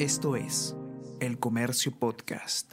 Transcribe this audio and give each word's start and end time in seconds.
Esto 0.00 0.34
es 0.34 0.74
El 1.20 1.38
Comercio 1.38 1.92
Podcast. 1.92 2.72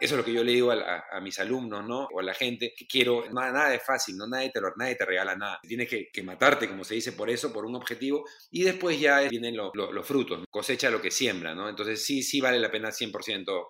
Eso 0.00 0.14
es 0.14 0.18
lo 0.18 0.24
que 0.24 0.32
yo 0.32 0.42
le 0.42 0.50
digo 0.50 0.72
a, 0.72 1.20
mis 1.20 1.38
alumnos, 1.38 1.86
¿no? 1.86 2.08
O 2.12 2.18
a 2.18 2.24
la 2.24 2.34
gente, 2.34 2.74
que 2.76 2.88
quiero, 2.88 3.30
nada, 3.30 3.52
nada 3.52 3.74
es 3.76 3.84
fácil, 3.84 4.16
¿no? 4.16 4.26
Nadie 4.26 4.50
te, 4.50 4.60
lo, 4.60 4.72
nadie 4.74 4.96
te 4.96 5.04
regala 5.04 5.36
nada. 5.36 5.60
Tienes 5.62 5.88
que, 5.88 6.22
matarte, 6.24 6.68
como 6.68 6.82
se 6.82 6.96
dice, 6.96 7.12
por 7.12 7.30
eso, 7.30 7.52
por 7.52 7.66
un 7.66 7.76
objetivo, 7.76 8.24
y 8.50 8.64
después 8.64 8.98
ya 8.98 9.20
vienen 9.28 9.56
los 9.56 10.04
frutos, 10.04 10.44
cosecha 10.50 10.90
lo 10.90 11.00
que 11.00 11.12
siembra, 11.12 11.54
¿no? 11.54 11.68
Entonces 11.68 12.04
sí, 12.04 12.24
sí 12.24 12.40
vale 12.40 12.58
la 12.58 12.72
pena 12.72 12.88
100%. 12.88 13.68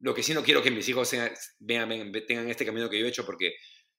Lo 0.00 0.12
que 0.12 0.24
sí 0.24 0.34
no 0.34 0.42
quiero 0.42 0.64
que 0.64 0.72
mis 0.72 0.88
hijos 0.88 1.08
tengan 1.08 2.48
este 2.48 2.66
camino 2.66 2.90
que 2.90 2.98
yo 2.98 3.06
he 3.06 3.08
hecho, 3.08 3.24
porque 3.24 3.54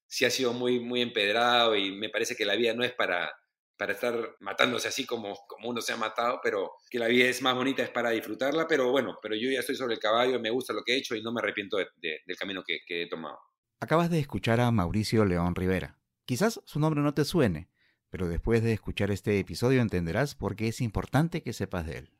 sí 0.05 0.25
ha 0.25 0.29
sido 0.29 0.51
muy, 0.51 0.81
muy 0.81 1.01
empedrado 1.01 1.77
y 1.77 1.93
me 1.93 2.09
parece 2.09 2.35
que 2.35 2.43
la 2.43 2.57
vida 2.57 2.73
no 2.73 2.83
es 2.83 2.91
para, 2.91 3.31
para 3.77 3.93
estar 3.93 4.35
matándose 4.39 4.87
así 4.87 5.05
como, 5.05 5.35
como 5.47 5.69
uno 5.69 5.81
se 5.81 5.93
ha 5.93 5.97
matado, 5.97 6.39
pero 6.41 6.71
que 6.89 6.99
la 6.99 7.07
vida 7.07 7.25
es 7.25 7.41
más 7.41 7.55
bonita, 7.55 7.83
es 7.83 7.89
para 7.89 8.09
disfrutarla, 8.09 8.67
pero 8.67 8.91
bueno, 8.91 9.17
pero 9.21 9.35
yo 9.35 9.49
ya 9.49 9.59
estoy 9.59 9.75
sobre 9.75 9.93
el 9.93 9.99
caballo, 9.99 10.39
me 10.39 10.49
gusta 10.49 10.73
lo 10.73 10.83
que 10.83 10.93
he 10.93 10.97
hecho 10.97 11.15
y 11.15 11.21
no 11.21 11.31
me 11.31 11.39
arrepiento 11.39 11.77
del 11.77 12.37
camino 12.37 12.63
que, 12.65 12.79
que 12.85 13.03
he 13.03 13.07
tomado. 13.07 13.37
Acabas 13.79 14.09
de 14.09 14.19
escuchar 14.19 14.59
a 14.59 14.71
Mauricio 14.71 15.25
León 15.25 15.53
Rivera. 15.53 15.99
Quizás 16.25 16.61
su 16.65 16.79
nombre 16.79 17.01
no 17.01 17.13
te 17.13 17.23
suene, 17.23 17.69
pero 18.09 18.27
después 18.27 18.63
de 18.63 18.73
escuchar 18.73 19.11
este 19.11 19.39
episodio 19.39 19.81
entenderás 19.81 20.33
por 20.33 20.55
qué 20.55 20.69
es 20.69 20.81
importante 20.81 21.43
que 21.43 21.53
sepas 21.53 21.85
de 21.85 21.99
él. 21.99 22.11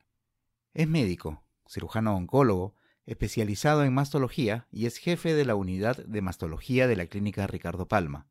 Es 0.74 0.88
médico, 0.88 1.44
cirujano 1.68 2.14
oncólogo, 2.14 2.76
especializado 3.04 3.84
en 3.84 3.92
mastología 3.92 4.68
y 4.70 4.86
es 4.86 4.98
jefe 4.98 5.34
de 5.34 5.44
la 5.44 5.56
unidad 5.56 5.96
de 5.96 6.22
mastología 6.22 6.86
de 6.86 6.94
la 6.94 7.06
clínica 7.06 7.46
Ricardo 7.46 7.88
Palma 7.88 8.28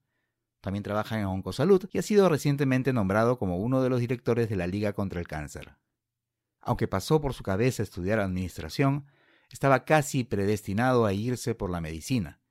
también 0.67 0.83
trabaja 0.83 1.17
en 1.17 1.23
Oncosalud 1.23 1.85
y 1.93 1.97
ha 1.97 2.01
sido 2.01 2.27
recientemente 2.27 2.91
nombrado 2.91 3.39
como 3.39 3.55
uno 3.55 3.81
de 3.81 3.87
los 3.87 4.01
directores 4.01 4.49
de 4.49 4.57
la 4.57 4.67
Liga 4.67 4.91
contra 4.91 5.21
el 5.21 5.25
Cáncer. 5.25 5.77
Aunque 6.59 6.89
pasó 6.89 7.21
por 7.21 7.33
su 7.33 7.41
cabeza 7.41 7.83
estudiar 7.83 8.19
administración, 8.19 9.05
estaba 9.49 9.85
casi 9.85 10.25
predestinado 10.25 11.05
a 11.05 11.13
irse 11.13 11.55
por 11.55 11.69
la 11.69 11.79
medicina. 11.79 12.41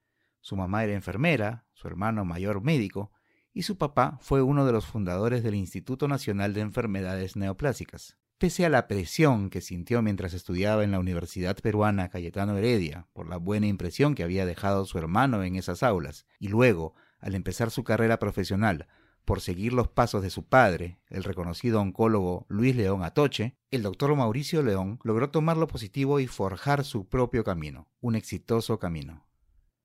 Su 0.41 0.57
mamá 0.57 0.83
era 0.83 0.95
enfermera, 0.95 1.67
su 1.75 1.89
hermano 1.89 2.25
mayor 2.25 2.63
médico, 2.63 3.13
y 3.53 3.65
su 3.65 3.77
papá 3.77 4.17
fue 4.23 4.41
uno 4.41 4.65
de 4.65 4.73
los 4.73 4.87
fundadores 4.87 5.43
del 5.43 5.55
Instituto 5.55 6.09
Nacional 6.09 6.55
de 6.55 6.63
Enfermedades 6.63 7.37
Neoplásicas. 7.37 8.17
Pese 8.39 8.65
a 8.65 8.71
la 8.71 8.89
presión 8.89 9.51
que 9.51 9.61
sintió 9.61 10.01
mientras 10.01 10.33
estudiaba 10.33 10.85
en 10.85 10.93
la 10.93 11.01
Universidad 11.01 11.59
Peruana 11.59 12.09
Cayetano 12.09 12.57
Heredia 12.57 13.09
por 13.13 13.29
la 13.29 13.37
buena 13.37 13.67
impresión 13.67 14.15
que 14.15 14.23
había 14.23 14.47
dejado 14.47 14.87
su 14.87 14.97
hermano 14.97 15.43
en 15.43 15.57
esas 15.57 15.83
aulas, 15.83 16.25
y 16.39 16.49
luego 16.49 16.95
al 17.19 17.35
empezar 17.35 17.71
su 17.71 17.85
carrera 17.85 18.19
profesional 18.19 18.87
por 19.27 19.41
seguir 19.41 19.73
los 19.73 19.89
pasos 19.89 20.23
de 20.23 20.31
su 20.31 20.45
padre, 20.45 21.01
el 21.09 21.25
reconocido 21.25 21.81
oncólogo 21.81 22.47
Luis 22.49 22.77
León 22.77 23.03
Atoche, 23.03 23.57
el 23.73 23.83
doctor 23.83 24.15
Mauricio 24.15 24.63
León 24.63 25.01
logró 25.03 25.31
tomar 25.31 25.57
lo 25.57 25.67
positivo 25.67 26.21
y 26.21 26.29
forjar 26.29 26.85
su 26.85 27.09
propio 27.09 27.43
camino, 27.43 27.89
un 28.01 28.15
exitoso 28.15 28.79
camino. 28.79 29.27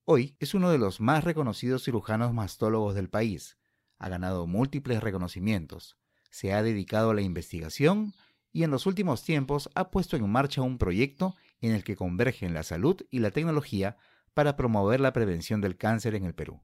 Hoy 0.06 0.36
es 0.40 0.54
uno 0.54 0.70
de 0.70 0.78
los 0.78 1.02
más 1.02 1.24
reconocidos 1.24 1.84
cirujanos 1.84 2.34
mastólogos 2.34 2.94
del 2.94 3.10
país. 3.10 3.58
Ha 3.98 4.10
ganado 4.10 4.46
múltiples 4.46 5.02
reconocimientos, 5.02 5.98
se 6.30 6.54
ha 6.54 6.62
dedicado 6.62 7.10
a 7.10 7.14
la 7.16 7.22
investigación 7.22 8.14
y 8.54 8.62
en 8.64 8.70
los 8.70 8.86
últimos 8.86 9.24
tiempos 9.24 9.72
ha 9.74 9.90
puesto 9.90 10.18
en 10.18 10.30
marcha 10.30 10.62
un 10.62 10.78
proyecto 10.78 11.36
en 11.62 11.72
el 11.72 11.84
que 11.84 11.96
convergen 11.96 12.54
la 12.54 12.62
salud 12.62 13.02
y 13.10 13.20
la 13.20 13.32
tecnología 13.32 13.98
para 14.36 14.56
promover 14.56 15.00
la 15.00 15.14
prevención 15.14 15.62
del 15.62 15.78
cáncer 15.78 16.14
en 16.14 16.26
el 16.26 16.36
Perú. 16.36 16.62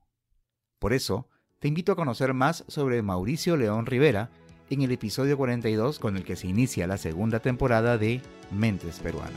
Por 0.80 0.94
eso, 0.94 1.28
te 1.60 1.68
invito 1.68 1.92
a 1.92 1.96
conocer 1.96 2.36
más 2.36 2.64
sobre 2.68 3.02
Mauricio 3.02 3.58
León 3.58 3.88
Rivera 3.88 4.30
en 4.70 4.84
el 4.84 4.92
episodio 4.92 5.36
42 5.36 5.98
con 5.98 6.18
el 6.18 6.24
que 6.24 6.36
se 6.36 6.48
inicia 6.48 6.86
la 6.86 6.98
segunda 6.98 7.40
temporada 7.40 7.98
de 7.98 8.22
Mentes 8.52 9.00
Peruanas. 9.00 9.34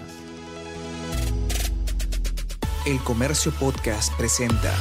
El 2.86 2.98
Comercio 2.98 3.52
Podcast 3.52 4.14
presenta 4.18 4.74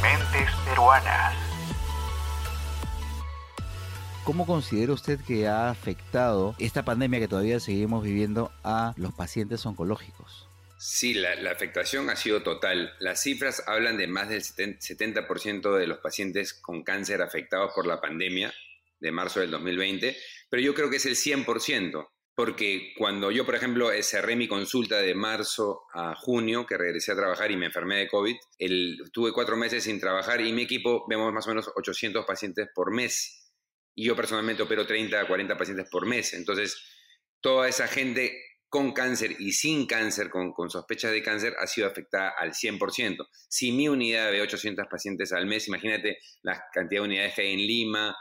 Mentes 0.00 0.50
Peruanas. 0.66 1.34
¿Cómo 4.24 4.46
considera 4.46 4.94
usted 4.94 5.20
que 5.20 5.46
ha 5.46 5.68
afectado 5.68 6.54
esta 6.58 6.86
pandemia 6.86 7.20
que 7.20 7.28
todavía 7.28 7.60
seguimos 7.60 8.02
viviendo 8.02 8.50
a 8.64 8.94
los 8.96 9.12
pacientes 9.12 9.64
oncológicos? 9.66 10.47
Sí, 10.80 11.12
la, 11.12 11.32
afectación 11.50 12.08
ha 12.08 12.14
sido 12.14 12.44
total. 12.44 12.94
Las 13.00 13.20
cifras 13.20 13.64
hablan 13.66 13.96
de 13.96 14.06
más 14.06 14.28
del 14.28 14.42
70% 14.42 15.76
de 15.76 15.86
los 15.88 15.98
pacientes 15.98 16.54
con 16.54 16.84
cáncer 16.84 17.20
afectados 17.20 17.72
por 17.74 17.84
la 17.84 18.00
pandemia 18.00 18.54
de 19.00 19.10
marzo 19.10 19.40
del 19.40 19.50
2020, 19.50 20.16
pero 20.48 20.62
yo 20.62 20.74
creo 20.74 20.88
que 20.88 20.96
es 20.96 21.06
el 21.06 21.16
100%, 21.16 22.08
porque 22.36 22.92
cuando 22.96 23.32
yo, 23.32 23.44
por 23.44 23.56
ejemplo, 23.56 23.90
cerré 24.02 24.36
mi 24.36 24.46
consulta 24.46 25.02
de 25.02 25.16
marzo 25.16 25.82
a 25.92 26.14
junio, 26.14 26.64
que 26.64 26.78
regresé 26.78 27.10
a 27.10 27.16
trabajar 27.16 27.50
y 27.50 27.56
me 27.56 27.66
enfermé 27.66 27.96
de 27.96 28.08
COVID, 28.08 28.36
tuve 29.12 29.32
cuatro 29.32 29.56
meses 29.56 29.82
sin 29.82 29.98
trabajar 29.98 30.40
y 30.40 30.52
mi 30.52 30.62
equipo 30.62 31.04
vemos 31.08 31.32
más 31.32 31.46
o 31.46 31.50
menos 31.50 31.68
800 31.74 32.24
pacientes 32.24 32.68
por 32.72 32.92
mes. 32.94 33.52
Y 33.96 34.04
yo 34.04 34.14
personalmente 34.14 34.62
opero 34.62 34.86
30 34.86 35.22
a 35.22 35.26
40 35.26 35.58
pacientes 35.58 35.88
por 35.90 36.06
mes. 36.06 36.34
Entonces, 36.34 36.80
toda 37.40 37.68
esa 37.68 37.88
gente 37.88 38.47
con 38.68 38.92
cáncer 38.92 39.36
y 39.38 39.52
sin 39.52 39.86
cáncer, 39.86 40.28
con, 40.30 40.52
con 40.52 40.70
sospechas 40.70 41.12
de 41.12 41.22
cáncer, 41.22 41.54
ha 41.58 41.66
sido 41.66 41.86
afectada 41.86 42.34
al 42.38 42.52
100%. 42.52 43.26
Si 43.48 43.72
mi 43.72 43.88
unidad 43.88 44.30
ve 44.30 44.42
800 44.42 44.86
pacientes 44.90 45.32
al 45.32 45.46
mes, 45.46 45.68
imagínate 45.68 46.18
la 46.42 46.62
cantidad 46.72 47.00
de 47.00 47.06
unidades 47.06 47.34
que 47.34 47.42
hay 47.42 47.52
en 47.54 47.60
Lima 47.60 48.16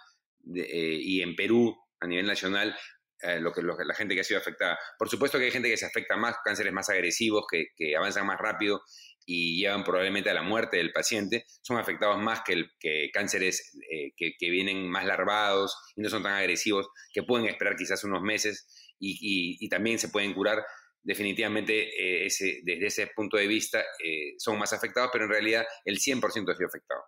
eh, 0.55 0.99
y 1.01 1.21
en 1.21 1.35
Perú 1.35 1.75
a 1.99 2.07
nivel 2.07 2.25
nacional, 2.25 2.75
eh, 3.21 3.39
lo 3.39 3.51
que, 3.51 3.63
la 3.63 3.95
gente 3.95 4.13
que 4.13 4.21
ha 4.21 4.23
sido 4.23 4.39
afectada. 4.39 4.77
Por 4.97 5.09
supuesto 5.09 5.39
que 5.39 5.45
hay 5.45 5.51
gente 5.51 5.69
que 5.69 5.77
se 5.77 5.87
afecta 5.87 6.15
más, 6.15 6.35
cánceres 6.43 6.71
más 6.71 6.89
agresivos, 6.89 7.45
que, 7.49 7.95
avanzan 7.95 8.27
más 8.27 8.37
rápido 8.39 8.81
y 9.25 9.59
llevan 9.59 9.83
probablemente 9.83 10.29
a 10.29 10.33
la 10.33 10.43
muerte 10.43 10.77
del 10.77 10.93
paciente, 10.93 11.45
son 11.61 11.77
afectados 11.77 12.17
más 12.19 12.41
que, 12.45 13.09
cánceres 13.11 13.75
eh, 13.91 14.13
que, 14.15 14.49
vienen 14.51 14.87
más 14.87 15.05
larvados 15.05 15.75
y 15.95 16.01
no 16.01 16.09
son 16.09 16.23
tan 16.23 16.33
agresivos, 16.33 16.87
que 17.11 17.23
pueden 17.23 17.47
esperar 17.47 17.75
quizás 17.75 18.03
unos 18.03 18.21
meses 18.21 18.67
y, 18.99 19.69
también 19.69 19.99
se 19.99 20.09
pueden 20.09 20.33
curar. 20.33 20.65
Definitivamente, 21.03 21.73
eh, 21.73 22.25
ese, 22.25 22.61
desde 22.63 22.87
ese 22.87 23.07
punto 23.15 23.37
de 23.37 23.47
vista, 23.47 23.81
eh, 24.03 24.33
son 24.37 24.57
más 24.57 24.73
afectados, 24.73 25.09
pero 25.11 25.25
en 25.25 25.31
realidad 25.31 25.65
el 25.85 25.99
100% 25.99 26.51
ha 26.51 26.55
sido 26.55 26.67
afectado. 26.67 27.01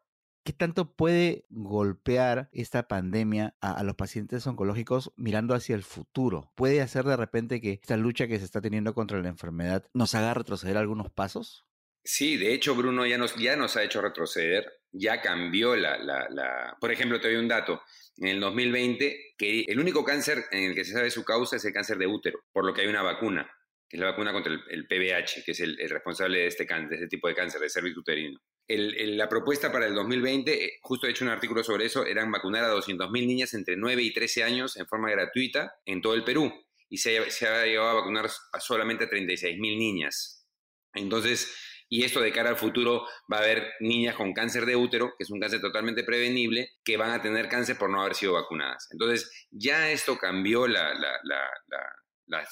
¿Qué 0.44 0.54
tanto 0.54 0.96
puede 0.96 1.46
golpear 1.50 2.50
esta 2.54 2.88
pandemia 2.88 3.56
a, 3.62 3.84
los 3.84 3.96
pacientes 3.96 4.48
oncológicos 4.48 5.12
mirando 5.16 5.54
hacia 5.54 5.76
el 5.76 5.84
futuro? 5.84 6.52
¿Puede 6.56 6.82
hacer 6.82 7.04
de 7.06 7.18
repente 7.18 7.62
que 7.62 7.74
esta 7.74 7.98
lucha 7.98 8.28
que 8.28 8.40
se 8.40 8.46
está 8.46 8.62
teniendo 8.62 8.94
contra 8.94 9.22
la 9.22 9.30
enfermedad 9.30 9.86
nos 9.94 10.16
haga 10.16 10.34
retroceder 10.34 10.78
algunos 10.78 11.12
pasos? 11.12 11.68
Sí, 12.04 12.38
de 12.38 12.54
hecho, 12.54 12.74
Bruno 12.74 13.06
ya 13.06 13.18
nos, 13.18 13.36
ya 13.36 13.58
nos 13.58 13.76
ha 13.76 13.84
hecho 13.84 14.02
retroceder, 14.02 14.79
ya 14.92 15.22
cambió 15.22 15.76
la, 15.76 15.98
la, 15.98 16.78
Por 16.80 16.92
ejemplo, 16.92 17.20
te 17.20 17.28
doy 17.28 17.38
un 17.38 17.48
dato 17.48 17.82
en 18.18 18.28
el 18.28 18.40
2020 18.40 19.36
que 19.38 19.62
el 19.68 19.80
único 19.80 20.04
cáncer 20.04 20.46
en 20.52 20.70
el 20.70 20.76
que 20.76 20.86
se 20.86 20.94
sabe 20.94 21.12
su 21.12 21.24
causa 21.24 21.56
es 21.56 21.66
el 21.66 21.74
cáncer 21.74 21.98
de 21.98 22.08
útero, 22.08 22.40
por 22.52 22.66
lo 22.66 22.74
que 22.74 22.82
hay 22.82 22.88
una 22.88 23.02
vacuna, 23.02 23.50
que 23.88 23.98
es 23.98 24.02
la 24.02 24.12
vacuna 24.12 24.34
contra 24.34 24.54
el, 24.54 24.88
PBH, 24.88 25.44
que 25.46 25.52
es 25.52 25.60
el, 25.60 25.78
responsable 25.90 26.40
de 26.40 26.48
este, 26.48 26.66
de 26.66 26.96
este 26.96 27.08
tipo 27.08 27.28
de 27.28 27.36
cáncer, 27.36 27.62
de 27.62 27.70
cervix 27.70 27.98
uterino. 27.98 28.40
la 28.68 29.30
propuesta 29.30 29.72
para 29.72 29.88
el 29.88 29.96
2020, 29.96 30.66
eh, 30.66 30.80
justo 30.82 31.08
he 31.08 31.12
hecho 31.12 31.26
un 31.26 31.32
artículo 31.32 31.64
sobre 31.64 31.86
eso, 31.86 32.06
eran 32.06 32.32
vacunar 32.32 32.66
a 32.66 32.74
200.000 32.74 33.12
niñas 33.12 33.54
entre 33.54 33.78
9 33.78 34.02
y 34.02 34.14
13 34.14 34.44
años 34.44 34.78
en 34.78 34.88
forma 34.88 35.10
gratuita 35.10 35.74
en 35.86 36.02
todo 36.02 36.14
el 36.14 36.24
Perú. 36.24 36.52
Y 36.92 36.98
se, 36.98 37.30
se 37.30 37.48
ha 37.48 37.66
llegado 37.66 37.90
a 37.90 37.94
vacunar 37.94 38.30
solamente 38.60 39.04
a 39.04 39.10
36.000 39.10 39.60
niñas. 39.60 40.48
Entonces, 40.94 41.56
y 41.90 42.04
esto 42.04 42.22
de 42.22 42.32
cara 42.32 42.52
al 42.52 42.56
futuro 42.56 43.06
va 43.32 43.38
a 43.38 43.42
haber 43.42 43.74
niñas 43.80 44.16
con 44.16 44.32
cáncer 44.32 44.66
de 44.66 44.76
útero, 44.76 45.14
que 45.18 45.24
es 45.24 45.32
un 45.32 45.40
cáncer 45.40 45.60
totalmente 45.60 46.04
prevenible, 46.04 46.70
que 46.84 46.98
van 46.98 47.12
a 47.12 47.22
tener 47.22 47.50
cáncer 47.50 47.78
por 47.78 47.90
no 47.90 48.02
haber 48.02 48.14
sido 48.14 48.34
vacunadas. 48.34 48.88
Entonces, 48.92 49.48
ya 49.50 49.90
esto 49.90 50.18
cambió 50.18 50.68
las 50.68 50.96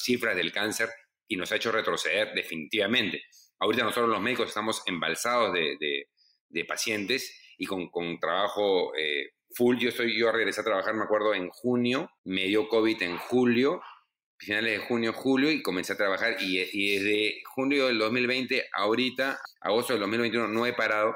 cifras 0.04 0.36
del 0.36 0.52
cáncer 0.52 0.90
y 1.28 1.36
nos 1.36 1.52
ha 1.52 1.58
hecho 1.58 1.72
retroceder 1.72 2.34
definitivamente. 2.34 3.22
Ahorita 3.60 3.84
nosotros 3.84 4.10
los 4.10 4.22
médicos 4.22 4.48
estamos 4.48 4.82
embalsados 4.88 5.54
de, 5.54 6.08
pacientes 6.68 7.40
y 7.60 7.68
con, 7.68 8.20
trabajo 8.20 8.96
eh, 8.96 9.34
full. 9.56 9.78
Yo, 9.78 9.90
estoy, 9.90 10.18
yo 10.18 10.32
regresé 10.32 10.62
a 10.62 10.64
trabajar, 10.64 10.96
me 10.96 11.04
acuerdo, 11.04 11.36
en 11.36 11.50
junio, 11.50 12.10
me 12.24 12.46
dio 12.46 12.68
COVID 12.68 13.04
en 13.04 13.18
julio 13.18 13.82
finales 14.38 14.80
de 14.80 14.86
junio, 14.86 15.14
julio 15.14 15.52
y 15.52 15.62
comencé 15.62 15.94
a 15.94 15.98
trabajar. 15.98 16.38
Y, 16.40 16.58
desde 16.58 17.42
junio 17.46 17.88
del 17.88 17.98
2020 17.98 18.70
ahorita, 18.74 19.40
agosto 19.62 19.94
del 19.94 20.02
2021 20.02 20.48
no 20.48 20.66
he 20.66 20.74
parado, 20.74 21.16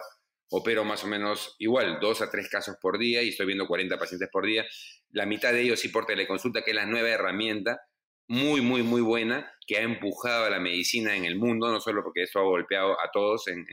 opero 0.50 0.84
más 0.84 1.04
o 1.04 1.08
menos 1.08 1.56
igual, 1.60 2.00
dos 2.02 2.22
a 2.22 2.30
tres 2.30 2.50
casos 2.50 2.76
por 2.82 2.98
día 2.98 3.22
y 3.22 3.30
estoy 3.30 3.46
viendo 3.46 3.68
40 3.68 3.98
pacientes 3.98 4.30
por 4.32 4.46
día, 4.46 4.66
la 5.12 5.26
mitad 5.26 5.54
de 5.54 5.62
ellos 5.62 5.80
sí 5.80 5.90
por 5.90 6.06
teleconsulta, 6.06 6.64
que 6.64 6.72
es 6.72 6.76
la 6.76 6.86
nueva 6.86 7.10
herramienta, 7.10 7.82
muy, 8.28 8.62
muy, 8.62 8.82
muy 8.82 9.02
buena, 9.02 9.52
que 9.68 9.78
ha 9.78 9.82
empujado 9.82 10.46
a 10.46 10.50
la 10.50 10.60
medicina 10.60 11.16
en 11.16 11.26
el 11.26 11.36
mundo, 11.36 11.70
no 11.70 11.82
solo 11.82 12.04
porque 12.04 12.24
esto 12.24 12.40
ha 12.40 12.44
golpeado 12.44 12.94
a 12.94 13.12
todos 13.12 13.48
en, 13.48 13.66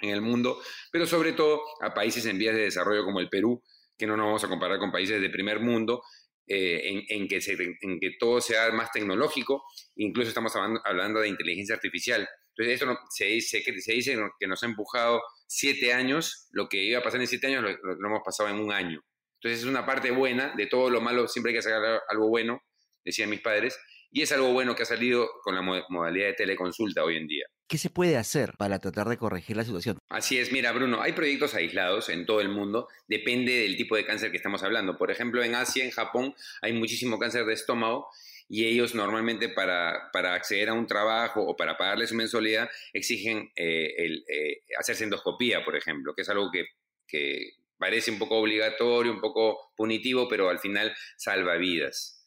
en 0.00 0.10
el 0.10 0.20
mundo, 0.20 0.60
pero 0.92 1.06
sobre 1.06 1.32
todo 1.32 1.62
a 1.80 1.94
países 1.94 2.24
en 2.26 2.38
vías 2.38 2.54
de 2.54 2.62
desarrollo 2.62 3.04
como 3.04 3.20
el 3.20 3.28
Perú, 3.28 3.62
que 3.96 4.06
no 4.06 4.16
nos 4.16 4.26
vamos 4.26 4.44
a 4.44 4.48
comparar 4.48 4.78
con 4.78 4.92
países 4.92 5.20
de 5.20 5.28
primer 5.28 5.60
mundo, 5.60 6.02
eh, 6.48 7.04
en, 7.08 7.28
que 7.28 7.40
en 7.82 8.00
que 8.00 8.10
todo 8.18 8.40
sea 8.40 8.70
más 8.72 8.90
tecnológico, 8.92 9.64
incluso 9.96 10.28
estamos 10.28 10.54
hablando, 10.56 11.20
de 11.20 11.28
inteligencia 11.28 11.74
artificial. 11.74 12.28
Entonces, 12.56 12.74
esto 12.74 12.86
no, 12.86 12.98
se, 13.10 13.26
dice, 13.26 13.62
que, 13.62 13.80
se 13.80 13.92
dice 13.92 14.16
que 14.40 14.46
nos 14.46 14.62
ha 14.62 14.66
empujado 14.66 15.22
siete 15.46 15.92
años, 15.92 16.48
lo 16.52 16.68
que 16.68 16.82
iba 16.82 16.98
a 16.98 17.02
pasar 17.02 17.20
en 17.20 17.26
siete 17.26 17.46
años 17.48 17.62
lo, 17.62 17.94
lo 17.94 18.08
hemos 18.08 18.22
pasado 18.24 18.48
en 18.48 18.56
un 18.56 18.72
año. 18.72 19.04
Entonces, 19.40 19.60
es 19.60 19.66
una 19.66 19.86
parte 19.86 20.10
buena, 20.10 20.54
de 20.56 20.66
todo 20.66 20.90
lo 20.90 21.00
malo 21.00 21.28
siempre 21.28 21.50
hay 21.50 21.58
que 21.58 21.62
sacar 21.62 22.02
algo 22.08 22.28
bueno, 22.28 22.62
decían 23.04 23.30
mis 23.30 23.40
padres, 23.40 23.78
y 24.10 24.22
es 24.22 24.32
algo 24.32 24.52
bueno 24.52 24.74
que 24.74 24.82
ha 24.82 24.86
salido 24.86 25.28
con 25.42 25.54
la 25.54 25.62
modalidad 25.62 26.26
de 26.26 26.34
teleconsulta 26.34 27.04
hoy 27.04 27.16
en 27.16 27.26
día. 27.26 27.46
¿Qué 27.68 27.76
se 27.76 27.90
puede 27.90 28.16
hacer 28.16 28.54
para 28.56 28.78
tratar 28.78 29.08
de 29.08 29.18
corregir 29.18 29.56
la 29.56 29.64
situación? 29.64 29.98
Así 30.08 30.38
es, 30.38 30.52
mira 30.52 30.72
Bruno, 30.72 31.02
hay 31.02 31.12
proyectos 31.12 31.54
aislados 31.54 32.08
en 32.08 32.24
todo 32.24 32.40
el 32.40 32.48
mundo, 32.48 32.88
depende 33.06 33.52
del 33.60 33.76
tipo 33.76 33.94
de 33.96 34.06
cáncer 34.06 34.30
que 34.30 34.38
estamos 34.38 34.62
hablando. 34.62 34.96
Por 34.96 35.10
ejemplo, 35.10 35.42
en 35.42 35.54
Asia, 35.54 35.84
en 35.84 35.90
Japón, 35.90 36.34
hay 36.62 36.72
muchísimo 36.72 37.18
cáncer 37.18 37.44
de 37.44 37.52
estómago 37.52 38.08
y 38.48 38.64
ellos 38.64 38.94
normalmente 38.94 39.50
para, 39.50 40.10
para 40.12 40.34
acceder 40.34 40.70
a 40.70 40.72
un 40.72 40.86
trabajo 40.86 41.42
o 41.42 41.56
para 41.56 41.76
pagarle 41.76 42.06
su 42.06 42.14
mensualidad 42.14 42.70
exigen 42.94 43.52
eh, 43.54 43.94
el, 43.98 44.24
eh, 44.28 44.62
hacerse 44.78 45.04
endoscopía, 45.04 45.62
por 45.62 45.76
ejemplo, 45.76 46.14
que 46.14 46.22
es 46.22 46.28
algo 46.30 46.50
que, 46.50 46.68
que 47.06 47.52
parece 47.76 48.10
un 48.10 48.18
poco 48.18 48.38
obligatorio, 48.38 49.12
un 49.12 49.20
poco 49.20 49.72
punitivo, 49.76 50.26
pero 50.28 50.48
al 50.48 50.58
final 50.58 50.94
salva 51.16 51.56
vidas. 51.56 52.17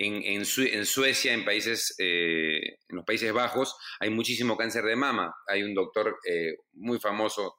En, 0.00 0.44
Suecia, 0.44 1.32
en, 1.32 1.44
países, 1.44 1.94
eh, 1.98 2.60
en 2.88 2.96
los 2.96 3.04
Países 3.04 3.32
Bajos, 3.32 3.76
hay 3.98 4.10
muchísimo 4.10 4.56
cáncer 4.56 4.84
de 4.84 4.94
mama. 4.94 5.34
Hay 5.48 5.64
un 5.64 5.74
doctor 5.74 6.18
eh, 6.24 6.54
muy 6.74 7.00
famoso, 7.00 7.56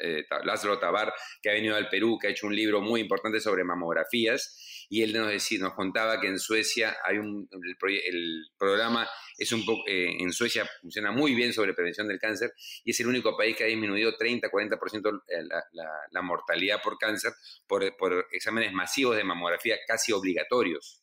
eh, 0.00 0.22
Lázaro 0.44 0.78
Tabar, 0.78 1.12
que 1.42 1.50
ha 1.50 1.54
venido 1.54 1.74
al 1.74 1.88
Perú, 1.88 2.16
que 2.20 2.28
ha 2.28 2.30
hecho 2.30 2.46
un 2.46 2.54
libro 2.54 2.80
muy 2.80 3.00
importante 3.00 3.40
sobre 3.40 3.64
mamografías, 3.64 4.86
y 4.88 5.02
él 5.02 5.12
nos, 5.12 5.28
decía, 5.28 5.58
nos 5.58 5.74
contaba 5.74 6.20
que 6.20 6.28
en 6.28 6.38
Suecia 6.38 6.96
hay 7.04 7.18
un, 7.18 7.48
el, 7.50 8.46
programa 8.56 9.08
es 9.38 9.50
un 9.52 9.64
poco, 9.64 9.82
en 9.86 10.32
Suecia 10.32 10.68
funciona 10.82 11.12
muy 11.12 11.34
bien 11.34 11.52
sobre 11.52 11.74
prevención 11.74 12.06
del 12.06 12.18
cáncer, 12.18 12.52
y 12.84 12.90
es 12.90 13.00
el 13.00 13.06
único 13.06 13.36
país 13.36 13.56
que 13.56 13.64
ha 13.64 13.68
disminuido 13.68 14.12
30-40% 14.16 15.22
la, 15.48 15.64
la, 15.72 15.88
la, 16.10 16.22
mortalidad 16.22 16.82
por 16.82 16.98
cáncer 16.98 17.32
por 17.66 18.26
exámenes 18.32 18.72
masivos 18.72 19.16
de 19.16 19.24
mamografía 19.24 19.76
casi 19.86 20.12
obligatorios 20.12 21.00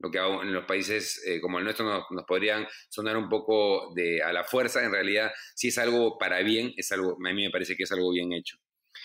lo 0.00 0.10
que 0.10 0.18
en 0.18 0.52
los 0.52 0.64
países 0.64 1.22
eh, 1.26 1.40
como 1.40 1.58
el 1.58 1.64
nuestro 1.64 1.84
nos, 1.84 2.24
podrían 2.26 2.66
sonar 2.88 3.16
un 3.16 3.28
poco 3.28 3.92
de, 3.94 4.22
a 4.22 4.32
la 4.32 4.44
fuerza, 4.44 4.82
en 4.82 4.92
realidad 4.92 5.30
si 5.54 5.68
es 5.68 5.78
algo 5.78 6.18
para 6.18 6.40
bien, 6.40 6.72
es 6.76 6.90
algo, 6.90 7.12
a 7.12 7.32
mí 7.32 7.44
me 7.44 7.50
parece 7.50 7.76
que 7.76 7.84
es 7.84 7.92
algo 7.92 8.10
bien 8.10 8.32
hecho. 8.32 8.56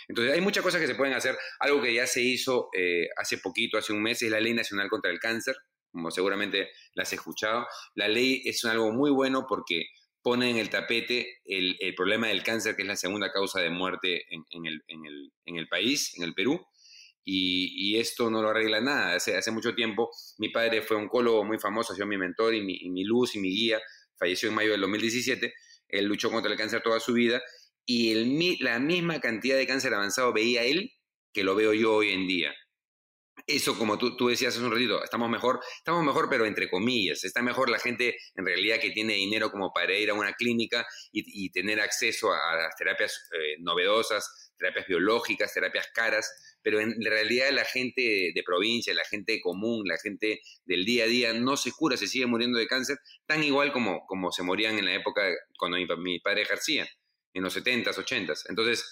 Entonces 0.08 0.34
hay 0.34 0.42
muchas 0.42 0.64
cosas 0.64 0.82
que 0.82 0.88
se 0.88 0.96
pueden 0.96 1.14
hacer. 1.14 1.38
Algo 1.60 1.82
que 1.82 1.94
ya 1.94 2.08
se 2.08 2.22
hizo 2.22 2.70
eh, 2.76 3.08
hace 3.18 3.38
poquito, 3.38 3.78
hace 3.78 3.94
un 3.94 4.02
mes, 4.02 4.22
es 4.22 4.32
la 4.32 4.40
Ley 4.40 4.54
Nacional 4.54 4.90
contra 4.90 5.12
el 5.12 5.20
Cáncer, 5.20 5.56
como 5.92 6.12
seguramente 6.12 6.70
la 6.94 7.04
has 7.04 7.14
escuchado. 7.14 7.68
La 7.94 8.08
ley 8.08 8.42
es 8.46 8.64
algo 8.66 8.92
muy 8.92 9.12
bueno 9.12 9.46
porque 9.48 9.86
pone 10.22 10.50
en 10.50 10.58
el 10.58 10.70
tapete 10.70 11.40
el, 11.46 11.78
problema 11.96 12.28
del 12.28 12.44
cáncer, 12.44 12.76
que 12.76 12.82
es 12.82 12.88
la 12.88 12.96
segunda 12.96 13.32
causa 13.32 13.62
de 13.62 13.70
muerte 13.70 14.26
en, 14.30 14.66
el, 14.66 14.82
en 14.88 15.56
el 15.58 15.68
país, 15.68 16.18
en 16.18 16.24
el 16.24 16.34
Perú 16.34 16.66
y, 17.26 17.98
esto 17.98 18.30
no 18.30 18.42
lo 18.42 18.50
arregla 18.50 18.80
nada. 18.82 19.16
Hace, 19.16 19.36
hace 19.36 19.52
mucho 19.52 19.74
tiempo 19.74 20.12
mi 20.38 20.50
padre 20.50 20.82
fue 20.82 20.98
oncólogo 20.98 21.44
muy 21.44 21.58
famoso, 21.60 21.94
ha 21.94 21.96
sido 21.96 22.08
mi 22.08 22.18
mentor 22.18 22.54
y 22.54 22.62
mi, 22.62 23.04
luz 23.04 23.36
y 23.36 23.40
mi 23.40 23.50
guía, 23.50 23.82
falleció 24.18 24.50
en 24.50 24.56
mayo 24.56 24.72
del 24.72 24.82
2017, 24.82 25.54
él 25.90 26.06
luchó 26.06 26.30
contra 26.30 26.52
el 26.52 26.58
cáncer 26.58 26.82
toda 26.82 27.00
su 27.00 27.14
vida 27.14 27.42
y 27.86 28.12
el, 28.12 28.58
la 28.60 28.80
misma 28.80 29.20
cantidad 29.20 29.58
de 29.58 29.68
cáncer 29.68 29.94
avanzado 29.94 30.34
veía 30.34 30.64
él 30.64 30.92
que 31.34 31.44
lo 31.44 31.56
veo 31.56 31.74
yo 31.74 31.96
hoy 31.96 32.12
en 32.12 32.28
día. 32.28 32.54
Eso, 33.48 33.78
como 33.78 33.98
tú, 33.98 34.16
tú, 34.16 34.30
decías 34.30 34.56
hace 34.56 34.66
un 34.66 34.72
ratito, 34.72 35.04
estamos 35.04 35.30
mejor, 35.30 35.60
estamos 35.78 36.04
mejor, 36.04 36.30
pero 36.30 36.46
entre 36.46 36.70
comillas, 36.70 37.24
está 37.24 37.44
mejor 37.44 37.70
la 37.70 37.78
gente 37.78 38.16
en 38.34 38.46
realidad 38.46 38.80
que 38.80 38.92
tiene 38.92 39.14
dinero 39.14 39.52
como 39.52 39.72
para 39.72 39.94
ir 39.94 40.10
a 40.10 40.14
una 40.14 40.34
clínica 40.34 40.88
y, 41.12 41.52
tener 41.52 41.80
acceso 41.80 42.34
a, 42.34 42.56
las 42.56 42.76
terapias 42.76 43.28
eh, 43.34 43.58
novedosas, 43.60 44.45
terapias 44.58 44.88
biológicas, 44.88 45.54
terapias 45.54 45.88
caras, 45.94 46.58
pero 46.62 46.80
en 46.80 47.00
realidad 47.00 47.52
la 47.52 47.64
gente 47.64 48.32
de, 48.34 48.44
provincia, 48.44 48.94
la 48.94 49.06
gente 49.06 49.40
común, 49.42 49.84
la 49.86 49.98
gente 49.98 50.42
del 50.66 50.84
día 50.84 51.04
a 51.04 51.08
día 51.08 51.34
no 51.34 51.58
se 51.58 51.72
cura, 51.72 51.96
se 51.96 52.08
sigue 52.08 52.26
muriendo 52.26 52.58
de 52.58 52.68
cáncer, 52.68 52.98
tan 53.28 53.44
igual 53.44 53.72
como, 53.72 54.06
como 54.08 54.32
se 54.32 54.42
morían 54.42 54.80
en 54.80 54.86
la 54.86 54.96
época 54.96 55.22
cuando 55.60 55.78
mi, 55.98 56.20
padre 56.20 56.42
ejercía, 56.42 56.88
en 57.34 57.44
los 57.44 57.56
70s, 57.56 57.96
80s. 57.96 58.46
Entonces, 58.50 58.84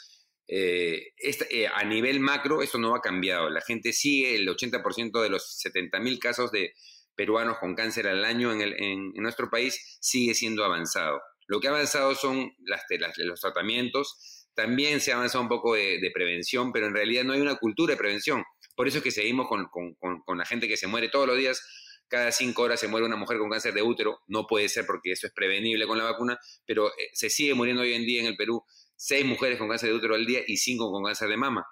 eh, 0.47 1.13
eh, 1.49 1.67
a 1.67 1.83
nivel 1.83 2.19
macro 2.19 2.61
esto 2.61 2.77
no 2.77 2.95
ha 2.95 3.01
cambiado. 3.01 3.49
La 3.49 3.61
gente 3.61 3.91
sigue, 3.93 4.35
el 4.35 4.47
80% 4.47 5.21
de 5.21 5.29
los 5.29 5.59
70.000 5.65 6.19
casos 6.19 6.51
de 6.51 6.73
peruanos 7.15 7.57
con 7.59 7.75
cáncer 7.75 8.07
al 8.07 8.25
año 8.25 8.51
en, 8.51 9.13
nuestro 9.15 9.49
país 9.49 9.97
sigue 9.99 10.33
siendo 10.33 10.63
avanzado. 10.63 11.21
Lo 11.47 11.59
que 11.59 11.67
ha 11.67 11.71
avanzado 11.71 12.15
son 12.15 12.51
las, 12.65 12.83
los 13.17 13.39
tratamientos, 13.41 14.42
también 14.55 15.01
se 15.01 15.11
ha 15.11 15.15
avanzado 15.15 15.43
un 15.43 15.49
poco 15.49 15.75
de, 15.75 16.11
prevención, 16.13 16.71
pero 16.71 16.87
en 16.87 16.93
realidad 16.93 17.23
no 17.23 17.33
hay 17.33 17.41
una 17.41 17.55
cultura 17.55 17.93
de 17.93 17.97
prevención. 17.97 18.43
Por 18.75 18.87
eso 18.87 18.99
es 18.99 19.03
que 19.03 19.11
seguimos 19.11 19.47
con, 19.47 20.37
la 20.37 20.45
gente 20.45 20.67
que 20.67 20.77
se 20.77 20.87
muere 20.87 21.09
todos 21.09 21.27
los 21.27 21.37
días. 21.37 21.61
Cada 22.07 22.31
cinco 22.31 22.63
horas 22.63 22.79
se 22.79 22.87
muere 22.87 23.05
una 23.05 23.15
mujer 23.15 23.37
con 23.39 23.49
cáncer 23.49 23.73
de 23.73 23.81
útero. 23.81 24.19
No 24.27 24.45
puede 24.45 24.69
ser 24.69 24.85
porque 24.85 25.11
eso 25.11 25.27
es 25.27 25.33
prevenible 25.33 25.87
con 25.87 25.97
la 25.97 26.03
vacuna, 26.03 26.37
pero 26.65 26.89
eh, 26.89 27.09
se 27.13 27.29
sigue 27.29 27.53
muriendo 27.53 27.81
hoy 27.81 27.93
en 27.93 28.05
día 28.05 28.21
en 28.21 28.27
el 28.27 28.35
Perú 28.35 28.63
seis 28.95 29.25
mujeres 29.25 29.57
con 29.57 29.67
cáncer 29.67 29.89
de 29.89 29.95
útero 29.95 30.15
al 30.15 30.25
día 30.25 30.41
y 30.45 30.57
cinco 30.57 30.91
con 30.91 31.03
cáncer 31.03 31.29
de 31.29 31.37
mama, 31.37 31.65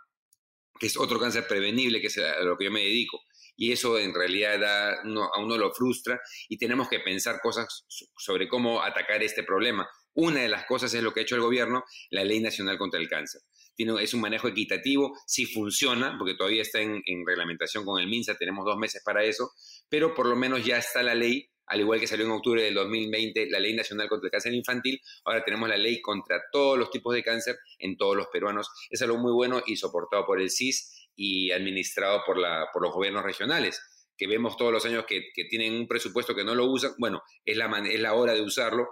que 0.80 0.88
es 0.88 0.98
otro 0.98 1.20
cáncer 1.20 1.48
prevenible 1.48 2.02
que 2.02 2.08
es 2.08 2.18
a 2.18 2.42
lo 2.42 2.58
que 2.58 2.66
yo 2.66 2.72
me 2.72 2.82
dedico. 2.82 3.22
Y 3.56 3.72
eso 3.72 4.00
en 4.00 4.14
realidad 4.14 4.64
a 4.64 5.02
uno 5.40 5.58
lo 5.58 5.72
frustra 5.72 6.20
y 6.50 6.58
tenemos 6.58 6.90
que 6.90 7.00
pensar 7.00 7.40
cosas 7.42 7.86
sobre 8.18 8.48
cómo 8.48 8.82
atacar 8.82 9.22
este 9.22 9.44
problema. 9.44 9.88
Una 10.14 10.42
de 10.42 10.50
las 10.50 10.66
cosas 10.66 10.94
es 10.94 11.02
lo 11.02 11.14
que 11.14 11.22
ha 11.22 11.24
hecho 11.24 11.36
el 11.36 11.42
gobierno, 11.42 11.84
la 12.10 12.24
Ley 12.24 12.40
Nacional 12.40 12.78
contra 12.78 13.00
el 13.00 13.08
Cáncer. 13.08 13.42
Tiene, 13.76 14.02
es 14.04 14.14
un 14.14 14.22
manejo 14.22 14.48
equitativo, 14.48 15.18
sí 15.26 15.46
funciona, 15.46 16.16
porque 16.18 16.36
todavía 16.36 16.62
está 16.62 16.82
en, 16.82 17.02
reglamentación 17.26 17.86
con 17.86 18.02
el 18.02 18.08
MINSA, 18.08 18.36
tenemos 18.36 18.66
dos 18.66 18.78
meses 18.78 19.02
para 19.06 19.24
eso, 19.24 19.52
pero 19.90 20.14
por 20.14 20.26
lo 20.26 20.36
menos 20.36 20.66
ya 20.66 20.78
está 20.78 21.02
la 21.02 21.16
ley, 21.16 21.48
al 21.68 21.80
igual 21.80 22.02
que 22.02 22.08
salió 22.08 22.26
en 22.26 22.32
octubre 22.32 22.62
del 22.62 22.74
2020 22.74 23.50
la 23.50 23.60
Ley 23.60 23.74
Nacional 23.74 24.10
contra 24.10 24.28
el 24.28 24.32
Cáncer 24.32 24.54
Infantil, 24.54 25.00
ahora 25.24 25.42
tenemos 25.46 25.70
la 25.70 25.78
ley 25.78 26.02
contra 26.02 26.42
todos 26.52 26.78
los 26.78 26.92
tipos 26.92 27.16
de 27.16 27.24
cáncer 27.24 27.58
en 27.80 27.96
todos 27.96 28.18
los 28.18 28.28
peruanos. 28.28 28.70
Es 28.90 29.02
algo 29.02 29.18
muy 29.18 29.32
bueno 29.32 29.64
y 29.66 29.78
soportado 29.78 30.26
por 30.26 30.42
el 30.42 30.50
CIS 30.50 31.08
y 31.16 31.52
administrado 31.52 32.24
por, 32.26 32.38
la, 32.38 32.68
por 32.74 32.82
los 32.82 32.92
gobiernos 32.92 33.24
regionales 33.24 33.82
que 34.18 34.28
vemos 34.28 34.56
todos 34.56 34.72
los 34.72 34.86
años 34.86 35.06
que, 35.08 35.32
tienen 35.50 35.74
un 35.74 35.88
presupuesto 35.88 36.36
que 36.36 36.44
no 36.44 36.54
lo 36.54 36.66
usan, 36.66 36.94
bueno, 37.00 37.24
es 37.44 37.58
la, 37.58 37.66
es 37.90 38.00
la 38.00 38.14
hora 38.14 38.34
de 38.34 38.42
usarlo 38.42 38.90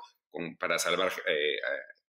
para 0.59 0.79
salvar 0.79 1.11
eh, 1.27 1.57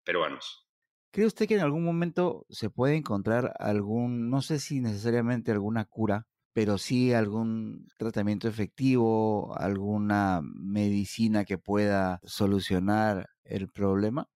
peruanos. 0.04 0.66
¿Cree 1.12 1.26
usted 1.26 1.48
que 1.48 1.54
en 1.54 1.60
algún 1.60 1.84
momento 1.84 2.46
se 2.50 2.70
puede 2.70 2.96
encontrar 2.96 3.52
algún, 3.58 4.30
no 4.30 4.42
sé 4.42 4.60
si 4.60 4.80
necesariamente 4.80 5.50
alguna 5.50 5.84
cura, 5.84 6.26
pero 6.52 6.78
sí 6.78 7.12
algún 7.12 7.88
tratamiento 7.98 8.48
efectivo, 8.48 9.56
alguna 9.58 10.40
medicina 10.42 11.44
que 11.44 11.58
pueda 11.58 12.20
solucionar 12.24 13.28
el 13.44 13.68
problema? 13.68 14.28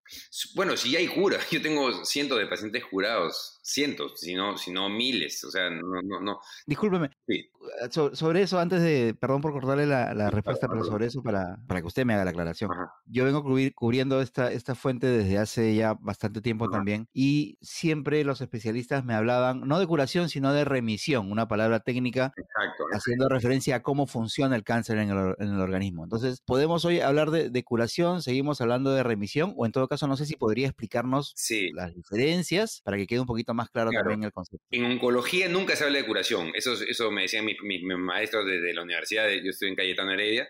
Bueno, 0.54 0.76
si 0.76 0.94
hay 0.96 1.06
cura. 1.08 1.38
Yo 1.50 1.62
tengo 1.62 2.04
cientos 2.04 2.38
de 2.38 2.46
pacientes 2.46 2.84
curados, 2.84 3.58
cientos, 3.62 4.20
si 4.20 4.34
no, 4.34 4.56
si 4.56 4.70
no 4.70 4.88
miles. 4.88 5.42
O 5.44 5.50
sea, 5.50 5.70
no, 5.70 6.02
no, 6.02 6.20
no. 6.20 6.40
Discúlpeme. 6.66 7.10
Sí. 7.26 7.50
Ah, 7.80 7.88
sobre 7.90 8.42
eso, 8.42 8.58
antes 8.58 8.82
de, 8.82 9.16
perdón 9.18 9.40
por 9.40 9.52
cortarle 9.52 9.86
la, 9.86 10.30
respuesta, 10.30 10.68
pero 10.68 10.84
sobre 10.84 11.06
eso 11.06 11.22
para, 11.22 11.58
para 11.66 11.80
que 11.80 11.86
usted 11.86 12.04
me 12.04 12.14
haga 12.14 12.24
la 12.24 12.30
aclaración. 12.30 12.70
Yo 13.06 13.24
vengo 13.24 13.42
cubriendo 13.74 14.20
esta, 14.20 14.52
esta 14.52 14.74
fuente 14.74 15.06
desde 15.06 15.38
hace 15.38 15.74
ya 15.74 15.94
bastante 15.94 16.40
tiempo 16.40 16.68
también 16.68 17.08
y 17.12 17.58
siempre 17.62 18.22
los 18.24 18.40
especialistas 18.40 19.04
me 19.04 19.14
hablaban 19.14 19.66
no 19.66 19.78
de 19.78 19.86
curación, 19.86 20.28
sino 20.28 20.52
de 20.52 20.64
remisión, 20.64 21.30
una 21.30 21.48
palabra 21.48 21.80
técnica 21.80 22.34
haciendo 22.92 23.28
referencia 23.28 23.76
a 23.76 23.82
cómo 23.82 24.06
funciona 24.06 24.56
el 24.56 24.64
cáncer 24.64 24.98
en 24.98 25.10
el, 25.10 25.34
en 25.38 25.54
el 25.54 25.60
organismo. 25.60 26.04
Entonces, 26.04 26.42
podemos 26.42 26.84
hoy 26.84 27.00
hablar 27.00 27.30
de, 27.30 27.50
de 27.50 27.64
curación, 27.64 28.22
seguimos 28.22 28.60
hablando 28.60 28.92
de 28.92 28.93
remisión, 29.02 29.54
o 29.56 29.66
en 29.66 29.72
todo 29.72 29.88
caso, 29.88 30.06
no 30.06 30.16
sé 30.16 30.26
si 30.26 30.36
podría 30.36 30.66
explicarnos 30.66 31.34
las 31.72 31.94
diferencias 31.94 32.80
para 32.84 32.96
que 32.96 33.06
quede 33.06 33.20
un 33.20 33.26
poquito 33.26 33.54
más 33.54 33.70
claro, 33.70 33.90
también 33.90 34.22
el 34.22 34.32
concepto. 34.32 34.64
En 34.70 34.84
oncología 34.84 35.48
nunca 35.48 35.76
se 35.76 35.84
habla 35.84 35.98
de 35.98 36.06
curación, 36.06 36.52
eso, 36.54 36.74
eso 36.74 37.10
me 37.10 37.22
decían 37.22 37.44
mis, 37.44 37.82
maestros 37.82 38.46
desde 38.46 38.74
la 38.74 38.82
universidad, 38.82 39.28
yo 39.30 39.50
estoy 39.50 39.68
en 39.68 39.76
Cayetano 39.76 40.12
Heredia, 40.12 40.48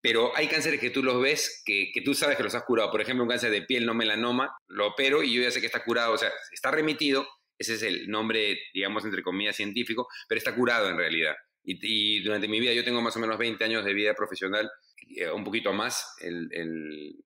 pero 0.00 0.36
hay 0.36 0.46
cánceres 0.46 0.80
que 0.80 0.90
tú 0.90 1.02
los 1.02 1.20
ves, 1.20 1.62
que, 1.64 1.90
que, 1.92 2.00
tú 2.00 2.14
sabes 2.14 2.36
que 2.36 2.44
los 2.44 2.54
has 2.54 2.62
curado. 2.62 2.92
Por 2.92 3.00
ejemplo, 3.00 3.24
un 3.24 3.28
cáncer 3.28 3.50
de 3.50 3.62
piel 3.62 3.86
no 3.86 3.94
melanoma, 3.94 4.54
lo 4.68 4.88
opero 4.88 5.22
y 5.22 5.32
yo 5.32 5.42
ya 5.42 5.50
sé 5.50 5.60
que 5.60 5.66
está 5.66 5.82
curado, 5.82 6.12
o 6.12 6.18
sea, 6.18 6.30
está 6.52 6.70
remitido, 6.70 7.26
ese 7.58 7.74
es 7.74 7.82
el 7.82 8.08
nombre, 8.08 8.58
digamos, 8.72 9.04
entre 9.04 9.22
comillas, 9.22 9.56
científico, 9.56 10.06
pero 10.28 10.38
está 10.38 10.54
curado 10.54 10.88
en 10.90 10.96
realidad. 10.96 11.34
Y, 11.64 11.78
y 11.82 12.22
durante 12.22 12.46
mi 12.46 12.60
vida, 12.60 12.72
yo 12.72 12.84
tengo 12.84 13.02
más 13.02 13.16
o 13.16 13.18
menos 13.18 13.38
20 13.38 13.64
años 13.64 13.84
de 13.84 13.94
vida 13.94 14.14
profesional, 14.14 14.70
eh, 15.14 15.30
un 15.30 15.44
poquito 15.44 15.72
más, 15.72 16.16
el, 16.20 16.48
el, 16.52 17.24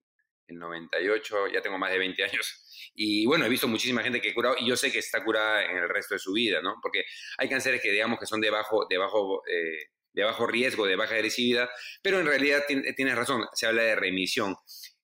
98, 0.57 1.47
ya 1.53 1.61
tengo 1.61 1.77
más 1.77 1.91
de 1.91 1.99
20 1.99 2.23
años. 2.23 2.61
Y 2.93 3.25
bueno, 3.25 3.45
he 3.45 3.49
visto 3.49 3.67
muchísima 3.67 4.03
gente 4.03 4.21
que 4.21 4.29
he 4.29 4.33
curado 4.33 4.55
y 4.59 4.67
yo 4.67 4.75
sé 4.75 4.91
que 4.91 4.99
está 4.99 5.23
curada 5.23 5.65
en 5.65 5.77
el 5.77 5.89
resto 5.89 6.15
de 6.15 6.19
su 6.19 6.33
vida, 6.33 6.61
¿no? 6.61 6.75
Porque 6.81 7.03
hay 7.37 7.47
cánceres 7.47 7.81
que 7.81 7.91
digamos 7.91 8.19
que 8.19 8.25
son 8.25 8.41
de 8.41 8.49
bajo, 8.49 8.85
de 8.89 8.95
eh, 8.95 9.85
de 10.13 10.23
bajo 10.23 10.45
riesgo, 10.45 10.85
de 10.85 10.97
baja 10.97 11.15
agresividad, 11.15 11.69
pero 12.01 12.19
en 12.19 12.25
realidad 12.25 12.63
tienes 12.67 13.15
razón, 13.15 13.45
se 13.53 13.65
habla 13.65 13.83
de 13.83 13.95
remisión. 13.95 14.55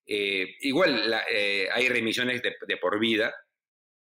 Eh, 0.05 0.55
igual 0.61 1.13
eh, 1.29 1.69
hay 1.71 1.87
remisiones 1.87 2.41
de, 2.41 2.77
por 2.77 2.99
vida. 2.99 3.33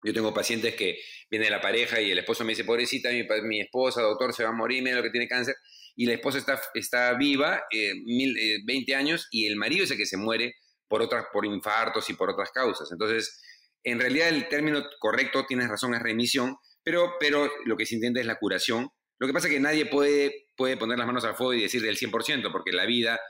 Yo 0.04 0.14
tengo 0.14 0.34
pacientes 0.34 0.76
que 0.76 1.00
viene 1.30 1.50
la 1.50 1.62
pareja 1.62 2.02
y 2.02 2.12
el 2.12 2.20
esposo 2.20 2.44
me 2.44 2.52
dice, 2.52 2.66
pobrecita, 2.66 3.10
mi, 3.44 3.62
esposa, 3.62 4.02
doctor, 4.02 4.34
se 4.34 4.44
va 4.44 4.50
a 4.50 4.54
morir, 4.54 4.84
mira 4.84 4.98
lo 4.98 5.04
que 5.04 5.12
tiene 5.12 5.28
cáncer, 5.28 5.56
y 5.96 6.08
la 6.08 6.14
esposa 6.14 6.40
está, 6.40 6.60
está 6.74 7.14
viva, 7.14 7.64
20 8.66 8.96
años, 8.96 9.28
y 9.32 9.48
el 9.48 9.56
marido 9.56 9.84
es 9.84 9.92
el 9.92 9.98
que 9.98 10.06
se 10.06 10.18
muere 10.18 10.56
por, 10.91 11.01
otras, 11.01 11.25
por 11.31 11.45
infartos 11.45 12.10
y 12.10 12.13
por 12.15 12.29
otras 12.29 12.51
causas. 12.51 12.91
Entonces, 12.91 13.41
en 13.81 13.98
realidad 13.98 14.27
el 14.27 14.50
término 14.50 14.83
correcto, 15.00 15.45
tienes 15.48 15.69
razón, 15.69 15.95
es 15.95 16.01
remisión, 16.01 16.57
pero, 16.83 17.13
pero 17.17 17.50
lo 17.65 17.77
que 17.77 17.86
se 17.86 17.95
entiende 17.95 18.19
es 18.19 18.27
la 18.27 18.36
curación. 18.36 18.89
Lo 19.17 19.25
que 19.25 19.33
pasa 19.33 19.48
es 19.48 19.53
que 19.53 19.62
nadie 19.62 19.86
puede, 19.86 20.50
puede 20.57 20.75
poner 20.75 20.98
las 20.98 21.07
manos 21.07 21.24
al 21.24 21.36
fuego 21.36 21.53
y 21.53 21.62
decir 21.62 21.81
del 21.81 21.98
100%, 21.98 22.51
porque 22.51 22.74
la 22.74 22.86
vida 22.86 23.21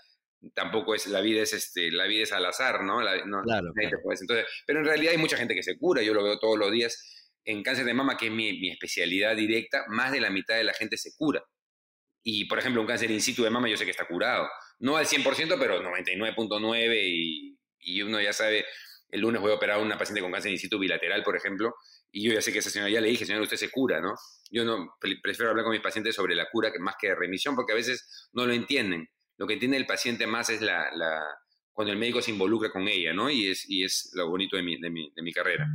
tampoco 0.55 0.95
es, 0.95 1.05
la 1.05 1.21
vida 1.21 1.43
es, 1.43 1.53
este, 1.53 1.91
la 1.91 2.07
vida 2.07 2.23
es 2.23 2.31
al 2.31 2.45
azar, 2.47 2.83
¿no? 2.83 2.97
claro, 2.97 3.71
Entonces, 3.75 4.45
pero 4.65 4.79
en 4.79 4.85
realidad 4.85 5.11
hay 5.11 5.19
mucha 5.19 5.37
gente 5.37 5.53
que 5.53 5.61
se 5.61 5.77
cura, 5.77 6.01
yo 6.01 6.15
lo 6.15 6.23
veo 6.23 6.39
todos 6.39 6.57
los 6.57 6.71
días. 6.71 7.29
En 7.45 7.61
cáncer 7.61 7.85
de 7.85 7.93
mama, 7.93 8.17
que 8.17 8.27
es 8.27 8.31
mi, 8.31 8.59
mi 8.59 8.71
especialidad 8.71 9.35
directa, 9.35 9.85
más 9.87 10.11
de 10.11 10.19
la 10.19 10.31
mitad 10.31 10.55
de 10.55 10.63
la 10.63 10.73
gente 10.73 10.97
se 10.97 11.11
cura. 11.15 11.43
Y, 12.23 12.45
por 12.45 12.57
ejemplo, 12.57 12.81
un 12.81 12.87
cáncer 12.87 13.11
in 13.11 13.21
situ 13.21 13.43
de 13.43 13.49
mama 13.49 13.69
yo 13.69 13.77
sé 13.77 13.85
que 13.85 13.91
está 13.91 14.07
curado. 14.07 14.47
No 14.81 14.97
al 14.97 15.05
100%, 15.05 15.57
pero 15.59 15.81
99.9% 15.81 17.01
y, 17.03 17.57
y 17.79 18.01
uno 18.01 18.19
ya 18.19 18.33
sabe, 18.33 18.65
el 19.09 19.21
lunes 19.21 19.41
voy 19.41 19.51
a 19.51 19.55
operar 19.55 19.79
a 19.79 19.81
una 19.81 19.97
paciente 19.97 20.21
con 20.21 20.31
cáncer 20.31 20.51
in 20.51 20.57
situ 20.57 20.79
bilateral, 20.79 21.23
por 21.23 21.35
ejemplo, 21.35 21.75
y 22.11 22.23
yo 22.23 22.33
ya 22.33 22.41
sé 22.41 22.51
que 22.51 22.59
esa 22.59 22.69
señora, 22.69 22.91
ya 22.91 23.00
le 23.00 23.09
dije, 23.09 23.25
señora, 23.25 23.43
usted 23.43 23.57
se 23.57 23.69
cura, 23.69 24.01
¿no? 24.01 24.15
Yo 24.50 24.65
no 24.65 24.95
prefiero 25.21 25.51
hablar 25.51 25.63
con 25.63 25.71
mis 25.73 25.81
pacientes 25.81 26.15
sobre 26.15 26.35
la 26.35 26.50
cura 26.51 26.71
que, 26.71 26.79
más 26.79 26.95
que 27.00 27.15
remisión, 27.15 27.55
porque 27.55 27.71
a 27.71 27.75
veces 27.75 28.29
no 28.33 28.45
lo 28.45 28.53
entienden. 28.53 29.07
Lo 29.38 29.47
que 29.47 29.53
entiende 29.53 29.77
el 29.77 29.85
paciente 29.85 30.27
más 30.27 30.50
es 30.50 30.61
la, 30.61 30.89
la 30.93 31.23
cuando 31.71 31.93
el 31.93 32.00
médico 32.00 32.21
se 32.21 32.31
involucra 32.31 32.71
con 32.71 32.88
ella, 32.88 33.13
¿no? 33.13 33.29
Y 33.29 33.50
es, 33.50 33.69
y 33.69 33.83
es 33.83 34.11
lo 34.13 34.29
bonito 34.29 34.57
de 34.57 34.63
mi, 34.63 34.79
de 34.79 34.89
mi, 34.89 35.11
de 35.15 35.21
mi 35.21 35.31
carrera. 35.31 35.67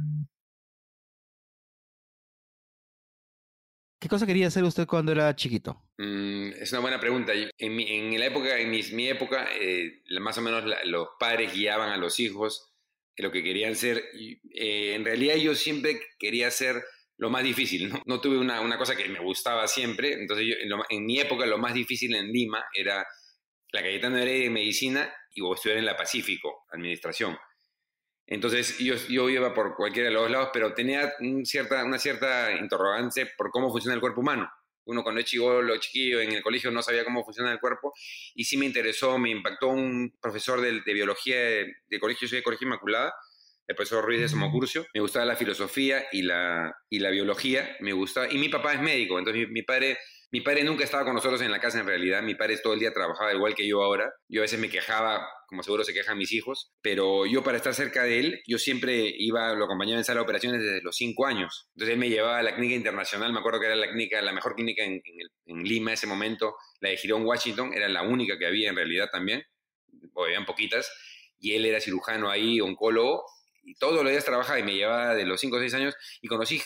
¿Qué 4.06 4.10
cosa 4.10 4.24
quería 4.24 4.46
hacer 4.46 4.62
usted 4.62 4.86
cuando 4.86 5.10
era 5.10 5.34
chiquito? 5.34 5.82
Mm, 5.98 6.50
es 6.60 6.70
una 6.70 6.80
buena 6.80 7.00
pregunta. 7.00 7.32
En 7.58 7.74
mi, 7.74 7.90
en 7.90 8.20
la 8.20 8.26
época, 8.26 8.56
en 8.56 8.70
mi, 8.70 9.08
época, 9.08 9.48
eh, 9.60 10.04
más 10.20 10.38
o 10.38 10.42
menos 10.42 10.62
los 10.84 11.08
padres 11.18 11.52
guiaban 11.52 11.90
a 11.90 11.96
los 11.96 12.20
hijos 12.20 12.72
en 13.16 13.24
lo 13.24 13.32
que 13.32 13.42
querían 13.42 13.74
ser. 13.74 14.04
Eh, 14.54 14.94
en 14.94 15.04
realidad 15.04 15.34
yo 15.34 15.56
siempre 15.56 16.00
quería 16.20 16.52
ser 16.52 16.84
lo 17.16 17.30
más 17.30 17.42
difícil. 17.42 17.88
No, 17.88 18.00
no 18.06 18.20
tuve 18.20 18.38
una, 18.38 18.60
una, 18.60 18.78
cosa 18.78 18.94
que 18.94 19.08
me 19.08 19.18
gustaba 19.18 19.66
siempre. 19.66 20.12
Entonces 20.12 20.46
yo, 20.46 20.76
en, 20.88 21.04
mi 21.04 21.18
época 21.18 21.44
lo 21.44 21.58
más 21.58 21.74
difícil 21.74 22.14
en 22.14 22.30
Lima 22.30 22.64
era 22.72 23.04
la 23.72 23.82
Cayetano 23.82 24.18
Heredia 24.18 24.44
de 24.44 24.50
Medicina 24.50 25.12
y 25.34 25.40
o 25.40 25.52
estudiar 25.52 25.78
en 25.78 25.84
la 25.84 25.96
Pacífico, 25.96 26.64
Administración. 26.70 27.36
Entonces 28.26 28.78
yo, 28.78 28.94
yo 29.08 29.28
iba 29.28 29.54
por 29.54 29.76
cualquiera 29.76 30.08
de 30.08 30.14
los 30.14 30.30
lados, 30.30 30.50
pero 30.52 30.74
tenía 30.74 31.14
cierta, 31.44 31.84
una 31.84 31.98
cierta 31.98 32.52
interrogante 32.52 33.26
por 33.38 33.50
cómo 33.50 33.70
funciona 33.70 33.94
el 33.94 34.00
cuerpo 34.00 34.20
humano. 34.20 34.50
Uno 34.86 35.02
cuando 35.02 35.20
es 35.20 35.32
lo 35.34 35.76
chiquillo 35.78 36.20
en 36.20 36.32
el 36.32 36.42
colegio 36.42 36.70
no 36.70 36.80
sabía 36.80 37.04
cómo 37.04 37.24
funciona 37.24 37.50
el 37.50 37.58
cuerpo 37.58 37.92
y 38.34 38.44
sí 38.44 38.56
me 38.56 38.66
interesó, 38.66 39.18
me 39.18 39.30
impactó 39.30 39.68
un 39.68 40.16
profesor 40.20 40.60
de, 40.60 40.80
de 40.80 40.94
biología 40.94 41.36
de, 41.36 41.74
de, 41.88 42.00
colegio, 42.00 42.26
yo 42.26 42.28
soy 42.28 42.38
de 42.38 42.44
Colegio 42.44 42.66
Inmaculada, 42.66 43.12
el 43.66 43.74
profesor 43.74 44.04
Ruiz 44.04 44.20
de 44.20 44.28
Somocurcio. 44.28 44.86
Me 44.94 45.00
gustaba 45.00 45.24
la 45.24 45.34
filosofía 45.34 46.04
y 46.12 46.22
la, 46.22 46.72
y 46.88 47.00
la 47.00 47.10
biología, 47.10 47.76
me 47.80 47.92
gustaba. 47.92 48.32
Y 48.32 48.38
mi 48.38 48.48
papá 48.48 48.74
es 48.74 48.80
médico, 48.80 49.18
entonces 49.18 49.48
mi 49.48 49.62
padre 49.62 49.98
mi 50.36 50.42
padre 50.42 50.64
nunca 50.64 50.84
estaba 50.84 51.02
con 51.02 51.14
nosotros 51.14 51.40
en 51.40 51.50
la 51.50 51.60
casa 51.60 51.80
en 51.80 51.86
realidad, 51.86 52.22
mi 52.22 52.34
padre 52.34 52.58
todo 52.58 52.74
el 52.74 52.78
día 52.78 52.92
trabajaba 52.92 53.32
igual 53.32 53.54
que 53.54 53.66
yo 53.66 53.82
ahora. 53.82 54.12
Yo 54.28 54.42
a 54.42 54.44
veces 54.44 54.60
me 54.60 54.68
quejaba, 54.68 55.26
como 55.48 55.62
seguro 55.62 55.82
se 55.82 55.94
quejan 55.94 56.18
mis 56.18 56.30
hijos, 56.32 56.74
pero 56.82 57.24
yo 57.24 57.42
para 57.42 57.56
estar 57.56 57.72
cerca 57.72 58.02
de 58.02 58.18
él, 58.18 58.42
yo 58.46 58.58
siempre 58.58 59.14
iba, 59.16 59.54
lo 59.54 59.64
acompañaba 59.64 59.96
en 59.96 60.04
sala 60.04 60.20
de 60.20 60.24
operaciones 60.24 60.60
desde 60.60 60.82
los 60.82 60.94
cinco 60.94 61.24
años. 61.24 61.70
Entonces 61.74 61.94
él 61.94 61.98
me 61.98 62.10
llevaba 62.10 62.36
a 62.36 62.42
la 62.42 62.54
clínica 62.54 62.76
internacional, 62.76 63.32
me 63.32 63.38
acuerdo 63.38 63.60
que 63.60 63.64
era 63.64 63.76
la 63.76 63.88
clínica, 63.88 64.20
la 64.20 64.34
mejor 64.34 64.54
clínica 64.56 64.84
en, 64.84 65.00
Lima 65.46 65.92
en 65.92 65.94
ese 65.94 66.06
momento, 66.06 66.56
la 66.80 66.90
de 66.90 66.98
Girón, 66.98 67.24
Washington, 67.24 67.72
era 67.72 67.88
la 67.88 68.02
única 68.02 68.36
que 68.38 68.44
había 68.44 68.68
en 68.68 68.76
realidad 68.76 69.08
también, 69.10 69.42
o 70.12 70.24
habían 70.26 70.44
poquitas, 70.44 70.86
y 71.40 71.54
él 71.54 71.64
era 71.64 71.80
cirujano 71.80 72.28
ahí, 72.28 72.60
oncólogo, 72.60 73.24
y 73.64 73.74
todos 73.76 74.02
los 74.02 74.10
días 74.10 74.26
trabajaba 74.26 74.58
y 74.58 74.64
me 74.64 74.74
llevaba 74.74 75.14
de 75.14 75.24
los 75.24 75.40
cinco 75.40 75.56
o 75.56 75.60
seis 75.60 75.72
años, 75.72 75.94
y 76.20 76.28
conocí, 76.28 76.60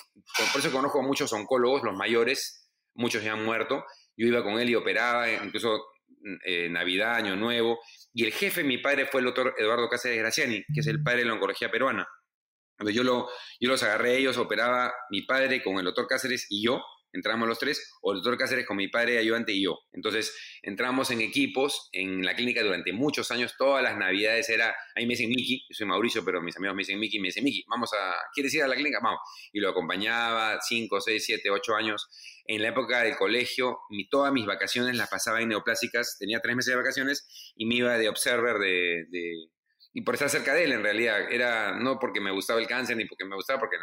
por 0.53 0.61
eso 0.61 0.73
conozco 0.73 0.99
a 0.99 1.03
muchos 1.03 1.33
oncólogos, 1.33 1.85
los 1.85 1.95
mayores, 1.95 2.60
muchos 2.95 3.23
ya 3.23 3.33
han 3.33 3.45
muerto. 3.45 3.85
Yo 4.17 4.27
iba 4.27 4.43
con 4.43 4.59
él 4.59 4.71
y 4.71 4.75
operaba, 4.75 5.31
incluso 5.31 5.87
mm, 6.09 6.37
eh, 6.45 6.69
Navidad, 6.71 7.15
Año 7.15 7.37
Nuevo. 7.37 7.81
Y 8.13 8.25
el 8.25 8.33
jefe, 8.33 8.65
mi 8.65 8.79
padre, 8.79 9.07
fue 9.07 9.21
el 9.21 9.27
doctor 9.27 9.55
Eduardo 9.59 9.89
Cáceres 9.89 10.19
Graciani, 10.19 10.63
que 10.73 10.81
es 10.81 10.87
el 10.87 11.03
padre 11.03 11.21
de 11.21 11.27
la 11.27 11.35
oncología 11.35 11.71
peruana. 11.71 12.07
Yo, 12.93 13.05
lo, 13.05 13.29
yo 13.61 13.69
los 13.69 13.83
agarré 13.83 14.17
ellos, 14.17 14.39
operaba 14.39 14.93
mi 15.11 15.23
padre 15.23 15.63
con 15.63 15.77
el 15.79 15.85
doctor 15.85 16.07
Cáceres 16.07 16.47
y 16.49 16.65
yo, 16.65 16.83
entramos 17.13 17.49
los 17.49 17.59
tres, 17.59 17.93
o 18.03 18.13
el 18.13 18.19
doctor 18.19 18.39
Cáceres 18.39 18.67
con 18.67 18.77
mi 18.77 18.89
padre 18.89 19.19
ayudante 19.19 19.53
y 19.53 19.63
yo. 19.63 19.79
Entonces 19.93 20.35
entramos 20.63 21.11
en 21.11 21.21
equipos 21.21 21.89
en 21.93 22.25
la 22.25 22.35
clínica 22.35 22.63
durante 22.63 22.93
muchos 22.93 23.31
años, 23.31 23.55
todas 23.59 23.83
las 23.83 23.97
navidades 23.97 24.49
era, 24.49 24.75
ahí 24.95 25.07
me 25.07 25.15
dicen 25.15 25.29
Miki, 25.29 25.67
yo 25.69 25.75
soy 25.75 25.87
Mauricio, 25.87 26.25
pero 26.25 26.41
mis 26.41 26.57
amigos 26.57 26.77
me 26.77 26.81
dicen 26.83 26.99
Miki, 26.99 27.21
me 27.21 27.29
dicen 27.29 27.45
Miki, 27.45 27.65
vamos 27.69 27.91
a, 27.93 28.15
¿quieres 28.33 28.55
ir 28.55 28.63
a 28.63 28.69
la 28.69 28.75
clínica? 28.75 28.99
Vamos. 29.03 29.21
Y 29.53 29.61
lo 29.61 29.71
acompañaba 29.71 30.59
cinco, 30.61 31.01
seis, 31.01 31.25
siete, 31.25 31.51
ocho 31.51 31.75
años. 31.75 32.09
En 32.47 32.63
la 32.63 32.69
época 32.69 33.03
del 33.03 33.17
colegio, 33.17 33.79
mi, 33.91 34.09
todas 34.09 34.33
mis 34.33 34.47
vacaciones 34.47 34.97
las 34.97 35.09
pasaba 35.09 35.41
en 35.41 35.49
neoplásicas, 35.49 36.17
tenía 36.19 36.41
tres 36.41 36.57
meses 36.57 36.73
de 36.73 36.77
vacaciones 36.77 37.53
y 37.57 37.67
me 37.67 37.77
iba 37.77 37.97
de 37.97 38.09
observer 38.09 38.59
de, 38.59 39.07
de 39.11 39.35
y 39.93 40.03
por 40.03 40.15
estar 40.15 40.31
cerca 40.31 40.55
de 40.55 40.65
él 40.65 40.73
en 40.73 40.83
realidad, 40.83 41.33
era 41.33 41.77
no 41.77 41.99
porque 41.99 42.21
me 42.21 42.31
gustaba 42.31 42.61
el 42.61 42.69
cáncer 42.69 42.97
ni 42.97 43.07
porque 43.07 43.25
me 43.25 43.35
gustaba, 43.35 43.59
porque 43.59 43.77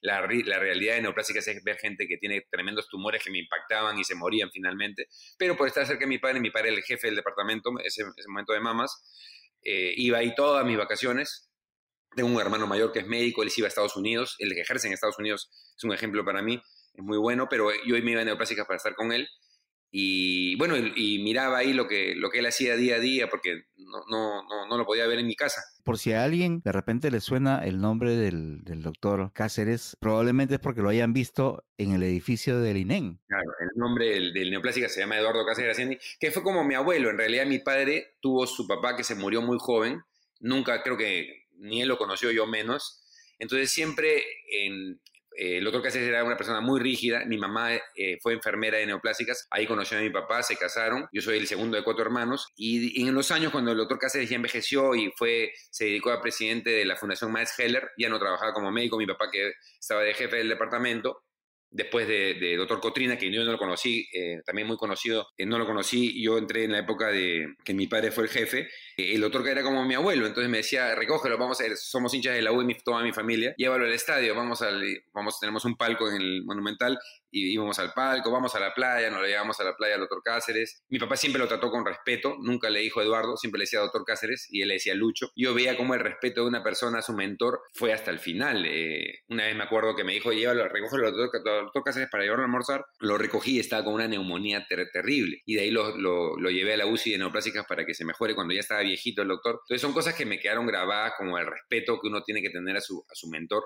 la, 0.00 0.20
la, 0.22 0.58
realidad 0.58 0.94
de 0.94 1.02
neoplásicas 1.02 1.46
es 1.48 1.62
ver 1.62 1.76
gente 1.76 2.06
que 2.06 2.16
tiene 2.16 2.46
tremendos 2.50 2.88
tumores 2.88 3.22
que 3.22 3.30
me 3.30 3.38
impactaban 3.38 3.98
y 3.98 4.04
se 4.04 4.14
morían 4.14 4.50
finalmente, 4.50 5.06
pero 5.38 5.56
por 5.56 5.68
estar 5.68 5.86
cerca 5.86 6.00
de 6.00 6.06
mi 6.06 6.18
padre, 6.18 6.40
mi 6.40 6.50
padre 6.50 6.70
el 6.70 6.82
jefe 6.82 7.08
del 7.08 7.16
departamento, 7.16 7.70
ese, 7.84 8.02
ese 8.16 8.28
momento 8.28 8.52
de 8.52 8.60
mamas, 8.60 9.02
eh, 9.62 9.92
iba 9.96 10.18
ahí 10.18 10.34
todas 10.34 10.64
mis 10.64 10.78
vacaciones. 10.78 11.50
Tengo 12.16 12.28
un 12.28 12.40
hermano 12.40 12.66
mayor 12.66 12.92
que 12.92 13.00
es 13.00 13.06
médico, 13.06 13.42
él 13.42 13.50
iba 13.56 13.66
a 13.66 13.68
Estados 13.68 13.96
Unidos, 13.96 14.34
el 14.38 14.52
que 14.54 14.62
ejerce 14.62 14.88
en 14.88 14.94
Estados 14.94 15.18
Unidos 15.18 15.48
es 15.76 15.84
un 15.84 15.92
ejemplo 15.92 16.24
para 16.24 16.42
mí, 16.42 16.60
es 16.94 17.04
muy 17.04 17.18
bueno, 17.18 17.46
pero 17.48 17.70
yo 17.86 17.94
me 18.02 18.10
iba 18.10 18.22
a 18.22 18.24
neoplásicas 18.24 18.66
para 18.66 18.78
estar 18.78 18.94
con 18.94 19.12
él 19.12 19.28
y 19.92 20.54
bueno, 20.56 20.76
y, 20.76 21.18
miraba 21.22 21.58
ahí 21.58 21.72
lo 21.72 21.88
que, 21.88 22.14
lo 22.14 22.30
que 22.30 22.38
él 22.38 22.46
hacía 22.46 22.76
día 22.76 22.96
a 22.96 23.00
día 23.00 23.28
porque 23.28 23.64
no, 23.76 23.98
no, 24.08 24.42
no, 24.44 24.68
no, 24.68 24.78
lo 24.78 24.86
podía 24.86 25.06
ver 25.08 25.18
en 25.18 25.26
mi 25.26 25.34
casa. 25.34 25.60
Por 25.82 25.98
si 25.98 26.12
a 26.12 26.22
alguien 26.22 26.60
de 26.64 26.70
repente 26.70 27.10
le 27.10 27.20
suena 27.20 27.64
el 27.64 27.80
nombre 27.80 28.14
del, 28.14 28.62
del, 28.62 28.82
doctor 28.82 29.32
Cáceres, 29.32 29.96
probablemente 30.00 30.54
es 30.54 30.60
porque 30.60 30.82
lo 30.82 30.90
hayan 30.90 31.12
visto 31.12 31.64
en 31.76 31.92
el 31.92 32.04
edificio 32.04 32.60
del 32.60 32.76
INEN. 32.76 33.18
Claro, 33.26 33.50
el 33.60 33.70
nombre 33.74 34.10
del, 34.10 34.32
del 34.32 34.50
neoplásica 34.52 34.88
se 34.88 35.00
llama 35.00 35.18
Eduardo 35.18 35.44
Cáceres 35.44 35.78
que 36.20 36.30
fue 36.30 36.44
como 36.44 36.62
mi 36.62 36.74
abuelo. 36.76 37.10
En 37.10 37.18
realidad 37.18 37.46
mi 37.46 37.58
padre 37.58 38.14
tuvo 38.20 38.46
su 38.46 38.68
papá 38.68 38.96
que 38.96 39.02
se 39.02 39.16
murió 39.16 39.42
muy 39.42 39.58
joven, 39.58 40.02
nunca 40.38 40.82
creo 40.84 40.96
que 40.96 41.48
ni 41.58 41.82
él 41.82 41.88
lo 41.88 41.98
conoció, 41.98 42.30
yo 42.30 42.46
menos. 42.46 43.02
Entonces 43.40 43.70
siempre 43.72 44.22
en, 44.52 45.00
el 45.40 45.64
doctor 45.64 45.82
Cáceres 45.82 46.06
era 46.06 46.22
una 46.22 46.36
persona 46.36 46.60
muy 46.60 46.78
rígida. 46.80 47.24
Mi 47.24 47.38
mamá 47.38 47.74
eh, 47.96 48.18
fue 48.20 48.34
enfermera 48.34 48.76
de 48.76 48.84
neoplásicas. 48.84 49.46
Ahí 49.50 49.66
conoció 49.66 49.96
a 49.96 50.02
mi 50.02 50.10
papá, 50.10 50.42
se 50.42 50.54
casaron. 50.54 51.08
Yo 51.12 51.22
soy 51.22 51.38
el 51.38 51.46
segundo 51.46 51.78
de 51.78 51.82
cuatro 51.82 52.04
hermanos. 52.04 52.48
Y, 52.56 53.08
en 53.08 53.14
los 53.14 53.30
años, 53.30 53.50
cuando 53.50 53.72
el 53.72 53.78
doctor 53.78 53.98
Cáceres 53.98 54.28
ya 54.28 54.36
envejeció 54.36 54.94
y 54.94 55.10
fue, 55.16 55.52
se 55.70 55.86
dedicó 55.86 56.10
a 56.10 56.20
presidente 56.20 56.68
de 56.68 56.84
la 56.84 56.94
Fundación 56.94 57.32
Max 57.32 57.58
Heller, 57.58 57.90
ya 57.96 58.10
no 58.10 58.18
trabajaba 58.18 58.52
como 58.52 58.70
médico. 58.70 58.98
Mi 58.98 59.06
papá, 59.06 59.30
que 59.32 59.52
estaba 59.78 60.02
de 60.02 60.12
jefe 60.12 60.36
del 60.36 60.50
departamento, 60.50 61.22
después 61.70 62.06
de, 62.08 62.56
Doctor 62.56 62.80
Cotrina, 62.80 63.16
que 63.16 63.30
yo 63.30 63.44
no 63.44 63.52
lo 63.52 63.58
conocí, 63.58 64.08
eh, 64.12 64.40
también 64.44 64.66
muy 64.66 64.76
conocido, 64.76 65.28
eh, 65.36 65.46
no 65.46 65.58
lo 65.58 65.66
conocí, 65.66 66.20
yo 66.22 66.36
entré 66.36 66.64
en 66.64 66.72
la 66.72 66.80
época 66.80 67.08
de 67.08 67.54
que 67.64 67.74
mi 67.74 67.86
padre 67.86 68.10
fue 68.10 68.24
el 68.24 68.30
jefe, 68.30 68.68
eh, 68.96 69.14
el 69.14 69.20
doctor 69.20 69.46
era 69.48 69.62
como 69.62 69.84
mi 69.84 69.94
abuelo, 69.94 70.26
entonces 70.26 70.50
me 70.50 70.58
decía, 70.58 70.94
recógelo, 70.94 71.38
vamos 71.38 71.60
a 71.60 71.66
ir, 71.66 71.76
somos 71.76 72.12
hinchas 72.12 72.34
de 72.34 72.42
la 72.42 72.52
U 72.52 72.68
y 72.68 72.74
toda 72.74 73.02
mi 73.02 73.12
familia, 73.12 73.54
llévalo 73.56 73.84
al 73.84 73.92
estadio, 73.92 74.34
vamos 74.34 74.62
al, 74.62 74.82
vamos, 75.12 75.38
tenemos 75.38 75.64
un 75.64 75.76
palco 75.76 76.08
en 76.08 76.16
el 76.16 76.44
Monumental, 76.44 76.98
y 77.30 77.52
íbamos 77.52 77.78
al 77.78 77.92
palco, 77.92 78.30
vamos 78.30 78.54
a 78.54 78.60
la 78.60 78.74
playa, 78.74 79.10
nos 79.10 79.20
lo 79.20 79.26
llevamos 79.26 79.58
a 79.60 79.64
la 79.64 79.76
playa 79.76 79.94
al 79.94 80.00
doctor 80.00 80.22
Cáceres. 80.22 80.82
Mi 80.88 80.98
papá 80.98 81.16
siempre 81.16 81.40
lo 81.40 81.48
trató 81.48 81.70
con 81.70 81.84
respeto, 81.84 82.36
nunca 82.40 82.70
le 82.70 82.80
dijo 82.80 83.00
Eduardo, 83.02 83.36
siempre 83.36 83.58
le 83.58 83.62
decía 83.64 83.80
doctor 83.80 84.04
Cáceres 84.04 84.46
y 84.50 84.62
él 84.62 84.68
le 84.68 84.74
decía 84.74 84.94
Lucho. 84.94 85.30
Yo 85.36 85.54
veía 85.54 85.76
cómo 85.76 85.94
el 85.94 86.00
respeto 86.00 86.42
de 86.42 86.48
una 86.48 86.62
persona 86.62 86.98
a 86.98 87.02
su 87.02 87.12
mentor 87.12 87.60
fue 87.72 87.92
hasta 87.92 88.10
el 88.10 88.18
final. 88.18 88.66
una 89.28 89.44
vez 89.44 89.56
me 89.56 89.64
acuerdo 89.64 89.94
que 89.94 90.04
me 90.04 90.12
dijo, 90.12 90.32
llévalo, 90.32 90.68
recógelo 90.68 91.08
al 91.08 91.14
doctor, 91.14 91.82
Cáceres 91.84 92.08
para 92.10 92.24
llevarlo 92.24 92.44
a 92.44 92.46
almorzar. 92.46 92.84
Lo 92.98 93.18
recogí 93.18 93.56
y 93.56 93.60
estaba 93.60 93.84
con 93.84 93.94
una 93.94 94.08
neumonía 94.08 94.66
terrible. 94.68 95.42
Y 95.46 95.54
de 95.54 95.62
ahí 95.62 95.70
lo, 95.70 95.96
lo, 95.96 96.36
lo, 96.36 96.50
llevé 96.50 96.74
a 96.74 96.76
la 96.76 96.86
UCI 96.86 97.12
de 97.12 97.18
neoplásicas 97.18 97.66
para 97.66 97.84
que 97.84 97.94
se 97.94 98.04
mejore 98.04 98.34
cuando 98.34 98.54
ya 98.54 98.60
estaba 98.60 98.80
viejito 98.80 99.22
el 99.22 99.28
doctor. 99.28 99.60
Entonces 99.64 99.80
son 99.80 99.92
cosas 99.92 100.14
que 100.14 100.26
me 100.26 100.38
quedaron 100.38 100.66
grabadas 100.66 101.14
como 101.16 101.38
el 101.38 101.46
respeto 101.46 101.98
que 102.00 102.08
uno 102.08 102.22
tiene 102.22 102.42
que 102.42 102.50
tener 102.50 102.76
a 102.76 102.80
su, 102.80 103.04
a 103.08 103.14
su 103.14 103.28
mentor 103.28 103.64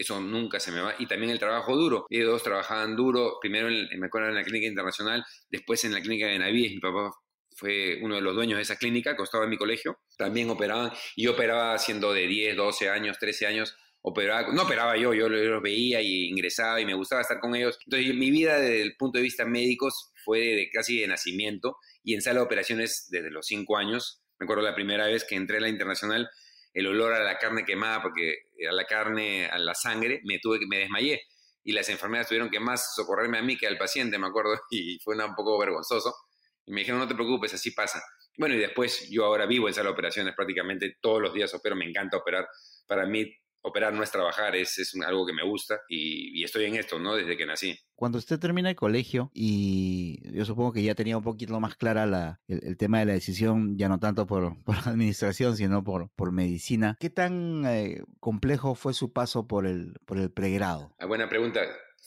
eso 0.00 0.18
nunca 0.20 0.58
se 0.58 0.72
me 0.72 0.80
va. 0.80 0.94
Y 0.98 1.06
también 1.06 1.30
el 1.30 1.38
trabajo 1.38 1.76
duro. 1.76 2.06
Ellos 2.08 2.30
dos 2.30 2.42
trabajaban 2.42 2.96
duro, 2.96 3.38
primero 3.40 3.68
me 3.68 4.06
acuerdo 4.06 4.28
en 4.28 4.34
la 4.34 4.42
clínica 4.42 4.66
internacional, 4.66 5.24
después 5.50 5.84
en 5.84 5.92
la 5.92 6.00
clínica 6.00 6.26
de 6.26 6.38
Navíes, 6.38 6.72
mi 6.72 6.80
papá 6.80 7.12
fue 7.54 7.98
uno 8.00 8.14
de 8.14 8.22
los 8.22 8.34
dueños 8.34 8.56
de 8.56 8.62
esa 8.62 8.76
clínica, 8.76 9.14
costaba 9.16 9.44
en 9.44 9.50
mi 9.50 9.58
colegio, 9.58 9.98
también 10.16 10.48
operaban, 10.48 10.90
y 11.14 11.24
yo 11.24 11.32
operaba 11.32 11.76
siendo 11.78 12.14
de 12.14 12.26
10, 12.26 12.56
12 12.56 12.88
años, 12.88 13.18
13 13.18 13.46
años, 13.46 13.76
operaba, 14.00 14.50
no 14.52 14.62
operaba 14.62 14.96
yo, 14.96 15.12
yo 15.12 15.28
los 15.28 15.62
veía 15.62 16.00
y 16.00 16.28
ingresaba 16.28 16.80
y 16.80 16.86
me 16.86 16.94
gustaba 16.94 17.20
estar 17.20 17.38
con 17.38 17.54
ellos. 17.54 17.78
Entonces 17.84 18.14
mi 18.14 18.30
vida 18.30 18.58
desde 18.58 18.80
el 18.80 18.96
punto 18.96 19.18
de 19.18 19.24
vista 19.24 19.44
médicos 19.44 20.12
fue 20.24 20.40
de, 20.40 20.70
casi 20.70 21.00
de 21.00 21.08
nacimiento 21.08 21.76
y 22.02 22.14
en 22.14 22.22
sala 22.22 22.40
de 22.40 22.46
operaciones 22.46 23.08
desde 23.10 23.30
los 23.30 23.46
5 23.46 23.76
años. 23.76 24.22
Me 24.38 24.44
acuerdo 24.44 24.62
la 24.62 24.74
primera 24.74 25.06
vez 25.06 25.26
que 25.28 25.36
entré 25.36 25.58
a 25.58 25.60
la 25.60 25.68
internacional, 25.68 26.30
el 26.72 26.86
olor 26.86 27.12
a 27.14 27.20
la 27.20 27.38
carne 27.38 27.64
quemada, 27.64 28.02
porque 28.02 28.44
a 28.68 28.72
la 28.72 28.84
carne, 28.84 29.46
a 29.46 29.58
la 29.58 29.74
sangre, 29.74 30.20
me 30.24 30.38
tuve 30.38 30.58
que 30.58 30.66
me 30.66 30.78
desmayé. 30.78 31.22
Y 31.62 31.72
las 31.72 31.88
enfermeras 31.88 32.26
tuvieron 32.26 32.50
que 32.50 32.60
más 32.60 32.94
socorrerme 32.94 33.38
a 33.38 33.42
mí 33.42 33.56
que 33.56 33.66
al 33.66 33.76
paciente, 33.76 34.18
me 34.18 34.26
acuerdo, 34.26 34.58
y 34.70 34.98
fue 35.00 35.16
un 35.16 35.34
poco 35.34 35.58
vergonzoso. 35.58 36.14
Y 36.66 36.72
me 36.72 36.80
dijeron, 36.80 37.00
no 37.00 37.08
te 37.08 37.14
preocupes, 37.14 37.54
así 37.54 37.72
pasa. 37.72 38.02
Bueno, 38.38 38.54
y 38.54 38.58
después 38.58 39.08
yo 39.10 39.24
ahora 39.24 39.46
vivo 39.46 39.68
en 39.68 39.74
sala 39.74 39.88
de 39.88 39.92
operaciones 39.92 40.34
prácticamente 40.34 40.96
todos 41.00 41.20
los 41.20 41.34
días 41.34 41.52
opero, 41.52 41.76
me 41.76 41.84
encanta 41.84 42.16
operar. 42.16 42.48
Para 42.86 43.06
mí 43.06 43.30
operar 43.62 43.92
no 43.92 44.02
es 44.02 44.10
trabajar, 44.10 44.56
es, 44.56 44.78
es 44.78 44.94
algo 45.06 45.26
que 45.26 45.32
me 45.32 45.44
gusta 45.44 45.80
y, 45.88 46.42
estoy 46.44 46.64
en 46.64 46.76
esto, 46.76 46.98
¿no? 46.98 47.14
Desde 47.14 47.36
que 47.36 47.46
nací. 47.46 47.78
Cuando 47.94 48.18
usted 48.18 48.38
termina 48.38 48.70
el 48.70 48.76
colegio 48.76 49.30
y 49.34 50.20
yo 50.34 50.44
supongo 50.44 50.72
que 50.72 50.82
ya 50.82 50.94
tenía 50.94 51.18
un 51.18 51.22
poquito 51.22 51.60
más 51.60 51.76
clara 51.76 52.06
la, 52.06 52.40
el, 52.48 52.76
tema 52.76 53.00
de 53.00 53.04
la 53.04 53.12
decisión, 53.12 53.76
ya 53.76 53.88
no 53.88 53.98
tanto 53.98 54.26
por, 54.26 54.54
por 54.64 54.76
administración, 54.76 55.56
sino 55.56 55.84
por, 55.84 56.10
por 56.16 56.32
medicina, 56.32 56.96
¿qué 56.98 57.10
tan 57.10 57.64
eh, 57.66 58.02
complejo 58.18 58.74
fue 58.74 58.94
su 58.94 59.12
paso 59.12 59.46
por 59.46 59.66
el, 59.66 59.94
por 60.06 60.18
el 60.18 60.30
pregrado? 60.30 60.94
Ah, 60.98 61.06
buena 61.06 61.28
pregunta. 61.28 61.60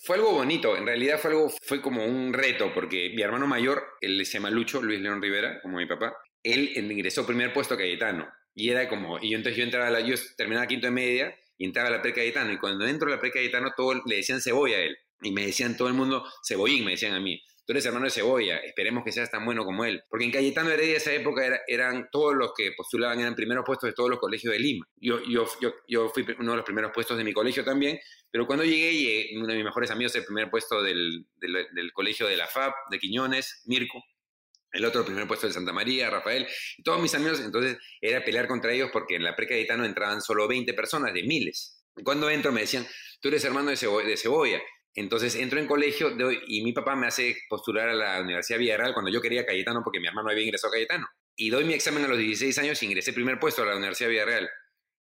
Fue 0.05 0.17
algo 0.17 0.33
bonito, 0.33 0.75
en 0.75 0.85
realidad 0.85 1.17
fue 1.19 1.31
algo, 1.31 1.49
fue 1.61 1.81
como 1.81 2.03
un 2.05 2.33
reto, 2.33 2.73
porque 2.73 3.13
mi 3.15 3.21
hermano 3.21 3.47
mayor, 3.47 3.83
él 4.01 4.25
se 4.25 4.33
llama 4.33 4.49
Lucho, 4.49 4.81
Luis 4.81 4.99
León 4.99 5.21
Rivera, 5.21 5.61
como 5.61 5.77
mi 5.77 5.85
papá, 5.85 6.13
él 6.41 6.71
ingresó 6.75 7.25
primer 7.25 7.53
puesto 7.53 7.77
Cayetano. 7.77 8.27
Y 8.55 8.69
era 8.69 8.89
como, 8.89 9.17
y 9.19 9.33
entonces 9.33 9.57
yo 9.57 9.63
entraba 9.63 9.87
a 9.87 9.91
la, 9.91 9.99
yo 10.01 10.15
terminaba 10.35 10.67
quinto 10.67 10.87
de 10.87 10.91
media 10.91 11.35
y 11.57 11.65
entraba 11.65 11.89
la 11.89 12.01
pre 12.01 12.13
Cayetano. 12.13 12.51
Y 12.51 12.57
cuando 12.57 12.85
entro 12.85 13.07
a 13.07 13.15
la 13.15 13.19
pre 13.19 13.31
Cayetano, 13.31 13.71
todo, 13.75 14.01
le 14.05 14.15
decían 14.17 14.41
cebolla 14.41 14.77
a 14.77 14.81
él. 14.81 14.97
Y 15.21 15.31
me 15.31 15.45
decían 15.45 15.77
todo 15.77 15.87
el 15.87 15.93
mundo, 15.93 16.25
cebollín, 16.47 16.85
me 16.85 16.91
decían 16.91 17.13
a 17.13 17.19
mí. 17.19 17.41
Tú 17.65 17.71
eres 17.71 17.85
hermano 17.85 18.05
de 18.05 18.11
cebolla, 18.11 18.57
esperemos 18.57 19.05
que 19.05 19.13
seas 19.13 19.31
tan 19.31 19.45
bueno 19.45 19.63
como 19.63 19.85
él. 19.85 20.03
Porque 20.09 20.25
en 20.25 20.31
Cayetano 20.31 20.69
Heredia, 20.69 20.97
esa 20.97 21.13
época, 21.13 21.61
eran 21.65 22.09
todos 22.11 22.35
los 22.35 22.51
que 22.53 22.73
postulaban, 22.75 23.21
eran 23.21 23.35
primeros 23.35 23.63
puestos 23.65 23.87
de 23.87 23.93
todos 23.93 24.09
los 24.09 24.19
colegios 24.19 24.51
de 24.51 24.59
Lima. 24.59 24.85
Yo, 24.97 25.23
yo, 25.23 25.45
yo, 25.61 25.73
yo 25.87 26.09
fui 26.09 26.25
uno 26.39 26.51
de 26.51 26.57
los 26.57 26.65
primeros 26.65 26.91
puestos 26.93 27.17
de 27.17 27.23
mi 27.23 27.31
colegio 27.31 27.63
también, 27.63 27.97
pero 28.29 28.45
cuando 28.45 28.65
llegué, 28.65 29.29
uno 29.37 29.47
de 29.47 29.55
mis 29.55 29.63
mejores 29.63 29.91
amigos, 29.91 30.13
el 30.15 30.25
primer 30.25 30.49
puesto 30.49 30.83
del, 30.83 31.25
del, 31.37 31.93
colegio 31.93 32.27
de 32.27 32.35
la 32.35 32.47
FAP, 32.47 32.73
de 32.91 32.99
Quiñones, 32.99 33.63
Mirko, 33.65 34.03
el 34.73 34.85
otro 34.85 35.05
primer 35.05 35.27
puesto 35.27 35.47
de 35.47 35.53
Santa 35.53 35.71
María, 35.71 36.09
Rafael, 36.09 36.47
y 36.77 36.83
todos 36.83 37.01
mis 37.01 37.13
amigos, 37.15 37.39
entonces 37.39 37.77
era 38.01 38.23
pelear 38.23 38.47
contra 38.47 38.73
ellos 38.73 38.89
porque 38.91 39.15
en 39.15 39.23
la 39.23 39.35
Cayetano 39.35 39.85
entraban 39.85 40.21
solo 40.21 40.47
20 40.47 40.73
personas 40.73 41.13
de 41.13 41.23
miles. 41.23 41.83
Cuando 42.03 42.29
entro 42.29 42.51
me 42.51 42.61
decían, 42.61 42.85
tú 43.21 43.29
eres 43.29 43.43
hermano 43.45 43.69
de, 43.69 44.03
de 44.05 44.17
Cebolla. 44.17 44.61
Entonces 44.95 45.35
entro 45.35 45.59
en 45.59 45.67
colegio 45.67 46.15
y 46.47 46.63
mi 46.63 46.73
papá 46.73 46.95
me 46.95 47.07
hace 47.07 47.35
postular 47.49 47.89
a 47.89 47.93
la 47.93 48.21
Universidad 48.21 48.59
Villarreal 48.59 48.93
cuando 48.93 49.11
yo 49.11 49.21
quería 49.21 49.45
Cayetano 49.45 49.81
porque 49.83 49.99
mi 49.99 50.07
hermano 50.07 50.29
había 50.29 50.43
ingresado 50.43 50.71
Cayetano. 50.71 51.07
Y 51.35 51.49
doy 51.49 51.63
mi 51.63 51.73
examen 51.73 52.05
a 52.05 52.07
los 52.07 52.17
16 52.17 52.57
años 52.59 52.81
y 52.81 52.85
ingresé 52.87 53.13
primer 53.13 53.39
puesto 53.39 53.63
a 53.63 53.65
la 53.65 53.75
Universidad 53.75 54.09
Villarreal 54.09 54.49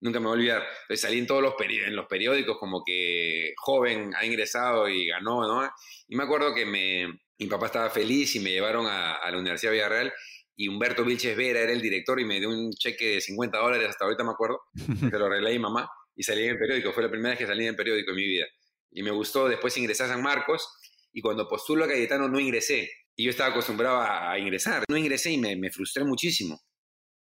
nunca 0.00 0.18
me 0.18 0.26
voy 0.26 0.32
a 0.32 0.38
olvidar. 0.38 0.62
Entonces 0.82 1.00
salí 1.00 1.26
todos 1.26 1.42
los, 1.42 1.54
en 1.60 1.96
los 1.96 2.06
periódicos 2.06 2.58
como 2.58 2.82
que 2.84 3.52
joven 3.56 4.12
ha 4.16 4.24
ingresado 4.24 4.88
y 4.88 5.06
ganó, 5.06 5.42
¿no? 5.46 5.70
Y 6.08 6.16
me 6.16 6.24
acuerdo 6.24 6.54
que 6.54 6.66
me, 6.66 7.20
mi 7.40 7.46
papá 7.46 7.66
estaba 7.66 7.90
feliz 7.90 8.36
y 8.36 8.40
me 8.40 8.50
llevaron 8.50 8.86
a, 8.86 9.18
la 9.30 9.38
Universidad 9.38 9.72
de 9.72 9.78
Villarreal 9.78 10.12
y 10.56 10.68
Humberto 10.68 11.04
Vilches 11.04 11.34
Vera 11.36 11.60
era 11.60 11.72
el 11.72 11.80
director 11.80 12.20
y 12.20 12.24
me 12.24 12.38
dio 12.38 12.50
un 12.50 12.70
cheque 12.72 13.14
de 13.14 13.20
50 13.20 13.58
dólares, 13.58 13.88
hasta 13.88 14.04
ahorita 14.04 14.22
me 14.24 14.32
acuerdo, 14.32 14.60
se 14.74 15.18
lo 15.18 15.26
arreglé 15.26 15.48
a 15.48 15.52
mi 15.52 15.58
mamá 15.58 15.88
y 16.14 16.22
salí 16.22 16.42
en 16.44 16.50
el 16.50 16.58
periódico. 16.58 16.92
Fue 16.92 17.02
la 17.02 17.10
primera 17.10 17.30
vez 17.30 17.38
que 17.38 17.46
salí 17.46 17.62
en 17.62 17.70
el 17.70 17.76
periódico 17.76 18.10
en 18.10 18.16
mi 18.16 18.26
vida. 18.26 18.46
Y 18.90 19.02
me 19.02 19.10
gustó, 19.10 19.48
después 19.48 19.74
ingresé 19.78 20.02
a 20.02 20.08
San 20.08 20.22
Marcos 20.22 20.68
y 21.14 21.22
cuando 21.22 21.48
postulo 21.48 21.84
a 21.86 21.88
Cayetano 21.88 22.28
no 22.28 22.38
ingresé. 22.38 22.90
Y 23.16 23.24
yo 23.24 23.30
estaba 23.30 23.50
acostumbrado 23.50 24.00
a, 24.02 24.38
ingresar. 24.38 24.84
No 24.88 24.96
ingresé 24.98 25.32
y 25.32 25.38
me, 25.38 25.56
me 25.56 25.70
frustré 25.70 26.04
muchísimo. 26.04 26.60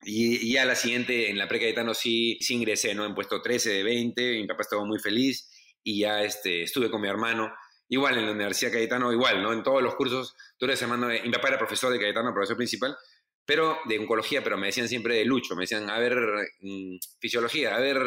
Y, 0.02 0.52
ya 0.52 0.64
la 0.64 0.76
siguiente, 0.76 1.30
en 1.30 1.38
la 1.38 1.48
pre-Cayetano 1.48 1.94
sí, 1.94 2.38
sí 2.40 2.54
ingresé, 2.54 2.94
¿no? 2.94 3.04
En 3.04 3.14
puesto 3.14 3.42
13 3.42 3.70
de 3.70 3.82
20, 3.82 4.40
mi 4.40 4.46
papá 4.46 4.62
estaba 4.62 4.84
muy 4.84 5.00
feliz 5.00 5.50
y 5.82 6.00
ya 6.00 6.22
este, 6.22 6.62
estuve 6.62 6.90
con 6.90 7.00
mi 7.00 7.08
hermano. 7.08 7.52
Igual 7.88 8.18
en 8.18 8.26
la 8.26 8.32
Universidad 8.32 8.72
Cayetano, 8.72 9.12
igual, 9.12 9.42
¿no? 9.42 9.52
En 9.52 9.62
todos 9.62 9.82
los 9.82 9.94
cursos, 9.94 10.34
tú 10.58 10.64
eres 10.64 10.82
hermano 10.82 11.08
de... 11.08 11.22
Mi 11.22 11.30
papá 11.30 11.48
era 11.48 11.58
profesor 11.58 11.92
de 11.92 12.00
Cayetano, 12.00 12.32
profesor 12.32 12.56
principal, 12.56 12.96
pero 13.44 13.78
de 13.84 13.98
oncología, 13.98 14.42
pero 14.42 14.58
me 14.58 14.66
decían 14.66 14.88
siempre 14.88 15.16
de 15.16 15.24
Lucho, 15.24 15.54
me 15.54 15.62
decían, 15.62 15.88
a 15.88 15.98
ver, 15.98 16.16
mm, 16.60 16.96
fisiología, 17.20 17.76
a 17.76 17.80
ver, 17.80 17.98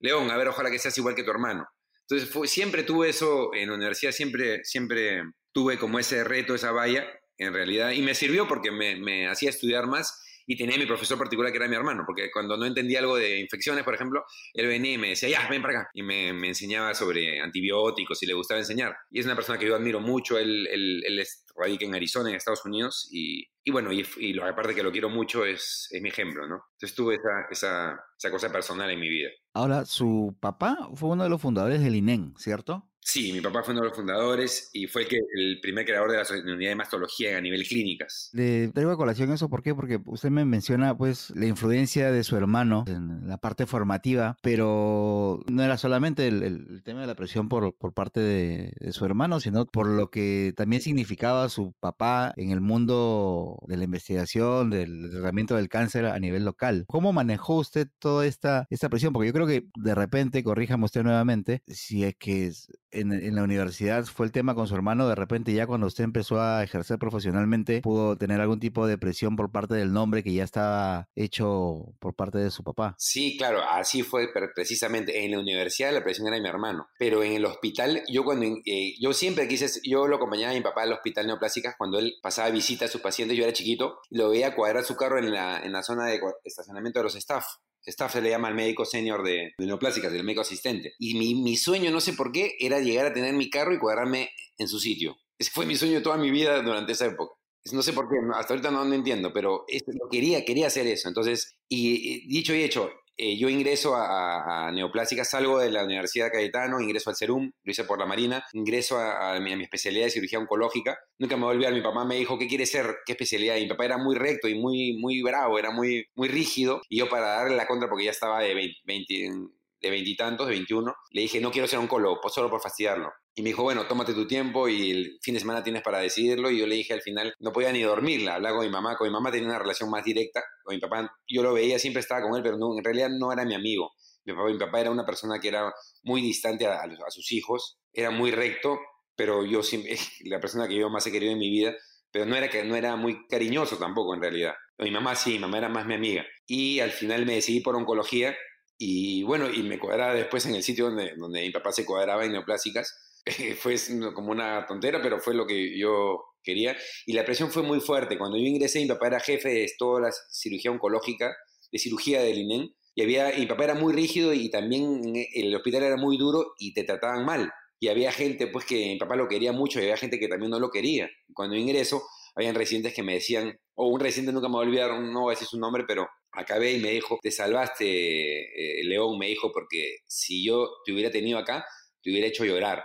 León, 0.00 0.30
a 0.30 0.36
ver, 0.36 0.48
ojalá 0.48 0.70
que 0.70 0.78
seas 0.78 0.96
igual 0.98 1.14
que 1.14 1.24
tu 1.24 1.30
hermano. 1.30 1.66
Entonces, 2.02 2.28
fue, 2.30 2.46
siempre 2.46 2.82
tuve 2.82 3.08
eso 3.08 3.50
en 3.54 3.70
la 3.70 3.74
universidad, 3.74 4.12
siempre, 4.12 4.64
siempre 4.64 5.22
tuve 5.52 5.78
como 5.78 5.98
ese 5.98 6.22
reto, 6.22 6.54
esa 6.54 6.72
valla, 6.72 7.08
en 7.38 7.52
realidad, 7.52 7.92
y 7.92 8.02
me 8.02 8.14
sirvió 8.14 8.46
porque 8.46 8.70
me, 8.70 8.96
me 8.96 9.28
hacía 9.28 9.50
estudiar 9.50 9.86
más 9.86 10.22
y 10.46 10.56
tenía 10.56 10.78
mi 10.78 10.86
profesor 10.86 11.18
particular 11.18 11.50
que 11.50 11.58
era 11.58 11.68
mi 11.68 11.76
hermano, 11.76 12.04
porque 12.06 12.30
cuando 12.32 12.56
no 12.56 12.66
entendía 12.66 13.00
algo 13.00 13.16
de 13.16 13.40
infecciones, 13.40 13.84
por 13.84 13.94
ejemplo, 13.94 14.24
él 14.54 14.66
venía 14.66 14.92
y 14.92 14.98
me 14.98 15.08
decía, 15.08 15.28
ya, 15.28 15.48
ven 15.48 15.62
para 15.62 15.80
acá, 15.80 15.90
y 15.92 16.02
me, 16.02 16.32
me 16.32 16.48
enseñaba 16.48 16.94
sobre 16.94 17.40
antibióticos 17.40 18.22
y 18.22 18.26
le 18.26 18.34
gustaba 18.34 18.60
enseñar. 18.60 18.96
Y 19.10 19.20
es 19.20 19.26
una 19.26 19.34
persona 19.34 19.58
que 19.58 19.66
yo 19.66 19.74
admiro 19.74 20.00
mucho, 20.00 20.38
él, 20.38 20.66
él, 20.70 21.02
él 21.04 21.26
radica 21.56 21.84
en 21.84 21.94
Arizona, 21.94 22.30
en 22.30 22.36
Estados 22.36 22.64
Unidos, 22.64 23.08
y, 23.10 23.44
y 23.64 23.70
bueno, 23.70 23.92
y, 23.92 24.06
y, 24.18 24.32
lo 24.32 24.44
aparte 24.46 24.74
que 24.74 24.82
lo 24.82 24.92
quiero 24.92 25.08
mucho 25.10 25.44
es, 25.44 25.88
es 25.90 26.00
mi 26.00 26.08
ejemplo, 26.08 26.46
¿no? 26.46 26.62
Entonces 26.74 26.94
tuve 26.94 27.16
esa, 27.16 27.46
esa, 27.50 28.00
esa 28.16 28.30
cosa 28.30 28.52
personal 28.52 28.90
en 28.90 29.00
mi 29.00 29.08
vida. 29.08 29.30
Ahora, 29.54 29.84
su 29.84 30.36
papá 30.38 30.88
fue 30.94 31.10
uno 31.10 31.24
de 31.24 31.30
los 31.30 31.40
fundadores 31.40 31.82
del 31.82 31.96
INEN, 31.96 32.34
¿cierto? 32.36 32.88
Sí, 33.08 33.32
mi 33.32 33.40
papá 33.40 33.62
fue 33.62 33.72
uno 33.72 33.82
de 33.82 33.88
los 33.90 33.96
fundadores 33.96 34.68
y 34.72 34.88
fue 34.88 35.02
el, 35.02 35.08
que, 35.08 35.20
el 35.36 35.60
primer 35.60 35.86
creador 35.86 36.10
de 36.10 36.16
la 36.16 36.54
unidad 36.54 36.70
de 36.70 36.74
mastología 36.74 37.38
a 37.38 37.40
nivel 37.40 37.64
clínicas. 37.64 38.30
Le 38.32 38.66
traigo 38.72 38.90
a 38.90 38.96
colación 38.96 39.30
eso, 39.30 39.48
¿por 39.48 39.62
qué? 39.62 39.76
Porque 39.76 40.00
usted 40.06 40.30
me 40.30 40.44
menciona 40.44 40.96
pues 40.98 41.30
la 41.36 41.46
influencia 41.46 42.10
de 42.10 42.24
su 42.24 42.36
hermano 42.36 42.84
en 42.88 43.28
la 43.28 43.38
parte 43.38 43.64
formativa, 43.66 44.36
pero 44.42 45.40
no 45.46 45.62
era 45.62 45.78
solamente 45.78 46.26
el, 46.26 46.82
tema 46.82 47.02
de 47.02 47.06
la 47.06 47.14
presión 47.14 47.48
por, 47.48 47.76
por 47.76 47.94
parte 47.94 48.18
de, 48.18 48.72
su 48.90 49.04
hermano, 49.04 49.38
sino 49.38 49.66
por 49.66 49.86
lo 49.86 50.10
que 50.10 50.52
también 50.56 50.82
significaba 50.82 51.48
su 51.48 51.74
papá 51.78 52.34
en 52.36 52.50
el 52.50 52.60
mundo 52.60 53.62
de 53.68 53.76
la 53.76 53.84
investigación, 53.84 54.68
del 54.68 55.10
tratamiento 55.12 55.54
del 55.54 55.68
cáncer 55.68 56.06
a 56.06 56.18
nivel 56.18 56.44
local. 56.44 56.84
¿Cómo 56.88 57.12
manejó 57.12 57.54
usted 57.54 57.86
toda 58.00 58.26
esta, 58.26 58.66
esta 58.68 58.88
presión? 58.88 59.12
Porque 59.12 59.28
yo 59.28 59.32
creo 59.32 59.46
que 59.46 59.68
de 59.76 59.94
repente, 59.94 60.42
corríjame 60.42 60.86
usted 60.86 61.04
nuevamente, 61.04 61.62
si 61.68 62.02
es 62.02 62.16
que 62.16 62.50
en, 62.90 63.34
la 63.34 63.42
universidad 63.42 64.04
fue 64.04 64.26
el 64.26 64.32
tema 64.32 64.54
con 64.54 64.66
su 64.66 64.74
hermano, 64.74 65.08
de 65.08 65.14
repente 65.14 65.52
ya 65.52 65.66
cuando 65.66 65.86
usted 65.86 66.04
empezó 66.04 66.40
a 66.40 66.62
ejercer 66.62 66.98
profesionalmente, 66.98 67.80
pudo 67.82 68.16
tener 68.16 68.40
algún 68.40 68.60
tipo 68.60 68.86
de 68.86 68.98
presión 68.98 69.36
por 69.36 69.50
parte 69.50 69.74
del 69.74 69.92
nombre 69.92 70.22
que 70.22 70.32
ya 70.32 70.44
estaba 70.44 71.08
hecho 71.14 71.94
por 71.98 72.14
parte 72.14 72.38
de 72.38 72.50
su 72.50 72.62
papá. 72.62 72.94
Sí, 72.98 73.36
claro, 73.36 73.62
así 73.62 74.02
fue 74.02 74.28
precisamente. 74.54 75.24
En 75.24 75.32
la 75.32 75.40
universidad 75.40 75.92
la 75.92 76.04
presión 76.04 76.26
era 76.26 76.36
de 76.36 76.42
mi 76.42 76.48
hermano, 76.48 76.88
pero 76.98 77.22
en 77.22 77.32
el 77.32 77.44
hospital, 77.44 78.02
yo 78.08 78.24
cuando, 78.24 78.46
eh, 78.64 78.94
yo 79.00 79.12
siempre 79.12 79.48
quise, 79.48 79.66
yo 79.84 80.06
lo 80.06 80.16
acompañaba 80.16 80.52
a 80.52 80.54
mi 80.54 80.62
papá 80.62 80.82
al 80.82 80.92
hospital 80.92 81.26
neoplásicas 81.26 81.74
cuando 81.76 81.98
él 81.98 82.14
pasaba 82.22 82.50
visita 82.50 82.86
a 82.86 82.88
sus 82.88 83.00
pacientes, 83.00 83.36
yo 83.36 83.44
era 83.44 83.52
chiquito, 83.52 84.00
lo 84.10 84.30
veía 84.30 84.54
cuadrar 84.54 84.84
su 84.84 84.96
carro 84.96 85.18
en 85.18 85.32
la, 85.32 85.60
en 85.62 85.72
la 85.72 85.82
zona 85.82 86.06
de 86.06 86.20
estacionamiento 86.44 86.98
de 87.00 87.04
los 87.04 87.16
staff 87.16 87.46
staff 87.86 88.12
se 88.12 88.20
le 88.20 88.30
llama 88.30 88.48
al 88.48 88.54
médico 88.54 88.84
senior 88.84 89.22
de, 89.22 89.54
neoplásicas, 89.58 90.12
el 90.12 90.24
médico 90.24 90.42
asistente. 90.42 90.94
Y 90.98 91.14
mi, 91.18 91.34
mi, 91.34 91.56
sueño, 91.56 91.90
no 91.90 92.00
sé 92.00 92.12
por 92.12 92.32
qué, 92.32 92.56
era 92.58 92.80
llegar 92.80 93.06
a 93.06 93.14
tener 93.14 93.34
mi 93.34 93.48
carro 93.48 93.74
y 93.74 93.78
cuadrarme 93.78 94.30
en 94.58 94.68
su 94.68 94.78
sitio. 94.78 95.16
Ese 95.38 95.50
fue 95.50 95.66
mi 95.66 95.76
sueño 95.76 96.02
toda 96.02 96.16
mi 96.16 96.30
vida 96.30 96.62
durante 96.62 96.92
esa 96.92 97.06
época. 97.06 97.34
No 97.72 97.82
sé 97.82 97.92
por 97.92 98.08
qué, 98.08 98.16
hasta 98.34 98.54
ahorita 98.54 98.70
no, 98.70 98.84
no 98.84 98.94
entiendo, 98.94 99.32
pero 99.32 99.64
lo 99.68 100.08
quería, 100.08 100.44
quería 100.44 100.68
hacer 100.68 100.86
eso. 100.86 101.08
Entonces, 101.08 101.56
y 101.68 102.28
dicho 102.28 102.54
y 102.54 102.62
hecho, 102.62 102.90
eh, 103.18 103.38
yo 103.38 103.48
ingreso 103.48 103.96
a, 103.96 104.68
a, 104.68 105.24
salgo 105.24 105.58
de 105.58 105.70
la 105.70 105.84
Universidad 105.84 106.26
de 106.26 106.32
Cayetano, 106.32 106.80
ingreso 106.80 107.10
al 107.10 107.16
CERUM, 107.16 107.50
lo 107.62 107.70
hice 107.70 107.84
por 107.84 107.98
la 107.98 108.06
Marina, 108.06 108.44
ingreso 108.52 108.98
a, 108.98 109.38
mi, 109.40 109.52
especialidad 109.62 110.04
de 110.04 110.10
cirugía 110.10 110.38
oncológica. 110.38 110.98
Nunca 111.18 111.36
me 111.36 111.44
voy 111.44 111.52
a 111.52 111.56
olvidar, 111.56 111.72
mi 111.72 111.80
papá 111.80 112.04
me 112.04 112.16
dijo, 112.16 112.38
¿qué 112.38 112.46
quiere 112.46 112.66
ser? 112.66 112.96
¿Qué 113.06 113.12
especialidad? 113.12 113.56
Y 113.56 113.62
mi 113.62 113.68
papá 113.68 113.86
era 113.86 113.98
muy 113.98 114.16
recto 114.16 114.48
y 114.48 114.54
muy, 114.54 114.98
muy 114.98 115.22
bravo, 115.22 115.58
era 115.58 115.70
muy, 115.70 116.06
muy 116.14 116.28
rígido. 116.28 116.82
Y 116.88 116.98
yo 116.98 117.08
para 117.08 117.28
darle 117.28 117.56
la 117.56 117.66
contra, 117.66 117.88
porque 117.88 118.04
ya 118.04 118.10
estaba 118.10 118.40
de 118.40 118.54
20, 118.84 119.30
de 119.80 119.90
veintitantos, 119.90 120.46
de 120.46 120.54
21, 120.54 120.94
le 121.10 121.20
dije, 121.20 121.40
no 121.40 121.50
quiero 121.50 121.68
ser 121.68 121.78
oncólogo, 121.78 122.20
solo 122.28 122.50
por 122.50 122.60
fastidiarlo. 122.60 123.12
Y 123.34 123.42
me 123.42 123.50
dijo, 123.50 123.62
bueno, 123.62 123.86
tómate 123.86 124.14
tu 124.14 124.26
tiempo 124.26 124.66
y 124.66 124.90
el 124.90 125.18
fin 125.22 125.34
de 125.34 125.40
semana 125.40 125.62
tienes 125.62 125.82
para 125.82 125.98
decidirlo. 125.98 126.50
Y 126.50 126.58
yo 126.58 126.66
le 126.66 126.74
dije 126.74 126.94
al 126.94 127.02
final, 127.02 127.34
no 127.38 127.52
podía 127.52 127.70
ni 127.70 127.82
dormirla. 127.82 128.36
Hablaba 128.36 128.56
con 128.56 128.66
mi 128.66 128.72
mamá. 128.72 128.96
Con 128.96 129.08
mi 129.08 129.12
mamá 129.12 129.30
tenía 129.30 129.48
una 129.48 129.58
relación 129.58 129.90
más 129.90 130.04
directa. 130.04 130.42
Con 130.64 130.74
mi 130.74 130.80
papá, 130.80 131.10
yo 131.28 131.42
lo 131.42 131.52
veía, 131.52 131.78
siempre 131.78 132.00
estaba 132.00 132.22
con 132.22 132.34
él, 132.34 132.42
pero 132.42 132.56
no, 132.56 132.78
en 132.78 132.82
realidad 132.82 133.10
no 133.10 133.30
era 133.30 133.44
mi 133.44 133.54
amigo. 133.54 133.92
Mi 134.24 134.32
papá, 134.32 134.46
mi 134.46 134.58
papá 134.58 134.80
era 134.80 134.90
una 134.90 135.04
persona 135.04 135.38
que 135.38 135.48
era 135.48 135.70
muy 136.02 136.22
distante 136.22 136.66
a, 136.66 136.82
sus 137.10 137.30
hijos, 137.32 137.78
era 137.92 138.10
muy 138.10 138.30
recto, 138.30 138.78
pero 139.14 139.44
yo 139.44 139.62
siempre, 139.62 139.96
la 140.24 140.40
persona 140.40 140.66
que 140.66 140.76
yo 140.76 140.88
más 140.88 141.06
he 141.06 141.12
querido 141.12 141.32
en 141.32 141.38
mi 141.38 141.50
vida, 141.50 141.74
pero 142.10 142.24
no 142.24 142.36
era, 142.36 142.48
no 142.64 142.74
era 142.74 142.96
muy 142.96 143.26
cariñoso 143.28 143.76
tampoco 143.76 144.14
en 144.14 144.22
realidad. 144.22 144.54
Mi 144.78 144.90
mamá 144.90 145.14
sí, 145.14 145.32
mi 145.32 145.40
mamá 145.40 145.58
era 145.58 145.68
más 145.68 145.86
mi 145.86 145.94
amiga. 145.94 146.24
Y 146.46 146.80
al 146.80 146.90
final 146.90 147.26
me 147.26 147.34
decidí 147.34 147.60
por 147.60 147.76
oncología 147.76 148.34
y 148.78 149.22
bueno, 149.22 149.50
y 149.50 149.62
me 149.62 149.78
cuadraba 149.78 150.14
después 150.14 150.46
en 150.46 150.54
el 150.54 150.62
sitio 150.62 150.86
donde, 150.86 151.14
donde 151.16 151.40
mi 151.40 151.50
papá 151.50 151.72
se 151.72 151.84
cuadraba 151.84 152.24
en 152.24 152.32
neoplásicas. 152.32 153.22
fue 153.58 153.76
como 154.14 154.30
una 154.30 154.66
tontera, 154.66 155.00
pero 155.02 155.18
fue 155.18 155.34
lo 155.34 155.46
que 155.46 155.78
yo 155.78 156.22
quería. 156.42 156.76
Y 157.06 157.12
la 157.12 157.24
presión 157.24 157.50
fue 157.50 157.62
muy 157.62 157.80
fuerte. 157.80 158.18
Cuando 158.18 158.36
yo 158.36 158.44
ingresé, 158.44 158.80
mi 158.80 158.86
papá 158.86 159.08
era 159.08 159.20
jefe 159.20 159.48
de 159.48 159.72
toda 159.78 160.00
la 160.00 160.12
cirugía 160.30 160.70
oncológica, 160.70 161.34
de 161.72 161.78
cirugía 161.78 162.22
del 162.22 162.38
INEN. 162.38 162.74
Y, 162.94 163.02
había, 163.02 163.36
y 163.36 163.40
mi 163.40 163.46
papá 163.46 163.64
era 163.64 163.74
muy 163.74 163.92
rígido 163.92 164.32
y 164.32 164.50
también 164.50 165.12
el 165.34 165.54
hospital 165.54 165.82
era 165.82 165.96
muy 165.96 166.16
duro 166.16 166.54
y 166.58 166.72
te 166.72 166.82
trataban 166.84 167.26
mal 167.26 167.52
y 167.78 167.88
había 167.88 168.10
gente 168.12 168.46
pues 168.46 168.64
que 168.64 168.86
mi 168.86 168.96
papá 168.96 169.16
lo 169.16 169.28
quería 169.28 169.52
mucho 169.52 169.78
y 169.78 169.82
había 169.82 169.96
gente 169.96 170.18
que 170.18 170.28
también 170.28 170.50
no 170.50 170.58
lo 170.58 170.70
quería. 170.70 171.10
Cuando 171.34 171.56
ingreso, 171.56 172.02
habían 172.34 172.54
residentes 172.54 172.94
que 172.94 173.02
me 173.02 173.14
decían, 173.14 173.58
o 173.76 173.88
un 173.88 174.00
residente 174.00 174.32
nunca 174.32 174.48
me 174.48 174.54
va 174.54 174.60
a 174.60 174.66
olvidar, 174.66 175.00
no 175.00 175.22
voy 175.22 175.32
a 175.32 175.34
decir 175.34 175.48
su 175.48 175.58
nombre, 175.58 175.84
pero 175.86 176.08
acabé 176.32 176.72
y 176.72 176.80
me 176.80 176.90
dijo, 176.90 177.18
te 177.22 177.30
salvaste, 177.30 178.80
eh, 178.80 178.84
León, 178.84 179.18
me 179.18 179.26
dijo, 179.28 179.52
porque 179.52 179.98
si 180.06 180.44
yo 180.44 180.68
te 180.84 180.92
hubiera 180.92 181.10
tenido 181.10 181.38
acá, 181.38 181.64
te 182.02 182.10
hubiera 182.10 182.26
hecho 182.26 182.44
llorar. 182.44 182.84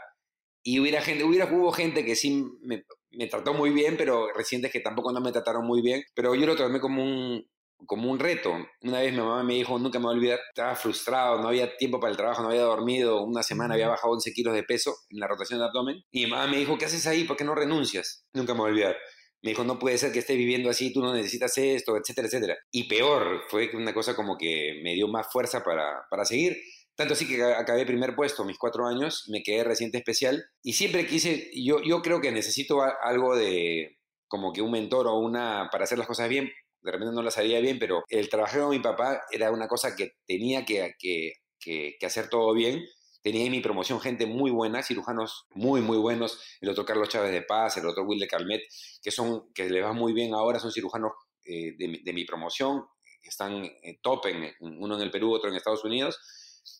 Y 0.63 0.80
hubiera 0.80 1.01
gente, 1.01 1.23
hubiera, 1.23 1.45
hubo 1.51 1.71
gente 1.71 2.06
que 2.06 2.15
sí 2.15 2.45
me, 2.62 2.84
me 3.12 3.27
trató 3.27 3.54
muy 3.54 3.71
bien, 3.71 3.95
pero 3.97 4.32
residentes 4.34 4.71
que 4.71 4.80
tampoco 4.80 5.12
no 5.12 5.21
me 5.21 5.32
trataron 5.32 5.65
muy 5.65 5.82
bien, 5.82 6.04
pero 6.13 6.36
yo 6.36 6.45
lo 6.45 6.56
tomé 6.56 6.80
como 6.80 7.04
un, 7.04 7.45
como 7.86 8.12
un 8.12 8.19
reto. 8.19 8.54
Una 8.82 8.99
vez 8.99 9.12
mi 9.12 9.19
mamá 9.19 9.43
me 9.43 9.56
dijo, 9.56 9.80
nunca 9.80 9.97
me 9.97 10.06
voy 10.06 10.15
a 10.15 10.17
olvidar, 10.17 10.39
estaba 10.49 10.75
frustrado, 10.75 11.41
no 11.41 11.47
había 11.47 11.75
tiempo 11.77 11.99
para 11.99 12.12
el 12.12 12.17
trabajo, 12.17 12.41
no 12.41 12.49
había 12.49 12.62
dormido, 12.62 13.23
una 13.23 13.43
semana 13.43 13.73
había 13.73 13.88
bajado 13.88 14.13
11 14.13 14.34
kilos 14.34 14.54
de 14.54 14.63
peso 14.63 14.93
en 15.10 15.19
la 15.19 15.27
rotación 15.27 15.60
de 15.60 15.65
abdomen. 15.65 16.04
Y 16.12 16.25
mi 16.25 16.32
mamá 16.32 16.47
me 16.47 16.58
dijo, 16.58 16.77
¿qué 16.77 16.86
haces 16.86 17.08
ahí? 17.08 17.23
¿Por 17.23 17.38
qué 17.38 17.43
no 17.43 17.56
renuncias? 17.56 18.25
Nunca 18.34 18.54
me 18.54 18.60
voy 18.60 18.69
a 18.69 18.71
olvidar. 18.71 18.97
Me 19.43 19.51
dijo, 19.51 19.63
no 19.63 19.80
puede 19.80 19.97
ser 19.97 20.12
que 20.12 20.19
estés 20.19 20.38
viviendo 20.38 20.69
así, 20.69 20.93
tú 20.93 21.01
no 21.01 21.13
necesitas 21.13 21.58
esto, 21.58 21.97
etcétera, 21.97 22.27
etcétera. 22.27 22.58
Y 22.71 22.88
peor, 22.88 23.43
fue 23.49 23.71
una 23.73 23.93
cosa 23.93 24.15
como 24.15 24.38
que 24.38 24.80
me 24.84 24.93
dio 24.93 25.08
más 25.08 25.27
fuerza 25.32 25.63
para, 25.63 26.06
para 26.10 26.25
seguir. 26.25 26.58
Tanto 26.95 27.13
así 27.13 27.27
que 27.27 27.41
acabé 27.43 27.86
primer 27.86 28.15
puesto, 28.15 28.45
mis 28.45 28.58
cuatro 28.58 28.86
años, 28.86 29.25
me 29.30 29.41
quedé 29.41 29.63
reciente 29.63 29.97
especial. 29.97 30.45
Y 30.62 30.73
siempre 30.73 31.08
quise, 31.08 31.49
yo, 31.56 31.82
yo 31.82 32.01
creo 32.01 32.21
que 32.21 32.32
necesito 32.32 32.82
algo 33.04 33.36
de, 33.36 33.97
como 34.27 34.54
que 34.54 34.62
un 34.62 34.71
mentor 34.71 35.08
o 35.08 35.17
una, 35.17 35.69
para 35.71 35.84
hacer 35.86 35.97
las 35.97 36.08
cosas 36.08 36.30
bien, 36.30 36.51
de 36.82 36.91
repente 36.91 37.13
no 37.13 37.21
las 37.21 37.38
haría 37.38 37.60
bien, 37.60 37.80
pero 37.80 38.04
el 38.08 38.30
trabajar 38.30 38.62
con 38.62 38.69
mi 38.69 38.80
papá 38.80 39.21
era 39.32 39.51
una 39.51 39.67
cosa 39.67 39.95
que 39.95 40.13
tenía 40.25 40.65
que, 40.65 40.93
que, 40.97 41.34
que, 41.60 42.06
hacer 42.06 42.30
todo 42.30 42.54
bien. 42.54 42.84
Tenía 43.22 43.46
en 43.46 43.52
mi 43.52 43.62
promoción 43.62 44.00
gente 44.00 44.26
muy 44.26 44.52
buena, 44.52 44.82
cirujanos 44.84 45.46
muy, 45.54 45.82
muy 45.82 45.98
buenos, 45.98 46.40
el 46.60 46.68
doctor 46.68 46.86
Carlos 46.86 47.10
Chávez 47.10 47.32
de 47.32 47.44
Paz, 47.44 47.78
el 47.78 47.84
doctor 47.84 48.06
Will 48.06 48.20
de 48.20 48.28
Calmet, 48.28 48.62
que, 49.02 49.12
son, 49.12 49.52
que 49.54 49.70
le 49.70 49.82
va 49.82 49.94
muy 49.94 50.14
bien 50.14 50.34
ahora, 50.34 50.60
son 50.60 50.72
cirujanos 50.72 51.12
eh, 51.44 51.76
de, 51.78 52.14
mi 52.14 52.26
promoción, 52.26 52.86
están 53.24 53.64
en 53.82 54.02
top, 54.02 54.26
en, 54.28 54.54
uno 54.60 54.96
en 54.96 55.02
el 55.02 55.12
Perú, 55.12 55.34
otro 55.34 55.50
en 55.50 55.56
Estados 55.56 55.84
Unidos, 55.84 56.20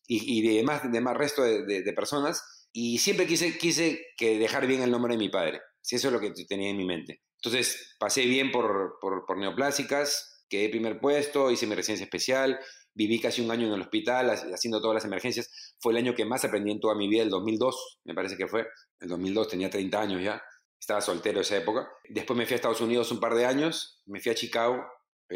y, 0.08 0.40
y 0.40 0.48
de 0.48 0.56
demás, 0.58 0.92
demás 0.92 1.18
resto 1.18 1.44
de, 1.44 1.94
personas. 1.94 2.68
Y 2.74 3.00
siempre 3.00 3.28
quise, 3.28 3.58
quise 3.58 4.06
que 4.18 4.38
dejar 4.38 4.68
bien 4.68 4.82
el 4.82 4.92
nombre 4.92 5.14
de 5.14 5.20
mi 5.20 5.30
padre. 5.30 5.62
Si 5.82 5.96
eso 5.96 6.08
es 6.08 6.14
lo 6.14 6.20
que 6.20 6.32
tenía 6.46 6.70
en 6.70 6.78
mi 6.78 6.86
mente. 6.86 7.22
Entonces 7.36 7.96
pasé 8.00 8.26
bien 8.26 8.52
por, 8.52 8.98
por, 9.02 9.38
neoplásicas, 9.38 10.46
quedé 10.48 10.70
primer 10.70 11.00
puesto, 11.00 11.50
hice 11.50 11.66
mi 11.66 11.74
residencia 11.74 12.04
especial, 12.04 12.60
viví 12.94 13.20
casi 13.20 13.42
un 13.42 13.52
año 13.52 13.68
en 13.68 13.74
el 13.74 13.82
hospital 13.82 14.30
haciendo 14.30 14.82
todas 14.82 14.96
las 14.96 15.06
emergencias. 15.06 15.50
Fue 15.80 15.94
el 15.94 15.98
año 15.98 16.16
que 16.16 16.26
más 16.26 16.44
aprendí 16.46 16.72
en 16.72 16.80
toda 16.80 16.96
mi 16.96 17.08
vida, 17.08 17.24
el 17.24 17.30
2002, 17.30 18.00
me 18.06 18.14
parece 18.14 18.38
que 18.38 18.48
fue. 18.48 18.68
El 19.00 19.10
2002 19.10 19.48
tenía 19.50 19.70
30 19.70 20.02
años 20.02 20.22
ya, 20.22 20.42
estaba 20.80 21.02
soltero 21.02 21.42
esa 21.42 21.58
época. 21.58 21.90
Después 22.10 22.38
me 22.38 22.46
fui 22.46 22.54
a 22.54 22.56
Estados 22.56 22.82
Unidos 22.82 23.12
un 23.12 23.20
par 23.20 23.36
de 23.36 23.46
años, 23.46 24.02
me 24.06 24.20
fui 24.20 24.32
a 24.32 24.36
Chicago 24.36 24.84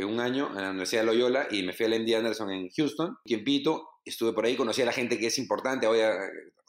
un 0.03 0.19
año 0.19 0.49
en 0.49 0.61
la 0.61 0.69
Universidad 0.71 1.03
de 1.03 1.05
Loyola 1.05 1.47
y 1.49 1.63
me 1.63 1.71
fui 1.71 1.85
al 1.85 1.97
MD 2.01 2.15
Anderson 2.15 2.51
en 2.51 2.69
Houston, 2.69 3.17
tiempito, 3.23 3.87
estuve 4.03 4.33
por 4.33 4.45
ahí, 4.45 4.57
conocí 4.57 4.81
a 4.81 4.85
la 4.85 4.91
gente 4.91 5.17
que 5.17 5.27
es 5.27 5.37
importante, 5.37 5.87
hoy 5.87 5.99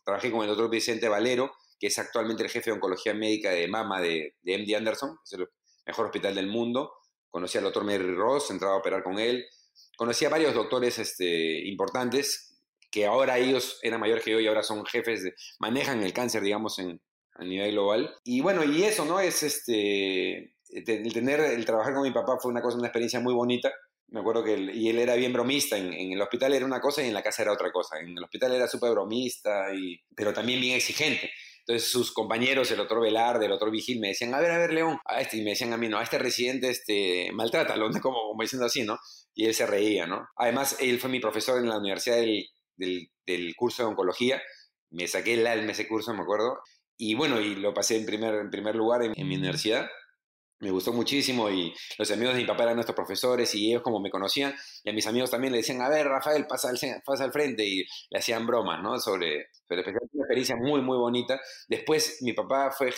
trabajé 0.05 0.31
con 0.31 0.43
el 0.43 0.49
doctor 0.49 0.71
Vicente 0.71 1.09
Valero, 1.09 1.53
que 1.79 1.89
es 1.89 1.99
actualmente 1.99 2.45
el 2.45 2.51
jefe 2.51 2.71
de 2.71 2.75
oncología 2.75 3.15
médica 3.15 3.51
de 3.51 3.67
mama 3.67 4.01
de, 4.01 4.35
MD 4.45 4.77
Anderson, 4.77 5.19
es 5.25 5.33
el 5.33 5.49
mejor 5.85 6.07
hospital 6.07 6.35
del 6.35 6.47
mundo. 6.47 6.93
Conocí 7.29 7.59
al 7.59 7.65
doctor 7.65 7.85
Mary 7.85 8.15
Ross, 8.15 8.51
entraba 8.51 8.75
a 8.75 8.79
operar 8.79 9.03
con 9.03 9.19
él. 9.19 9.45
Conocí 9.97 10.25
a 10.25 10.31
varios 10.31 10.55
doctores 10.55 10.99
este, 10.99 11.67
importantes 11.67 12.47
que 12.91 13.07
ahora 13.07 13.39
ellos 13.39 13.79
eran 13.83 14.01
mayores 14.01 14.25
que 14.25 14.31
yo 14.31 14.41
y 14.41 14.47
ahora 14.47 14.63
son 14.63 14.85
jefes, 14.87 15.23
de, 15.23 15.35
manejan 15.59 16.03
el 16.03 16.13
cáncer, 16.13 16.43
digamos, 16.43 16.79
en, 16.79 17.01
a 17.35 17.45
nivel 17.45 17.73
global. 17.73 18.15
Y 18.25 18.41
bueno, 18.41 18.65
y 18.65 18.85
eso, 18.85 19.05
¿no? 19.05 19.21
Es 19.21 19.43
este, 19.43 20.55
el 20.71 21.13
tener, 21.13 21.41
el 21.41 21.65
trabajar 21.65 21.95
con 21.95 22.03
mi 22.03 22.11
papá 22.11 22.39
fue 22.41 22.51
una 22.51 22.63
cosa, 22.63 22.79
una 22.79 22.89
experiencia 22.89 23.21
muy 23.21 23.35
bonita. 23.35 23.73
Me 24.09 24.21
acuerdo 24.21 24.45
que 24.45 24.55
él, 24.55 24.71
y 24.75 24.89
él 24.89 24.99
era 24.99 25.15
bien 25.15 25.33
bromista, 25.33 25.77
en, 25.77 25.93
en, 25.93 26.13
el 26.13 26.23
hospital 26.23 26.55
era 26.55 26.65
una 26.65 26.81
cosa 26.81 27.03
y 27.03 27.09
en 27.09 27.15
la 27.15 27.23
casa 27.23 27.43
era 27.43 27.53
otra 27.53 27.73
cosa. 27.73 27.99
En 27.99 28.17
el 28.17 28.25
hospital 28.25 28.53
era 28.53 28.69
súper 28.69 28.93
bromista, 28.93 29.75
y, 29.75 30.01
pero 30.15 30.33
también 30.33 30.61
bien 30.61 30.77
exigente. 30.77 31.31
Entonces 31.67 31.91
sus 31.91 32.13
compañeros, 32.13 32.71
el 32.71 32.79
otro 32.79 33.01
Velarde, 33.01 33.47
el 33.47 33.53
otro 33.53 33.73
Vigil, 33.73 33.99
me 33.99 34.09
decían, 34.09 34.33
a 34.35 34.39
ver, 34.39 34.53
a 34.53 34.59
ver, 34.59 34.73
León, 34.73 35.01
a 35.05 35.21
este, 35.21 35.39
y 35.39 35.43
me 35.43 35.51
decían 35.51 35.73
a 35.73 35.77
mí, 35.77 35.89
no, 35.89 35.99
a 35.99 36.03
este 36.05 36.17
residente, 36.17 36.71
este, 36.71 37.31
maltrátalo, 37.33 37.91
como, 38.03 38.29
como 38.29 38.43
diciendo 38.43 38.67
así, 38.67 38.85
¿no? 38.85 38.99
Y 39.35 39.47
él 39.47 39.55
se 39.55 39.67
reía, 39.67 40.07
¿no? 40.07 40.29
Además, 40.37 40.77
él 40.79 41.01
fue 41.01 41.11
mi 41.11 41.19
profesor 41.19 41.59
en 41.59 41.69
la 41.69 41.79
universidad 41.79 42.19
del, 42.19 42.47
del, 42.77 43.11
del 43.27 43.57
curso 43.57 43.83
de 43.83 43.89
oncología, 43.89 44.41
me 44.91 45.09
saqué 45.09 45.35
el 45.35 45.47
alma 45.49 45.73
ese 45.73 45.89
curso, 45.89 46.15
me 46.15 46.23
acuerdo, 46.23 46.61
y 46.97 47.15
bueno, 47.17 47.41
y 47.41 47.57
lo 47.57 47.75
pasé 47.75 47.97
en 47.97 48.07
primer, 48.07 48.35
en 48.35 48.51
primer 48.51 48.77
lugar 48.77 49.03
en, 49.03 49.13
en 49.17 49.27
mi 49.27 49.35
universidad, 49.35 49.89
me 50.59 50.71
gustó 50.71 50.93
muchísimo 50.93 51.51
y 51.51 51.75
los 51.99 52.11
amigos 52.11 52.35
de 52.35 52.41
mi 52.41 52.47
papá 52.47 52.63
eran 52.63 52.77
nuestros 52.77 52.97
profesores 52.97 53.55
y 53.55 53.69
ellos 53.69 53.83
como 53.83 54.01
me 54.01 54.11
conocían 54.11 54.55
y 54.85 54.91
a 54.91 54.93
mis 54.93 55.07
amigos 55.07 55.31
también 55.31 55.53
le 55.53 55.59
decían, 55.59 55.83
a 55.83 55.89
ver, 55.89 56.07
Rafael, 56.07 56.47
pasa 56.47 56.71
al, 56.71 56.79
pasa 57.05 57.25
al 57.25 57.33
frente 57.33 57.65
y 57.65 57.85
le 58.11 58.19
hacían 58.19 58.47
bromas, 58.47 58.83
¿no? 58.83 58.99
Sobre, 58.99 59.49
pero 59.69 59.81
especialmente 59.81 60.17
una 60.17 60.25
experiencia 60.25 60.57
muy, 60.57 60.81
muy 60.81 60.97
bonita. 60.97 61.41
Después 61.69 62.19
mi 62.23 62.33
papá 62.33 62.71
fue, 62.71 62.93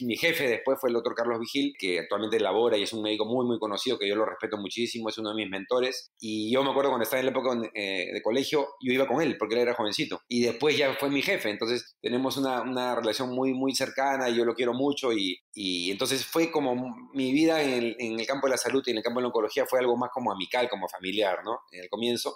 mi 0.00 0.16
jefe 0.16 0.48
después 0.48 0.78
fue 0.80 0.90
el 0.90 0.94
doctor 0.94 1.14
Carlos 1.14 1.40
Vigil, 1.40 1.74
que 1.78 2.00
actualmente 2.00 2.38
labora 2.40 2.76
y 2.76 2.82
es 2.82 2.92
un 2.92 3.02
médico 3.02 3.24
muy, 3.24 3.46
muy 3.46 3.58
conocido, 3.58 3.98
que 3.98 4.08
yo 4.08 4.16
lo 4.16 4.24
respeto 4.26 4.56
muchísimo, 4.56 5.08
es 5.08 5.18
uno 5.18 5.30
de 5.30 5.36
mis 5.36 5.50
mentores. 5.50 6.12
Y 6.20 6.52
yo 6.52 6.62
me 6.62 6.70
acuerdo 6.70 6.90
cuando 6.90 7.04
estaba 7.04 7.20
en 7.20 7.26
la 7.26 7.32
época 7.32 7.70
eh, 7.74 8.10
de 8.12 8.22
colegio, 8.22 8.68
yo 8.80 8.92
iba 8.92 9.06
con 9.06 9.20
él, 9.20 9.36
porque 9.38 9.54
él 9.54 9.62
era 9.62 9.74
jovencito. 9.74 10.20
Y 10.28 10.42
después 10.42 10.76
ya 10.76 10.94
fue 10.94 11.10
mi 11.10 11.22
jefe, 11.22 11.50
entonces 11.50 11.96
tenemos 12.00 12.36
una, 12.36 12.62
una 12.62 12.94
relación 12.94 13.30
muy, 13.30 13.52
muy 13.54 13.74
cercana 13.74 14.28
y 14.28 14.36
yo 14.36 14.44
lo 14.44 14.54
quiero 14.54 14.74
mucho. 14.74 15.12
Y, 15.12 15.38
y 15.52 15.90
entonces 15.90 16.24
fue 16.24 16.50
como 16.50 16.74
mi 17.12 17.32
vida 17.32 17.62
en 17.62 17.72
el, 17.72 17.96
en 17.98 18.20
el 18.20 18.26
campo 18.26 18.46
de 18.46 18.52
la 18.52 18.56
salud 18.56 18.82
y 18.86 18.90
en 18.90 18.98
el 18.98 19.02
campo 19.02 19.20
de 19.20 19.22
la 19.22 19.28
oncología 19.28 19.66
fue 19.66 19.78
algo 19.78 19.96
más 19.96 20.10
como 20.12 20.32
amical, 20.32 20.68
como 20.68 20.88
familiar, 20.88 21.40
¿no? 21.44 21.60
En 21.70 21.82
el 21.82 21.88
comienzo 21.88 22.34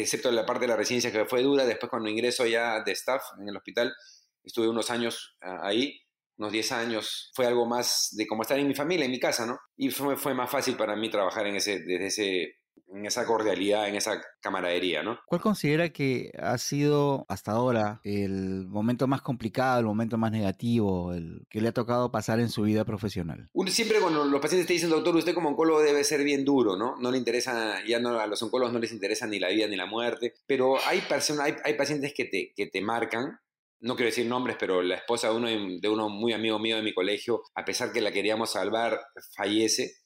excepto 0.00 0.30
la 0.30 0.46
parte 0.46 0.62
de 0.62 0.68
la 0.68 0.76
residencia 0.76 1.12
que 1.12 1.26
fue 1.26 1.42
dura, 1.42 1.66
después 1.66 1.90
cuando 1.90 2.08
ingreso 2.08 2.46
ya 2.46 2.82
de 2.82 2.92
staff 2.92 3.22
en 3.38 3.48
el 3.48 3.56
hospital, 3.56 3.94
estuve 4.42 4.68
unos 4.68 4.90
años 4.90 5.36
ah, 5.42 5.60
ahí, 5.62 6.00
unos 6.38 6.52
10 6.52 6.72
años, 6.72 7.30
fue 7.34 7.46
algo 7.46 7.66
más 7.66 8.08
de 8.12 8.26
como 8.26 8.42
estar 8.42 8.58
en 8.58 8.66
mi 8.66 8.74
familia, 8.74 9.04
en 9.04 9.10
mi 9.10 9.20
casa, 9.20 9.46
¿no? 9.46 9.58
Y 9.76 9.90
fue, 9.90 10.16
fue 10.16 10.34
más 10.34 10.50
fácil 10.50 10.76
para 10.76 10.96
mí 10.96 11.10
trabajar 11.10 11.46
en 11.46 11.56
ese, 11.56 11.80
desde 11.80 12.06
ese 12.06 12.56
en 12.92 13.06
esa 13.06 13.26
cordialidad, 13.26 13.88
en 13.88 13.96
esa 13.96 14.22
camaradería, 14.40 15.02
¿no? 15.02 15.18
¿Cuál 15.26 15.40
considera 15.40 15.90
que 15.90 16.30
ha 16.38 16.56
sido 16.58 17.24
hasta 17.28 17.52
ahora 17.52 18.00
el 18.04 18.66
momento 18.68 19.06
más 19.06 19.22
complicado, 19.22 19.80
el 19.80 19.86
momento 19.86 20.18
más 20.18 20.32
negativo, 20.32 21.12
el 21.12 21.46
que 21.48 21.60
le 21.60 21.68
ha 21.68 21.72
tocado 21.72 22.10
pasar 22.10 22.40
en 22.40 22.50
su 22.50 22.62
vida 22.62 22.84
profesional? 22.84 23.48
siempre 23.68 24.00
cuando 24.00 24.24
los 24.24 24.40
pacientes 24.40 24.66
te 24.66 24.74
dicen, 24.74 24.90
doctor, 24.90 25.16
usted 25.16 25.34
como 25.34 25.48
oncólogo 25.48 25.80
debe 25.80 26.04
ser 26.04 26.22
bien 26.24 26.44
duro, 26.44 26.76
¿no? 26.76 26.96
No 26.98 27.10
le 27.10 27.18
interesa, 27.18 27.78
ya 27.86 27.98
no, 27.98 28.18
a 28.18 28.26
los 28.26 28.42
oncólogos 28.42 28.72
no 28.72 28.78
les 28.78 28.92
interesa 28.92 29.26
ni 29.26 29.38
la 29.38 29.48
vida 29.48 29.66
ni 29.66 29.76
la 29.76 29.86
muerte, 29.86 30.34
pero 30.46 30.76
hay 30.86 31.00
personas, 31.00 31.46
hay, 31.46 31.54
hay 31.64 31.74
pacientes 31.74 32.12
que 32.14 32.26
te, 32.26 32.52
que 32.54 32.66
te 32.66 32.80
marcan 32.82 33.38
no 33.82 33.96
quiero 33.96 34.10
decir 34.10 34.26
nombres, 34.26 34.56
pero 34.58 34.80
la 34.80 34.94
esposa 34.94 35.28
de 35.28 35.34
uno, 35.34 35.48
de 35.48 35.88
uno 35.88 36.08
muy 36.08 36.32
amigo 36.32 36.58
mío 36.60 36.76
de 36.76 36.82
mi 36.82 36.94
colegio, 36.94 37.42
a 37.56 37.64
pesar 37.64 37.92
que 37.92 38.00
la 38.00 38.12
queríamos 38.12 38.52
salvar, 38.52 39.00
fallece 39.34 40.01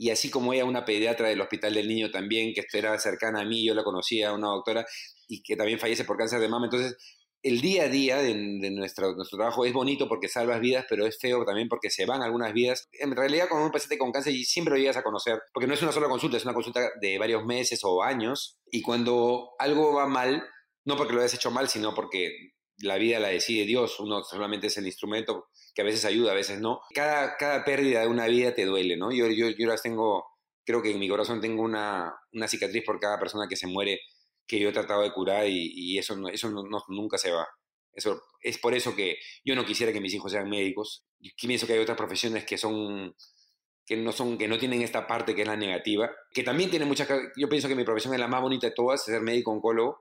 y 0.00 0.08
así 0.08 0.30
como 0.30 0.54
ella, 0.54 0.64
una 0.64 0.86
pediatra 0.86 1.28
del 1.28 1.42
Hospital 1.42 1.74
del 1.74 1.86
Niño 1.86 2.10
también, 2.10 2.54
que 2.54 2.64
era 2.72 2.98
cercana 2.98 3.42
a 3.42 3.44
mí, 3.44 3.66
yo 3.66 3.74
la 3.74 3.84
conocía, 3.84 4.32
una 4.32 4.48
doctora, 4.48 4.86
y 5.28 5.42
que 5.42 5.56
también 5.56 5.78
fallece 5.78 6.06
por 6.06 6.16
cáncer 6.16 6.40
de 6.40 6.48
mama. 6.48 6.64
Entonces, 6.64 6.96
el 7.42 7.60
día 7.60 7.82
a 7.82 7.88
día 7.88 8.16
de, 8.16 8.34
nuestro, 8.70 9.14
nuestro 9.14 9.36
trabajo 9.36 9.66
es 9.66 9.74
bonito 9.74 10.08
porque 10.08 10.26
salvas 10.26 10.58
vidas, 10.58 10.86
pero 10.88 11.06
es 11.06 11.18
feo 11.20 11.44
también 11.44 11.68
porque 11.68 11.90
se 11.90 12.06
van 12.06 12.22
algunas 12.22 12.54
vidas. 12.54 12.88
En 12.92 13.14
realidad, 13.14 13.48
cuando 13.50 13.66
un 13.66 13.72
paciente 13.72 13.98
con 13.98 14.10
cáncer 14.10 14.32
siempre 14.36 14.72
lo 14.72 14.80
llegas 14.80 14.96
a 14.96 15.02
conocer, 15.02 15.38
porque 15.52 15.66
no 15.66 15.74
es 15.74 15.82
una 15.82 15.92
sola 15.92 16.08
consulta, 16.08 16.38
es 16.38 16.44
una 16.46 16.54
consulta 16.54 16.80
de 16.98 17.18
varios 17.18 17.44
meses 17.44 17.80
o 17.82 18.02
años, 18.02 18.58
y 18.70 18.80
cuando 18.80 19.50
algo 19.58 19.92
va 19.92 20.06
mal, 20.06 20.42
no 20.86 20.96
porque 20.96 21.12
lo 21.12 21.20
hayas 21.20 21.34
hecho 21.34 21.50
mal, 21.50 21.68
sino 21.68 21.94
porque 21.94 22.54
la 22.80 22.96
vida 22.96 23.20
la 23.20 23.28
decide 23.28 23.64
Dios, 23.64 24.00
uno 24.00 24.22
solamente 24.22 24.68
es 24.68 24.76
el 24.78 24.86
instrumento 24.86 25.48
que 25.74 25.82
a 25.82 25.84
veces 25.84 26.04
ayuda, 26.04 26.32
a 26.32 26.34
veces 26.34 26.60
no. 26.60 26.80
Cada, 26.94 27.36
cada 27.36 27.64
pérdida 27.64 28.00
de 28.00 28.08
una 28.08 28.26
vida 28.26 28.54
te 28.54 28.64
duele, 28.64 28.96
¿no? 28.96 29.12
Yo, 29.12 29.28
yo, 29.28 29.48
yo 29.50 29.66
las 29.66 29.82
tengo, 29.82 30.24
creo 30.64 30.82
que 30.82 30.90
en 30.90 30.98
mi 30.98 31.08
corazón 31.08 31.40
tengo 31.40 31.62
una, 31.62 32.14
una 32.32 32.48
cicatriz 32.48 32.84
por 32.84 32.98
cada 32.98 33.18
persona 33.18 33.46
que 33.48 33.56
se 33.56 33.66
muere 33.66 34.00
que 34.50 34.58
yo 34.58 34.70
he 34.70 34.72
tratado 34.72 35.02
de 35.02 35.12
curar 35.12 35.46
y, 35.46 35.96
eso, 35.96 36.16
no, 36.16 36.28
eso 36.28 36.50
no, 36.50 36.64
nunca 36.88 37.18
se 37.18 37.30
va. 37.30 37.46
Eso, 37.92 38.20
es 38.42 38.58
por 38.58 38.74
eso 38.74 38.96
que 38.96 39.16
yo 39.44 39.54
no 39.54 39.64
quisiera 39.64 39.92
que 39.92 40.00
mis 40.00 40.12
hijos 40.12 40.32
sean 40.32 40.50
médicos. 40.50 41.04
Yo 41.20 41.30
pienso 41.46 41.68
que 41.68 41.74
hay 41.74 41.78
otras 41.78 41.96
profesiones 41.96 42.44
que 42.44 42.58
son 42.58 43.14
que 43.86 43.96
no 43.96 44.12
son 44.12 44.38
que 44.38 44.46
no 44.46 44.58
tienen 44.58 44.82
esta 44.82 45.06
parte 45.06 45.34
que 45.34 45.42
es 45.42 45.48
la 45.48 45.56
negativa, 45.56 46.10
que 46.32 46.42
también 46.42 46.70
tiene 46.70 46.84
muchas 46.84 47.08
yo 47.36 47.48
pienso 47.48 47.68
que 47.68 47.74
mi 47.74 47.84
profesión 47.84 48.14
es 48.14 48.20
la 48.20 48.28
más 48.28 48.40
bonita 48.40 48.68
de 48.68 48.72
todas, 48.72 49.04
ser 49.04 49.20
médico 49.20 49.52
oncólogo, 49.52 50.00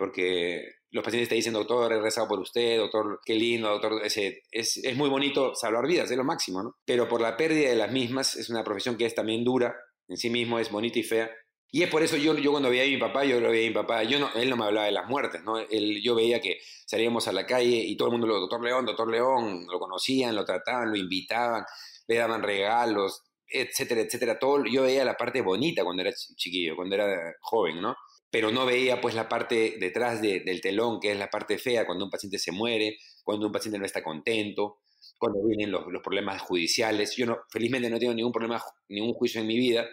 porque 0.00 0.64
los 0.90 1.04
pacientes 1.04 1.28
te 1.28 1.36
dicen, 1.36 1.52
doctor, 1.52 1.92
he 1.92 2.00
rezado 2.00 2.26
por 2.26 2.40
usted, 2.40 2.78
doctor, 2.78 3.20
qué 3.24 3.34
lindo, 3.34 3.68
doctor, 3.68 4.02
ese, 4.04 4.42
es, 4.50 4.78
es 4.78 4.96
muy 4.96 5.10
bonito 5.10 5.54
salvar 5.54 5.86
vidas, 5.86 6.10
es 6.10 6.16
lo 6.16 6.24
máximo, 6.24 6.64
¿no? 6.64 6.76
Pero 6.86 7.06
por 7.08 7.20
la 7.20 7.36
pérdida 7.36 7.70
de 7.70 7.76
las 7.76 7.92
mismas, 7.92 8.36
es 8.36 8.50
una 8.50 8.64
profesión 8.64 8.96
que 8.96 9.06
es 9.06 9.14
también 9.14 9.44
dura, 9.44 9.76
en 10.08 10.16
sí 10.16 10.30
mismo 10.30 10.58
es 10.58 10.70
bonita 10.72 10.98
y 10.98 11.04
fea. 11.04 11.30
Y 11.72 11.84
es 11.84 11.90
por 11.90 12.02
eso 12.02 12.16
yo, 12.16 12.34
yo 12.36 12.50
cuando 12.50 12.70
veía 12.70 12.82
a 12.82 12.86
mi 12.86 12.96
papá, 12.96 13.24
yo 13.24 13.38
lo 13.40 13.50
veía 13.50 13.66
a 13.66 13.68
mi 13.70 13.74
papá, 13.74 14.02
yo 14.02 14.18
no, 14.18 14.30
él 14.34 14.50
no 14.50 14.56
me 14.56 14.64
hablaba 14.64 14.86
de 14.86 14.92
las 14.92 15.06
muertes, 15.08 15.44
¿no? 15.44 15.58
Él, 15.58 16.02
yo 16.02 16.16
veía 16.16 16.40
que 16.40 16.58
salíamos 16.86 17.28
a 17.28 17.32
la 17.32 17.46
calle 17.46 17.76
y 17.76 17.96
todo 17.96 18.08
el 18.08 18.12
mundo, 18.12 18.26
lo, 18.26 18.40
doctor 18.40 18.64
León, 18.64 18.84
doctor 18.86 19.08
León, 19.08 19.66
lo 19.70 19.78
conocían, 19.78 20.34
lo 20.34 20.44
trataban, 20.44 20.90
lo 20.90 20.96
invitaban, 20.96 21.64
le 22.08 22.16
daban 22.16 22.42
regalos, 22.42 23.22
etcétera, 23.46 24.00
etcétera. 24.00 24.38
Todo, 24.38 24.64
yo 24.66 24.82
veía 24.82 25.04
la 25.04 25.14
parte 25.16 25.40
bonita 25.42 25.84
cuando 25.84 26.02
era 26.02 26.12
chi- 26.12 26.34
chiquillo, 26.34 26.74
cuando 26.74 26.96
era 26.96 27.34
joven, 27.40 27.80
¿no? 27.80 27.94
Pero 28.30 28.50
no 28.52 28.64
veía 28.66 29.00
pues 29.00 29.14
la 29.14 29.28
parte 29.28 29.76
detrás 29.80 30.22
de- 30.22 30.40
del 30.40 30.60
telón, 30.60 31.00
que 31.00 31.12
es 31.12 31.18
la 31.18 31.28
parte 31.30 31.58
fea, 31.58 31.86
cuando 31.86 32.04
un 32.04 32.10
paciente 32.10 32.38
se 32.38 32.52
muere, 32.52 32.98
cuando 33.24 33.46
un 33.46 33.52
paciente 33.52 33.78
no 33.78 33.84
está 33.86 34.02
contento, 34.02 34.78
cuando 35.18 35.40
vienen 35.46 35.70
los, 35.70 35.86
los 35.88 36.02
problemas 36.02 36.40
judiciales. 36.42 37.14
Yo 37.16 37.26
no, 37.26 37.38
felizmente 37.50 37.90
no 37.90 37.98
tengo 37.98 38.14
ningún 38.14 38.32
problema, 38.32 38.62
ningún 38.88 39.14
juicio 39.14 39.40
en 39.40 39.46
mi 39.46 39.58
vida. 39.58 39.86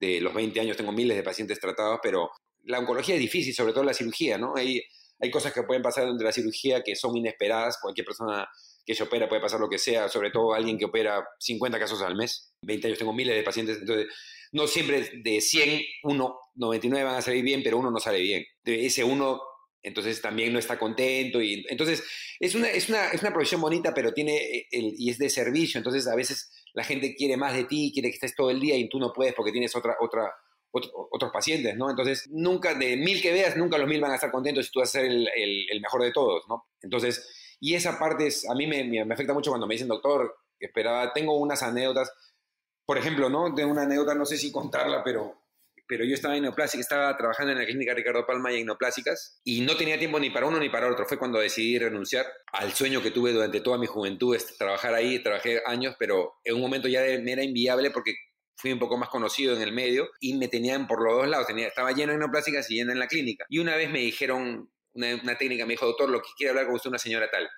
De 0.00 0.20
los 0.20 0.34
20 0.34 0.60
años 0.60 0.76
tengo 0.76 0.92
miles 0.92 1.16
de 1.16 1.22
pacientes 1.22 1.58
tratados, 1.58 2.00
pero 2.02 2.30
la 2.64 2.78
oncología 2.80 3.14
es 3.14 3.20
difícil, 3.20 3.54
sobre 3.54 3.72
todo 3.72 3.84
la 3.84 3.94
cirugía, 3.94 4.36
¿no? 4.36 4.54
Hay, 4.56 4.82
hay 5.20 5.30
cosas 5.30 5.52
que 5.52 5.62
pueden 5.62 5.82
pasar 5.82 6.04
durante 6.04 6.24
la 6.24 6.32
cirugía 6.32 6.82
que 6.82 6.94
son 6.96 7.16
inesperadas. 7.16 7.78
Cualquier 7.80 8.04
persona 8.04 8.46
que 8.84 8.94
se 8.94 9.02
opera 9.04 9.28
puede 9.28 9.40
pasar 9.40 9.58
lo 9.60 9.68
que 9.68 9.78
sea, 9.78 10.08
sobre 10.08 10.30
todo 10.30 10.52
alguien 10.52 10.76
que 10.78 10.84
opera 10.84 11.24
50 11.38 11.78
casos 11.78 12.02
al 12.02 12.14
mes. 12.16 12.52
20 12.62 12.86
años 12.88 12.98
tengo 12.98 13.12
miles 13.12 13.34
de 13.36 13.42
pacientes, 13.42 13.78
entonces 13.78 14.06
no 14.56 14.66
siempre 14.66 15.10
de 15.22 15.40
100, 15.40 15.82
uno, 16.04 16.38
99 16.54 17.04
van 17.04 17.16
a 17.16 17.22
salir 17.22 17.44
bien, 17.44 17.62
pero 17.62 17.78
uno 17.78 17.90
no 17.90 18.00
sale 18.00 18.20
bien. 18.20 18.44
Ese 18.64 19.04
uno, 19.04 19.40
entonces 19.82 20.20
también 20.20 20.52
no 20.52 20.58
está 20.58 20.78
contento. 20.78 21.40
Y, 21.42 21.64
entonces 21.68 22.02
es 22.40 22.54
una, 22.54 22.68
es, 22.70 22.88
una, 22.88 23.08
es 23.10 23.20
una 23.22 23.32
profesión 23.32 23.60
bonita, 23.60 23.92
pero 23.94 24.12
tiene 24.12 24.36
eh, 24.36 24.66
el, 24.70 24.94
y 24.96 25.10
es 25.10 25.18
de 25.18 25.30
servicio, 25.30 25.78
entonces 25.78 26.06
a 26.06 26.14
veces 26.16 26.50
la 26.74 26.84
gente 26.84 27.14
quiere 27.14 27.36
más 27.36 27.54
de 27.54 27.64
ti, 27.64 27.90
quiere 27.92 28.08
que 28.10 28.14
estés 28.14 28.34
todo 28.34 28.50
el 28.50 28.60
día 28.60 28.76
y 28.76 28.88
tú 28.88 28.98
no 28.98 29.12
puedes 29.12 29.34
porque 29.34 29.52
tienes 29.52 29.74
otra, 29.76 29.96
otra, 30.00 30.30
otro- 30.70 30.90
otros 31.12 31.30
pacientes, 31.32 31.76
¿no? 31.76 31.88
Entonces, 31.90 32.28
nunca, 32.30 32.74
de 32.74 32.96
mil 32.96 33.20
que 33.22 33.32
veas, 33.32 33.56
nunca 33.56 33.78
los 33.78 33.88
mil 33.88 34.00
van 34.00 34.12
a 34.12 34.16
estar 34.16 34.30
contentos 34.30 34.66
si 34.66 34.72
tú 34.72 34.80
vas 34.80 34.88
a 34.90 35.00
ser 35.00 35.04
el 35.06 35.80
mejor 35.80 36.02
de 36.02 36.12
todos, 36.12 36.44
¿no? 36.48 36.64
Entonces, 36.82 37.26
y 37.60 37.74
esa 37.74 37.98
parte 37.98 38.26
es, 38.26 38.48
a 38.48 38.54
mí 38.54 38.66
me, 38.66 38.84
me- 38.84 39.04
me 39.04 39.14
afecta 39.14 39.32
mucho 39.32 39.50
cuando 39.50 39.66
me 39.66 39.74
dicen, 39.74 39.88
doctor, 39.88 40.34
esperaba, 40.58 41.12
tengo 41.12 41.38
unas 41.38 41.62
anécdotas, 41.62 42.10
por 42.86 42.98
ejemplo, 42.98 43.28
¿no? 43.28 43.52
Tengo 43.54 43.72
una 43.72 43.82
anécdota, 43.82 44.14
no 44.14 44.24
sé 44.24 44.36
si 44.38 44.52
contarla, 44.52 45.02
pero, 45.02 45.42
pero 45.88 46.04
yo 46.04 46.14
estaba 46.14 46.36
en 46.36 46.42
neoplástica, 46.42 46.80
estaba 46.80 47.16
trabajando 47.16 47.52
en 47.52 47.58
la 47.58 47.66
clínica 47.66 47.92
Ricardo 47.92 48.24
Palma 48.24 48.52
y 48.52 48.60
en 48.60 48.66
neoplásicas 48.66 49.40
y 49.44 49.62
no 49.62 49.76
tenía 49.76 49.98
tiempo 49.98 50.20
ni 50.20 50.30
para 50.30 50.46
uno 50.46 50.60
ni 50.60 50.68
para 50.68 50.88
otro. 50.88 51.04
Fue 51.04 51.18
cuando 51.18 51.40
decidí 51.40 51.78
renunciar 51.78 52.24
al 52.52 52.72
sueño 52.72 53.02
que 53.02 53.10
tuve 53.10 53.32
durante 53.32 53.60
toda 53.60 53.76
mi 53.76 53.86
juventud, 53.86 54.36
es 54.36 54.56
trabajar 54.56 54.94
ahí, 54.94 55.20
trabajé 55.20 55.60
años, 55.66 55.96
pero 55.98 56.34
en 56.44 56.54
un 56.54 56.60
momento 56.60 56.86
ya 56.86 57.00
me 57.00 57.32
era 57.32 57.42
inviable 57.42 57.90
porque 57.90 58.14
fui 58.56 58.72
un 58.72 58.78
poco 58.78 58.96
más 58.96 59.08
conocido 59.08 59.54
en 59.54 59.62
el 59.62 59.72
medio 59.72 60.08
y 60.20 60.34
me 60.34 60.46
tenían 60.46 60.86
por 60.86 61.02
los 61.02 61.14
dos 61.16 61.28
lados. 61.28 61.48
Tenía, 61.48 61.66
estaba 61.66 61.90
lleno 61.90 62.12
de 62.12 62.18
neoplásicas 62.18 62.70
y 62.70 62.76
lleno 62.76 62.92
en 62.92 63.00
la 63.00 63.08
clínica. 63.08 63.44
Y 63.48 63.58
una 63.58 63.76
vez 63.76 63.90
me 63.90 63.98
dijeron, 63.98 64.70
una, 64.94 65.14
una 65.22 65.36
técnica 65.36 65.66
me 65.66 65.72
dijo, 65.72 65.86
doctor, 65.86 66.08
lo 66.08 66.22
que 66.22 66.28
quiere 66.36 66.50
hablar 66.50 66.66
con 66.66 66.76
usted 66.76 66.88
una 66.88 66.98
señora 66.98 67.28
tal. 67.30 67.48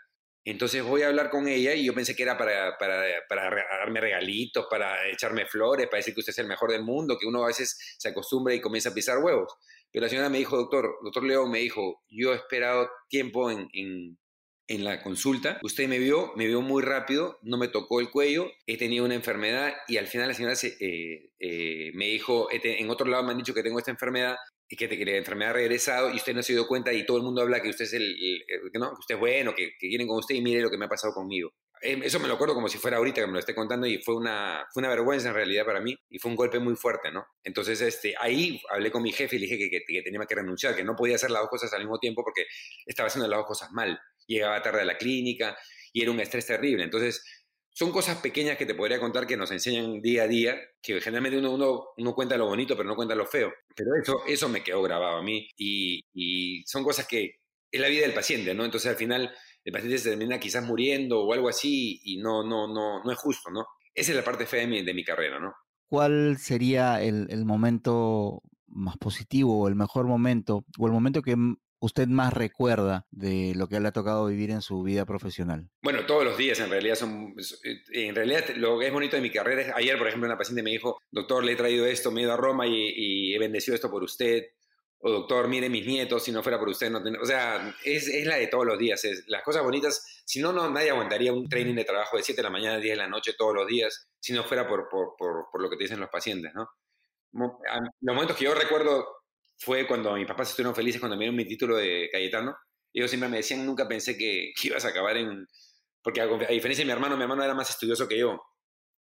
Entonces 0.51 0.83
voy 0.83 1.03
a 1.03 1.09
hablar 1.09 1.29
con 1.31 1.47
ella 1.47 1.75
y 1.75 1.85
yo 1.85 1.95
pensé 1.95 2.17
que 2.17 2.23
era 2.23 2.39
para, 2.39 2.79
para, 2.79 3.03
para 3.29 3.51
darme 3.81 4.01
regalitos, 4.01 4.67
para 4.71 5.07
echarme 5.09 5.47
flores, 5.47 5.87
para 5.89 5.99
decir 5.99 6.15
que 6.15 6.21
usted 6.21 6.31
es 6.33 6.39
el 6.39 6.47
mejor 6.47 6.71
del 6.73 6.83
mundo, 6.85 7.19
que 7.19 7.27
uno 7.27 7.45
a 7.45 7.49
veces 7.49 7.77
se 7.99 8.09
acostumbra 8.09 8.55
y 8.55 8.61
comienza 8.61 8.89
a 8.89 8.95
pisar 8.95 9.19
huevos. 9.19 9.53
Pero 9.93 10.05
la 10.05 10.09
señora 10.09 10.31
me 10.31 10.39
dijo, 10.39 10.57
doctor, 10.57 10.97
doctor 11.03 11.25
León 11.25 11.51
me 11.51 11.59
dijo, 11.59 12.03
yo 12.09 12.33
he 12.33 12.37
esperado 12.37 12.91
tiempo 13.09 13.51
en, 13.51 13.69
en, 13.73 14.85
la 14.85 15.03
consulta, 15.03 15.59
usted 15.63 15.89
me 15.89 15.99
vio, 15.99 16.33
me 16.37 16.47
vio 16.47 16.61
muy 16.63 16.83
rápido, 16.83 17.39
no 17.43 17.57
me 17.59 17.69
tocó 17.69 18.01
el 18.01 18.11
cuello, 18.11 18.51
he 18.67 18.77
tenido 18.79 19.05
una 19.05 19.15
enfermedad 19.15 19.75
y 19.87 19.97
al 19.97 20.07
final 20.07 20.29
la 20.29 20.35
señora 20.35 20.57
se, 20.57 20.77
eh, 20.81 21.31
eh, 21.39 21.91
me 21.95 22.07
dijo, 22.07 22.49
"He 22.51 22.61
te- 22.61 22.81
en 22.81 22.91
otro 22.91 23.07
lado 23.07 23.23
me 23.25 23.33
han 23.33 23.39
dicho 23.39 23.55
que 23.55 23.63
tengo 23.63 23.79
esta 23.79 23.91
enfermedad 23.91 24.37
y 24.69 24.77
que, 24.77 24.87
te- 24.89 24.99
que 24.99 25.05
la 25.05 25.17
enfermedad 25.17 25.51
ha 25.51 25.55
regresado 25.55 26.11
y 26.11 26.17
usted 26.17 26.35
no 26.35 26.43
se 26.43 26.53
dio 26.53 26.67
cuenta 26.67 26.93
y 26.93 27.07
todo 27.07 27.17
el 27.17 27.23
mundo 27.23 27.41
habla 27.43 27.61
que 27.63 27.71
usted 27.71 27.85
es 27.87 27.93
el, 27.95 28.03
el- 28.03 28.45
el- 28.49 28.71
que 28.73 28.79
no, 28.79 28.91
que 28.91 29.01
usted 29.01 29.15
es 29.15 29.21
bueno, 29.21 29.55
que, 29.55 29.71
que 29.79 29.89
quieren 29.89 30.07
con 30.07 30.19
usted 30.19 30.35
y 30.35 30.43
mire 30.43 30.61
lo 30.61 30.71
que 30.71 30.77
me 30.79 30.85
ha 30.85 30.89
pasado 30.89 31.13
conmigo. 31.15 31.51
Eh, 31.81 31.99
Eso 32.03 32.19
me 32.19 32.27
lo 32.29 32.35
acuerdo 32.35 32.55
como 32.55 32.69
si 32.69 32.77
fuera 32.79 32.97
ahorita 32.97 33.21
que 33.21 33.27
me 33.29 33.35
lo 33.35 33.39
esté 33.39 33.55
contando 33.55 33.87
y 33.87 33.99
fue 34.03 34.17
una, 34.17 34.67
fue 34.73 34.81
una 34.81 34.89
vergüenza 34.91 35.29
en 35.29 35.35
realidad 35.35 35.65
para 35.65 35.81
mí 35.81 35.97
y 36.11 36.19
fue 36.19 36.31
un 36.31 36.37
golpe 36.37 36.59
muy 36.59 36.75
fuerte, 36.75 37.11
¿no? 37.13 37.25
Entonces 37.45 37.81
este, 37.81 38.15
ahí 38.21 38.61
hablé 38.71 38.91
con 38.91 39.03
mi 39.03 39.13
jefe 39.13 39.37
y 39.37 39.39
le 39.39 39.47
dije 39.47 39.71
que- 39.71 39.83
que 39.87 40.03
tenía 40.03 40.21
que 40.29 40.35
renunciar, 40.35 40.75
que 40.75 40.83
no 40.85 40.97
podía 40.97 41.15
hacer 41.17 41.31
las 41.31 41.43
dos 41.43 41.51
cosas 41.51 41.73
al 41.73 41.81
mismo 41.81 41.99
tiempo 41.99 42.23
porque 42.25 42.45
estaba 42.85 43.07
haciendo 43.07 43.29
las 43.29 43.39
dos 43.39 43.47
cosas 43.47 43.71
mal. 43.73 43.99
Llegaba 44.27 44.61
tarde 44.61 44.81
a 44.83 44.85
la 44.85 44.99
clínica 44.99 45.57
y 45.93 46.03
era 46.03 46.11
un 46.11 46.21
estrés 46.21 46.47
terrible. 46.47 46.83
Entonces 46.85 47.23
son 47.79 47.93
cosas 47.93 48.17
pequeñas 48.19 48.57
que 48.57 48.67
te 48.67 48.75
podría 48.75 48.99
contar 48.99 49.25
que 49.25 49.37
nos 49.37 49.53
enseñan 49.53 50.01
día 50.01 50.25
a 50.25 50.27
día, 50.27 50.57
que 50.83 51.01
generalmente 51.01 51.39
uno, 51.39 51.53
uno, 51.53 51.85
uno 51.97 52.13
cuenta 52.13 52.37
lo 52.37 52.47
bonito, 52.47 52.77
pero 52.77 52.89
no 52.89 52.97
cuenta 52.97 53.15
lo 53.15 53.25
feo. 53.25 53.53
Pero 53.77 53.91
eso, 54.03 54.23
eso 54.27 54.49
me 54.49 54.65
quedó 54.65 54.83
grabado 54.83 55.19
a 55.19 55.23
mí 55.23 55.49
y, 55.57 56.01
y 56.13 56.65
son 56.67 56.83
cosas 56.83 57.07
que 57.07 57.37
es 57.71 57.81
la 57.81 57.87
vida 57.87 58.03
del 58.03 58.15
paciente, 58.15 58.53
¿no? 58.53 58.65
Entonces 58.65 58.91
al 58.91 58.97
final 58.97 59.33
el 59.63 59.73
paciente 59.73 59.97
se 59.99 60.11
termina 60.11 60.41
quizás 60.41 60.65
muriendo 60.65 61.21
o 61.21 61.33
algo 61.33 61.49
así 61.49 62.01
y 62.03 62.17
no, 62.17 62.43
no, 62.43 62.67
no, 62.67 63.05
no 63.05 63.13
es 63.13 63.19
justo, 63.19 63.49
¿no? 63.49 63.65
Esa 63.95 64.11
es 64.11 64.17
la 64.17 64.25
parte 64.25 64.45
fea 64.45 64.63
de 64.63 64.67
mi, 64.67 64.83
de 64.83 64.95
mi 64.95 65.05
carrera, 65.05 65.39
¿no? 65.39 65.53
¿Cuál 65.87 66.37
sería 66.39 67.01
el, 67.01 67.29
el 67.31 67.45
momento 67.45 68.43
más 68.67 68.97
positivo 68.97 69.57
o 69.57 69.69
el 69.69 69.77
mejor 69.77 70.09
momento 70.09 70.65
o 70.81 70.87
el 70.89 70.93
momento 70.93 71.23
que 71.23 71.37
usted 71.81 72.09
más 72.09 72.33
recuerda 72.33 73.07
de 73.11 73.53
lo 73.55 73.69
que 73.69 73.81
le 73.81 73.89
ha 73.89 73.93
tocado 73.93 74.27
vivir 74.27 74.51
en 74.51 74.63
su 74.63 74.83
vida 74.83 75.05
profesional? 75.05 75.69
Bueno, 75.83 76.05
todos 76.07 76.25
los 76.25 76.37
días 76.37 76.59
en 76.61 76.71
realidad 76.71 76.97
son, 76.97 77.35
en 77.93 78.15
realidad 78.15 78.45
lo 78.57 78.79
que 78.79 78.87
es 78.87 78.93
bonito 78.93 79.17
de 79.17 79.23
mi 79.23 79.31
carrera 79.31 79.63
es, 79.63 79.73
ayer 79.75 79.99
por 79.99 80.09
ejemplo 80.09 80.27
una 80.27 80.39
paciente 80.39 80.63
me 80.63 80.71
dijo, 80.71 80.99
doctor, 81.11 81.45
le 81.45 81.53
he 81.53 81.57
traído 81.57 81.87
esto, 81.87 82.11
me 82.11 82.21
he 82.21 82.25
ido 82.25 82.33
a 82.33 82.37
Roma 82.37 82.67
y, 82.67 83.35
he 83.35 83.39
bendecido 83.39 83.75
esto 83.75 83.91
por 83.91 84.03
usted, 84.03 84.45
o 85.01 85.11
doctor, 85.11 85.47
mire 85.47 85.69
mis 85.69 85.87
nietos, 85.87 86.25
si 86.25 86.33
no 86.33 86.43
fuera 86.43 86.59
por 86.59 86.69
usted, 86.69 86.91
no 86.91 87.03
ten-". 87.03 87.21
o 87.21 87.25
sea, 87.25 87.75
es, 87.85 88.09
la 88.25 88.37
de 88.37 88.49
todos 88.49 88.67
los 88.67 88.79
días, 88.79 89.05
es, 89.05 89.25
las 89.29 89.43
cosas 89.43 89.63
bonitas, 89.63 90.23
si 90.25 90.41
no, 90.41 90.53
no, 90.53 90.69
nadie 90.71 90.91
aguantaría 90.91 91.33
un 91.33 91.49
training 91.49 91.75
de 91.75 91.85
trabajo 91.85 92.17
de 92.17 92.23
7 92.23 92.39
de 92.39 92.43
la 92.43 92.51
mañana 92.51 92.77
a 92.77 92.81
10 92.81 92.93
de 92.93 92.97
la 92.97 93.09
noche 93.09 93.35
todos 93.39 93.55
los 93.55 93.67
días, 93.67 94.09
si 94.19 94.33
no 94.33 94.43
fuera 94.43 94.67
por, 94.67 94.89
por, 94.89 95.15
por, 95.17 95.63
lo 95.63 95.71
que 95.71 95.77
te 95.77 95.85
dicen 95.85 96.01
los 96.01 96.11
pacientes, 96.11 96.53
¿no? 96.55 96.69
Los 97.33 98.15
momentos 98.15 98.37
que 98.37 98.47
yo 98.47 98.55
recuerdo 98.55 99.18
fue 99.59 99.87
cuando 99.87 100.15
mis 100.15 100.27
papás 100.27 100.51
estuvieron 100.51 100.75
felices 100.75 101.01
cuando 101.01 101.17
me 101.17 101.25
dieron 101.25 101.37
mi 101.37 101.45
título 101.45 101.77
de 101.77 102.09
Cayetano. 102.13 102.57
Ellos 102.93 103.11
siempre 103.11 103.29
me 103.29 103.39
decían, 103.39 103.67
nunca 103.67 103.87
pensé 103.87 104.17
que, 104.17 104.53
que 104.59 104.69
ibas 104.69 104.85
a 104.85 104.89
acabar 104.89 105.17
en... 105.17 105.47
Porque 106.03 106.21
a, 106.21 106.25
a 106.25 106.53
diferencia 106.53 106.83
de 106.83 106.87
mi 106.87 106.93
hermano, 106.93 107.17
mi 107.17 107.23
hermano 107.23 107.43
era 107.43 107.55
más 107.55 107.69
estudioso 107.71 108.09
que 108.09 108.19
yo. 108.19 108.41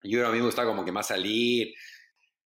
Yo 0.03 0.27
a 0.27 0.33
mí 0.33 0.39
me 0.39 0.47
gustaba 0.47 0.69
como 0.69 0.85
que 0.85 0.93
más 0.93 1.09
salir. 1.09 1.75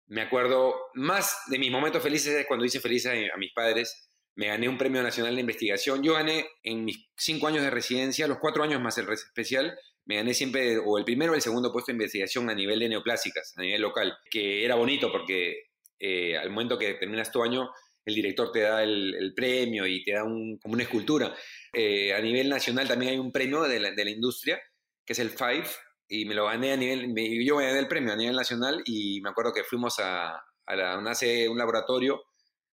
Me 0.08 0.22
acuerdo 0.22 0.76
más 0.94 1.38
de 1.48 1.58
mis 1.58 1.72
momentos 1.72 2.04
felices 2.04 2.34
es 2.34 2.46
cuando 2.46 2.66
hice 2.66 2.80
felices 2.80 3.12
a, 3.12 3.36
a 3.36 3.38
mis 3.38 3.54
padres. 3.54 4.10
Me 4.36 4.48
gané 4.48 4.68
un 4.68 4.78
premio 4.78 5.02
nacional 5.02 5.34
de 5.34 5.42
investigación. 5.42 6.04
Yo 6.04 6.14
gané 6.14 6.48
en 6.64 6.84
mis 6.84 7.08
cinco 7.18 7.48
años 7.48 7.64
de 7.64 7.70
residencia, 7.70 8.28
los 8.28 8.40
cuatro 8.40 8.64
años 8.64 8.82
más 8.82 8.98
el 8.98 9.10
especial, 9.10 9.78
me 10.06 10.18
gané 10.18 10.34
siempre 10.34 10.78
o 10.78 10.98
el 10.98 11.06
primero 11.06 11.32
o 11.32 11.36
el 11.36 11.42
segundo 11.42 11.72
puesto 11.72 11.92
de 11.92 11.96
investigación 11.96 12.50
a 12.50 12.54
nivel 12.54 12.80
de 12.80 12.90
neoplásicas, 12.90 13.54
a 13.58 13.62
nivel 13.62 13.82
local, 13.82 14.16
que 14.30 14.64
era 14.64 14.76
bonito 14.76 15.12
porque 15.12 15.70
eh, 16.00 16.38
al 16.38 16.50
momento 16.52 16.78
que 16.78 16.94
terminas 16.96 17.32
tu 17.32 17.42
año, 17.42 17.70
el 18.06 18.16
director 18.16 18.52
te 18.52 18.62
da 18.62 18.84
el, 18.84 19.34
premio 19.36 19.86
y 19.88 20.04
te 20.04 20.14
da 20.14 20.24
un, 20.24 20.58
como 20.58 20.74
una 20.74 20.84
escultura. 20.84 21.36
Eh, 21.74 22.14
a 22.14 22.22
nivel 22.22 22.50
nacional 22.50 22.88
también 22.88 23.14
hay 23.14 23.18
un 23.18 23.32
premio 23.32 23.64
de 23.64 23.80
la, 23.80 24.10
industria, 24.10 24.62
que 25.06 25.14
es 25.14 25.20
el 25.20 25.30
FIVE, 25.30 25.68
y 26.08 26.26
me 26.26 26.36
lo 26.36 26.46
gané 26.46 26.74
a 26.74 26.78
nivel, 26.78 27.14
yo 27.44 27.58
gané 27.58 27.80
el 27.80 27.88
premio 27.88 28.14
a 28.14 28.16
nivel 28.16 28.36
nacional 28.36 28.84
y 28.86 29.22
me 29.22 29.30
acuerdo 29.30 29.54
que 29.54 29.64
fuimos 29.64 30.00
a, 30.00 30.36
a 30.66 30.76
la, 30.76 30.98
un 31.00 31.58
laboratorio 31.58 32.24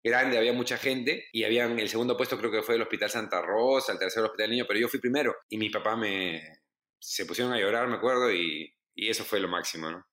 grande, 0.04 0.36
había 0.36 0.52
mucha 0.52 0.76
gente 0.76 1.26
y 1.32 1.44
habían, 1.44 1.78
el 1.78 1.88
segundo 1.88 2.16
puesto 2.16 2.36
creo 2.36 2.50
que 2.50 2.62
fue 2.62 2.74
el 2.74 2.82
Hospital 2.82 3.10
Santa 3.10 3.40
Rosa, 3.40 3.92
el 3.92 3.98
tercero 3.98 4.26
el 4.26 4.30
Hospital 4.30 4.50
Niño, 4.50 4.64
pero 4.66 4.80
yo 4.80 4.88
fui 4.88 5.00
primero 5.00 5.34
y 5.48 5.56
mi 5.56 5.70
papá 5.70 5.96
me, 5.96 6.62
se 7.02 7.26
pusieron 7.26 7.52
a 7.52 7.58
llorar, 7.58 7.88
me 7.88 7.96
acuerdo, 7.96 8.32
y, 8.32 8.72
eso 8.94 9.24
fue 9.24 9.40
lo 9.40 9.48
máximo. 9.48 10.04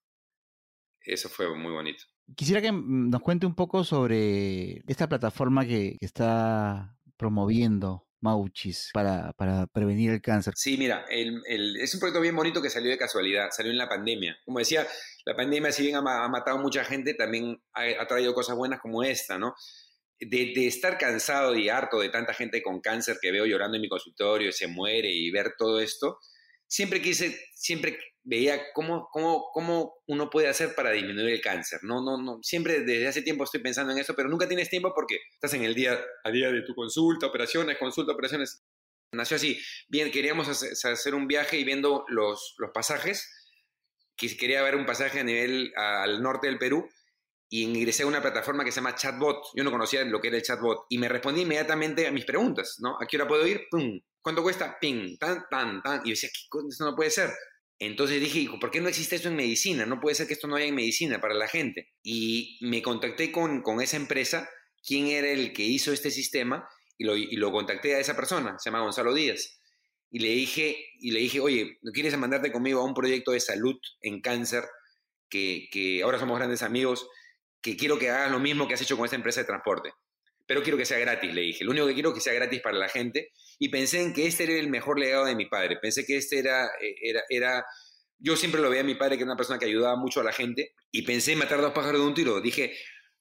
Eso 1.02 1.30
fue 1.30 1.54
muy 1.56 1.72
bonito. 1.72 2.04
Quisiera 2.36 2.62
que 2.62 2.72
nos 2.72 3.22
cuente 3.22 3.46
un 3.46 3.56
poco 3.56 3.84
sobre 3.84 4.82
esta 4.88 5.08
plataforma 5.08 5.66
que, 5.66 5.98
está 6.02 6.96
promoviendo 7.18 8.08
Mauchis 8.22 8.92
para, 8.94 9.34
prevenir 9.74 10.12
el 10.12 10.22
cáncer. 10.22 10.54
Sí, 10.56 10.78
mira, 10.78 11.06
el- 11.10 11.78
es 11.78 11.94
un 11.94 12.00
proyecto 12.00 12.22
bien 12.22 12.36
bonito 12.36 12.62
que 12.62 12.70
salió 12.70 12.90
de 12.90 12.98
casualidad, 12.98 13.50
salió 13.52 13.72
en 13.72 13.78
la 13.78 13.90
pandemia. 13.90 14.38
Como 14.46 14.60
decía, 14.60 14.86
la 15.26 15.36
pandemia, 15.36 15.72
si 15.72 15.84
bien 15.84 15.96
ha, 15.96 16.24
ha 16.24 16.30
matado 16.30 16.58
mucha 16.60 16.84
gente, 16.84 17.14
también 17.14 17.62
ha, 17.74 18.06
traído 18.08 18.34
cosas 18.34 18.56
buenas 18.56 18.80
como 18.80 19.04
esta, 19.04 19.38
¿no? 19.38 19.54
de, 20.20 20.68
estar 20.68 20.98
cansado 20.98 21.56
y 21.56 21.70
harto 21.70 22.00
de 22.00 22.10
tanta 22.10 22.34
gente 22.34 22.62
con 22.62 22.82
cáncer 22.82 23.18
que 23.22 23.32
veo 23.32 23.46
llorando 23.46 23.78
en 23.78 23.82
mi 23.82 23.90
consultorio, 23.90 24.52
se 24.52 24.68
muere 24.68 25.12
y 25.12 25.32
ver 25.32 25.54
todo 25.58 25.80
esto, 25.80 26.20
siempre 26.70 27.02
quise, 27.02 27.38
siempre 27.56 28.00
veía 28.24 28.72
cómo, 28.74 29.10
cómo, 29.12 29.50
cómo 29.52 29.96
uno 30.08 30.30
puede 30.30 30.48
hacer 30.48 30.76
para 30.76 30.92
disminuir 30.92 31.34
el 31.34 31.42
cáncer. 31.42 31.80
No, 31.84 32.02
no, 32.02 32.22
no, 32.22 32.40
siempre 32.44 32.82
desde 32.82 33.08
hace 33.08 33.22
tiempo 33.24 33.44
estoy 33.44 33.62
pensando 33.62 33.92
en 33.92 33.98
eso, 33.98 34.14
pero 34.16 34.30
nunca 34.30 34.48
tienes 34.48 34.70
tiempo 34.70 34.94
porque 34.94 35.18
estás 35.34 35.54
en 35.56 35.64
el 35.64 35.74
día 35.74 36.00
a 36.24 36.32
día 36.32 36.52
de 36.52 36.62
tu 36.62 36.76
consulta, 36.76 37.26
operaciones, 37.26 37.78
consulta, 37.78 38.14
operaciones. 38.14 38.64
Nació 39.12 39.38
así. 39.38 39.60
Bien, 39.88 40.12
queríamos 40.12 40.48
hacer 40.48 41.16
un 41.16 41.28
viaje 41.28 41.58
y 41.58 41.64
viendo 41.64 42.06
los, 42.10 42.54
los 42.60 42.70
pasajes, 42.72 43.28
quería 44.16 44.62
ver 44.62 44.76
un 44.76 44.86
pasaje 44.86 45.22
a 45.22 45.24
nivel 45.24 45.74
al 45.76 46.22
norte 46.22 46.48
del 46.48 46.60
Perú 46.60 46.88
y 47.50 47.64
ingresé 47.64 48.04
a 48.04 48.08
una 48.08 48.22
plataforma 48.22 48.64
que 48.64 48.72
se 48.72 48.76
llama 48.76 48.94
Chatbot. 48.94 49.44
Yo 49.56 49.64
no 49.64 49.72
conocía 49.72 50.04
lo 50.06 50.22
que 50.22 50.28
era 50.28 50.38
el 50.38 50.44
chatbot 50.44 50.86
y 50.90 51.00
me 51.00 51.10
respondí 51.10 51.42
inmediatamente 51.42 52.06
a 52.06 52.12
mis 52.12 52.26
preguntas, 52.26 52.78
¿no? 52.80 52.98
¿A 53.02 53.08
qué 53.08 53.18
hora 53.18 53.28
puedo 53.28 53.48
ir? 53.48 53.66
¡Pum! 53.72 54.00
¿Cuánto 54.22 54.44
cuesta? 54.44 54.78
¡Ping! 54.80 55.18
¡Tan, 55.18 55.44
tan, 55.50 55.82
tan! 55.82 56.02
Y 56.04 56.10
yo 56.10 56.12
decía, 56.12 56.30
esto 56.30 56.86
no 56.86 56.96
puede 56.96 57.10
ser. 57.10 57.32
Entonces 57.80 58.20
dije, 58.20 58.50
¿por 58.60 58.72
qué 58.72 58.82
no 58.82 58.90
existe 58.90 59.16
esto 59.16 59.30
en 59.30 59.36
medicina? 59.36 59.86
No 59.86 60.00
puede 60.02 60.16
ser 60.16 60.28
que 60.28 60.34
esto 60.34 60.48
no 60.48 60.58
haya 60.58 60.66
en 60.66 60.76
medicina 60.76 61.22
para 61.22 61.34
la 61.34 61.48
gente. 61.48 61.90
Y 62.04 62.58
me 62.62 62.82
contacté 62.82 63.32
con, 63.32 63.62
con 63.62 63.82
esa 63.82 63.96
empresa, 63.96 64.50
quién 64.86 65.08
era 65.08 65.30
el 65.30 65.54
que 65.54 65.64
hizo 65.64 65.94
este 65.94 66.12
sistema, 66.12 66.68
y 66.98 67.06
lo, 67.06 67.16
y 67.16 67.38
lo 67.38 67.52
contacté 67.52 67.96
a 67.96 68.00
esa 68.00 68.16
persona, 68.16 68.60
se 68.60 68.70
llama 68.70 68.84
Gonzalo 68.84 69.14
Díaz. 69.14 69.62
Y 70.12 70.20
le 70.20 70.30
dije, 70.30 70.76
y 71.00 71.12
le 71.12 71.20
dije 71.22 71.40
oye, 71.40 71.78
¿no 71.82 71.92
quieres 71.92 72.18
mandarte 72.18 72.52
conmigo 72.52 72.82
a 72.82 72.86
un 72.86 72.94
proyecto 72.94 73.32
de 73.32 73.40
salud 73.40 73.76
en 74.02 74.22
cáncer? 74.22 74.66
Que, 75.30 75.70
que 75.72 76.02
ahora 76.02 76.20
somos 76.20 76.38
grandes 76.38 76.64
amigos 76.64 77.08
que 77.62 77.78
quiero 77.78 78.00
que 78.00 78.10
hagas 78.10 78.32
lo 78.32 78.40
mismo 78.40 78.68
que 78.68 78.74
has 78.74 78.82
hecho 78.82 78.98
con 78.98 79.06
esta 79.06 79.16
empresa 79.16 79.42
de 79.42 79.48
transporte. 79.48 79.92
Pero 80.50 80.64
quiero 80.64 80.80
que 80.80 80.86
sea 80.86 80.98
gratis, 80.98 81.32
le 81.32 81.42
dije. 81.42 81.64
Lo 81.64 81.70
único 81.70 81.86
que 81.86 81.94
quiero 81.94 82.10
es 82.10 82.16
que 82.16 82.22
sea 82.22 82.34
gratis 82.34 82.60
para 82.60 82.76
la 82.76 82.90
gente. 82.90 83.34
Y 83.60 83.70
pensé 83.70 84.02
en 84.02 84.14
que 84.14 84.26
este 84.26 84.46
era 84.46 84.54
el 84.54 84.68
mejor 84.68 84.98
legado 84.98 85.26
de 85.26 85.36
mi 85.36 85.46
padre. 85.46 85.78
Pensé 85.80 86.08
que 86.08 86.18
este 86.18 86.40
era, 86.40 86.66
eh, 86.82 86.96
era, 87.04 87.22
era 87.30 87.66
yo 88.18 88.36
siempre 88.36 88.60
lo 88.60 88.68
veía 88.68 88.82
a 88.82 88.84
mi 88.84 88.96
padre 88.96 89.16
que 89.16 89.22
era 89.22 89.32
una 89.32 89.38
persona 89.38 89.60
que 89.60 89.66
ayudaba 89.66 89.96
mucho 89.96 90.22
a 90.22 90.24
la 90.24 90.34
gente. 90.34 90.74
Y 90.92 91.04
pensé 91.04 91.34
en 91.34 91.38
matar 91.38 91.62
dos 91.62 91.72
pájaros 91.72 92.02
de 92.02 92.08
un 92.08 92.16
tiro. 92.16 92.42
Dije, 92.42 92.76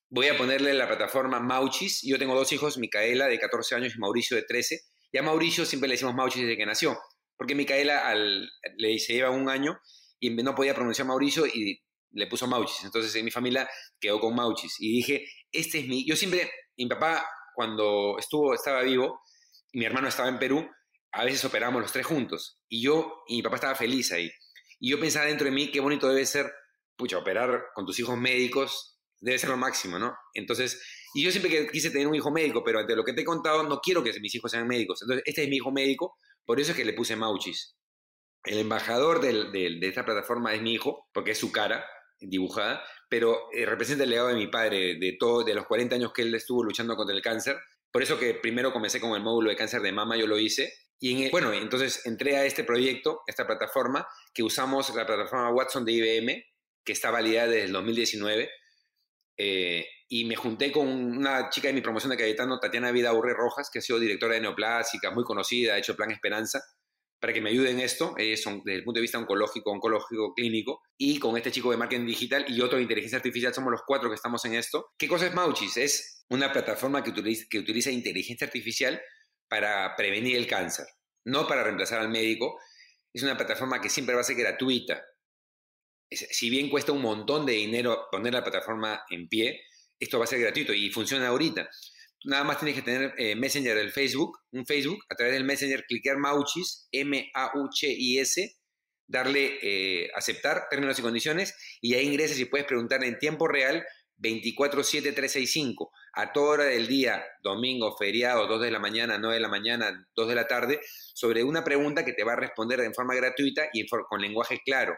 voy 0.09 0.27
a 0.27 0.35
ponerle 0.39 0.73
la 0.73 0.87
plataforma 0.87 1.39
Mauchis. 1.39 2.01
Yo 2.01 2.17
tengo 2.17 2.33
dos 2.33 2.51
hijos, 2.51 2.79
Micaela 2.79 3.27
de 3.27 3.37
14 3.37 3.75
años 3.75 3.93
y 3.95 3.99
Mauricio 3.99 4.35
de 4.35 4.41
13. 4.41 4.81
Y 5.11 5.17
a 5.19 5.21
Mauricio 5.21 5.67
siempre 5.67 5.87
le 5.87 5.93
decimos 5.93 6.15
Mauchis 6.15 6.41
desde 6.41 6.57
que 6.57 6.65
nació. 6.65 6.97
Porque 7.37 7.53
Micaela 7.53 8.07
al, 8.07 8.49
le, 8.77 8.97
se 8.97 9.13
lleva 9.13 9.29
un 9.29 9.49
año 9.49 9.79
y 10.19 10.31
no 10.31 10.55
podía 10.55 10.73
pronunciar 10.73 11.07
Mauricio 11.07 11.45
y 11.45 11.79
le 12.09 12.25
puso 12.25 12.47
Mauchis. 12.47 12.85
Entonces 12.85 13.13
en 13.13 13.23
mi 13.23 13.29
familia 13.29 13.69
quedó 13.99 14.19
con 14.19 14.33
Mauchis. 14.33 14.77
Y 14.79 14.95
dije, 14.95 15.27
este 15.51 15.77
es 15.77 15.87
mi... 15.87 16.07
Yo 16.07 16.15
siempre, 16.15 16.49
mi 16.85 16.89
papá 16.89 17.25
cuando 17.53 18.17
estuvo, 18.17 18.53
estaba 18.53 18.81
vivo 18.83 19.21
y 19.71 19.79
mi 19.79 19.85
hermano 19.85 20.07
estaba 20.07 20.29
en 20.29 20.39
Perú, 20.39 20.67
a 21.11 21.25
veces 21.25 21.43
operábamos 21.45 21.81
los 21.81 21.91
tres 21.91 22.05
juntos. 22.05 22.61
Y 22.69 22.81
yo 22.83 23.23
y 23.27 23.37
mi 23.37 23.41
papá 23.41 23.55
estaba 23.55 23.75
feliz 23.75 24.11
ahí. 24.11 24.29
Y 24.79 24.91
yo 24.91 24.99
pensaba 24.99 25.25
dentro 25.25 25.45
de 25.45 25.51
mí, 25.51 25.71
qué 25.71 25.79
bonito 25.79 26.07
debe 26.07 26.25
ser, 26.25 26.51
pucha, 26.95 27.17
operar 27.17 27.65
con 27.75 27.85
tus 27.85 27.99
hijos 27.99 28.17
médicos, 28.17 28.99
debe 29.19 29.37
ser 29.37 29.49
lo 29.49 29.57
máximo, 29.57 29.99
¿no? 29.99 30.15
Entonces, 30.33 30.81
y 31.13 31.23
yo 31.23 31.31
siempre 31.31 31.67
quise 31.69 31.91
tener 31.91 32.07
un 32.07 32.15
hijo 32.15 32.31
médico, 32.31 32.63
pero 32.63 32.79
ante 32.79 32.95
lo 32.95 33.03
que 33.03 33.13
te 33.13 33.21
he 33.21 33.25
contado, 33.25 33.63
no 33.63 33.79
quiero 33.81 34.03
que 34.03 34.17
mis 34.19 34.35
hijos 34.35 34.51
sean 34.51 34.67
médicos. 34.67 35.01
Entonces, 35.01 35.23
este 35.25 35.43
es 35.43 35.49
mi 35.49 35.57
hijo 35.57 35.71
médico, 35.71 36.15
por 36.45 36.59
eso 36.59 36.71
es 36.71 36.77
que 36.77 36.85
le 36.85 36.93
puse 36.93 37.15
Mauchis. 37.15 37.75
El 38.45 38.59
embajador 38.59 39.19
de 39.19 39.79
esta 39.81 40.05
plataforma 40.05 40.53
es 40.53 40.61
mi 40.61 40.73
hijo, 40.73 41.09
porque 41.11 41.31
es 41.31 41.37
su 41.37 41.51
cara, 41.51 41.85
dibujada, 42.19 42.83
pero 43.09 43.49
eh, 43.53 43.65
representa 43.65 44.03
el 44.03 44.09
legado 44.09 44.29
de 44.29 44.35
mi 44.35 44.47
padre, 44.47 44.97
de, 44.99 45.17
todo, 45.19 45.43
de 45.43 45.53
los 45.53 45.65
40 45.65 45.95
años 45.95 46.13
que 46.13 46.21
él 46.21 46.33
estuvo 46.35 46.63
luchando 46.63 46.95
contra 46.95 47.15
el 47.15 47.21
cáncer. 47.21 47.57
Por 47.91 48.03
eso 48.03 48.19
que 48.19 48.33
primero 48.35 48.71
comencé 48.71 48.99
con 48.99 49.11
el 49.15 49.21
módulo 49.21 49.49
de 49.49 49.55
cáncer 49.55 49.81
de 49.81 49.91
mama, 49.91 50.17
yo 50.17 50.27
lo 50.27 50.37
hice. 50.37 50.71
Y 50.99 51.23
en 51.23 51.31
bueno, 51.31 51.53
entonces 51.53 52.05
entré 52.05 52.35
a 52.35 52.45
este 52.45 52.63
proyecto, 52.63 53.21
esta 53.25 53.47
plataforma, 53.47 54.07
que 54.33 54.43
usamos 54.43 54.93
la 54.93 55.05
plataforma 55.05 55.51
Watson 55.51 55.85
de 55.85 55.93
IBM, 55.93 56.43
que 56.83 56.91
está 56.91 57.09
validada 57.09 57.47
desde 57.47 57.65
el 57.65 57.71
2019. 57.71 58.49
Eh, 59.37 59.85
y 60.09 60.25
me 60.25 60.35
junté 60.35 60.71
con 60.71 60.87
una 60.87 61.49
chica 61.49 61.69
de 61.69 61.73
mi 61.73 61.81
promoción 61.81 62.11
de 62.11 62.17
Cayetano, 62.17 62.59
Tatiana 62.59 62.91
Vidaurre 62.91 63.33
Rojas, 63.33 63.69
que 63.71 63.79
ha 63.79 63.81
sido 63.81 63.99
directora 63.99 64.33
de 64.33 64.41
Neoplásicas, 64.41 65.13
muy 65.13 65.23
conocida, 65.23 65.75
ha 65.75 65.77
hecho 65.77 65.95
Plan 65.95 66.11
Esperanza 66.11 66.61
para 67.19 67.33
que 67.33 67.41
me 67.41 67.49
ayuden 67.49 67.77
en 67.77 67.81
esto, 67.81 68.15
son, 68.41 68.61
desde 68.63 68.79
el 68.79 68.83
punto 68.83 68.99
de 68.99 69.01
vista 69.01 69.17
oncológico, 69.17 69.71
oncológico, 69.71 70.33
clínico, 70.33 70.81
y 70.97 71.19
con 71.19 71.35
este 71.35 71.51
chico 71.51 71.71
de 71.71 71.77
marketing 71.77 72.05
digital 72.05 72.45
y 72.47 72.61
otro 72.61 72.77
de 72.77 72.83
inteligencia 72.83 73.17
artificial, 73.17 73.53
somos 73.53 73.71
los 73.71 73.81
cuatro 73.85 74.09
que 74.09 74.15
estamos 74.15 74.43
en 74.45 74.53
esto. 74.53 74.91
¿Qué 74.97 75.07
cosa 75.07 75.27
es 75.27 75.33
Mauchis? 75.33 75.75
Es 75.77 76.25
una 76.29 76.51
plataforma 76.51 77.03
que 77.03 77.09
utiliza, 77.09 77.45
que 77.49 77.59
utiliza 77.59 77.91
inteligencia 77.91 78.47
artificial 78.47 79.01
para 79.49 79.95
prevenir 79.97 80.37
el 80.37 80.47
cáncer, 80.47 80.85
no 81.25 81.47
para 81.47 81.63
reemplazar 81.63 81.99
al 81.99 82.09
médico. 82.09 82.57
Es 83.13 83.23
una 83.23 83.35
plataforma 83.35 83.81
que 83.81 83.89
siempre 83.89 84.15
va 84.15 84.21
a 84.21 84.25
ser 84.25 84.37
gratuita. 84.37 85.03
si 86.09 86.49
bien 86.49 86.69
cuesta 86.69 86.91
un 86.91 87.01
montón 87.01 87.45
de 87.45 87.53
dinero 87.53 88.07
poner 88.11 88.33
la 88.33 88.43
plataforma 88.43 89.03
en 89.09 89.27
pie, 89.27 89.61
esto 89.99 90.17
va 90.17 90.23
a 90.23 90.27
ser 90.27 90.39
gratuito 90.39 90.73
y 90.73 90.89
funciona 90.89 91.27
ahorita 91.27 91.69
nada 92.25 92.43
más 92.43 92.59
tienes 92.59 92.75
que 92.75 92.81
tener 92.81 93.13
eh, 93.17 93.35
Messenger 93.35 93.77
del 93.77 93.91
Facebook, 93.91 94.39
un 94.51 94.65
Facebook, 94.65 94.99
a 95.09 95.15
través 95.15 95.33
del 95.33 95.43
Messenger 95.43 95.83
cliquear 95.85 96.17
Mauchis, 96.17 96.87
M-A-U-C-I-S, 96.91 98.57
darle 99.07 99.59
eh, 99.61 100.09
aceptar 100.15 100.67
términos 100.69 100.99
y 100.99 101.01
condiciones 101.01 101.55
y 101.81 101.95
ahí 101.95 102.05
ingresas 102.05 102.39
y 102.39 102.45
puedes 102.45 102.67
preguntar 102.67 103.03
en 103.03 103.17
tiempo 103.17 103.47
real 103.47 103.83
24-7-365, 104.21 105.89
a 106.13 106.33
toda 106.33 106.49
hora 106.49 106.63
del 106.65 106.87
día, 106.87 107.23
domingo, 107.41 107.95
feriado, 107.97 108.47
2 108.47 108.61
de 108.61 108.71
la 108.71 108.79
mañana, 108.79 109.17
9 109.17 109.35
de 109.35 109.41
la 109.41 109.47
mañana, 109.47 110.07
2 110.15 110.27
de 110.27 110.35
la 110.35 110.47
tarde, 110.47 110.79
sobre 111.13 111.43
una 111.43 111.63
pregunta 111.63 112.03
que 112.03 112.13
te 112.13 112.23
va 112.23 112.33
a 112.33 112.35
responder 112.35 112.81
en 112.81 112.93
forma 112.93 113.15
gratuita 113.15 113.69
y 113.73 113.87
con 113.87 114.21
lenguaje 114.21 114.59
claro. 114.65 114.95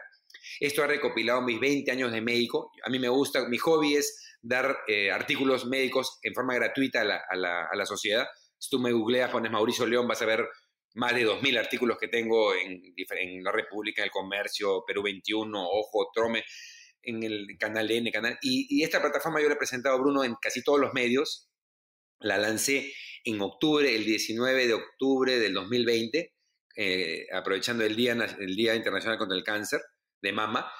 Esto 0.60 0.82
ha 0.82 0.86
recopilado 0.86 1.42
mis 1.42 1.60
20 1.60 1.90
años 1.90 2.12
de 2.12 2.20
médico. 2.20 2.70
A 2.84 2.90
mí 2.90 2.98
me 2.98 3.08
gusta, 3.08 3.48
mi 3.48 3.58
hobby 3.58 3.96
es 3.96 4.38
dar 4.42 4.78
eh, 4.88 5.10
artículos 5.10 5.66
médicos 5.66 6.18
en 6.22 6.34
forma 6.34 6.54
gratuita 6.54 7.02
a 7.02 7.04
la, 7.04 7.22
a, 7.28 7.36
la, 7.36 7.66
a 7.66 7.76
la, 7.76 7.86
sociedad. 7.86 8.26
Si 8.58 8.68
tú 8.68 8.78
me 8.78 8.92
googleas, 8.92 9.30
pones 9.30 9.52
Mauricio 9.52 9.86
León, 9.86 10.08
vas 10.08 10.20
a 10.22 10.26
ver 10.26 10.46
más 10.94 11.14
de 11.14 11.26
2.000 11.26 11.58
artículos 11.58 11.96
que 11.98 12.08
tengo 12.08 12.54
en, 12.54 12.82
en 12.96 13.44
la 13.44 13.52
República, 13.52 14.02
en 14.02 14.06
el 14.06 14.10
Comercio, 14.10 14.84
Perú 14.86 15.02
21, 15.02 15.58
Ojo, 15.58 16.10
Trome, 16.12 16.44
en 17.02 17.22
el 17.22 17.46
canal 17.58 17.90
N, 17.90 18.10
canal. 18.10 18.38
Y, 18.42 18.66
y 18.68 18.82
esta 18.82 19.00
plataforma 19.00 19.40
yo 19.40 19.48
la 19.48 19.54
he 19.54 19.58
presentado, 19.58 19.98
Bruno, 19.98 20.24
en 20.24 20.34
casi 20.40 20.62
todos 20.62 20.80
los 20.80 20.92
medios. 20.92 21.48
La 22.20 22.36
lancé 22.36 22.92
en 23.24 23.40
octubre, 23.40 23.94
el 23.94 24.04
19 24.04 24.66
de 24.66 24.74
octubre 24.74 25.38
del 25.38 25.54
2020, 25.54 26.34
eh, 26.76 27.26
aprovechando 27.32 27.84
el 27.84 27.96
día, 27.96 28.12
el 28.12 28.56
día 28.56 28.74
Internacional 28.74 29.18
contra 29.18 29.36
el 29.36 29.44
Cáncer 29.44 29.80
de 30.22 30.32
Mama 30.32 30.72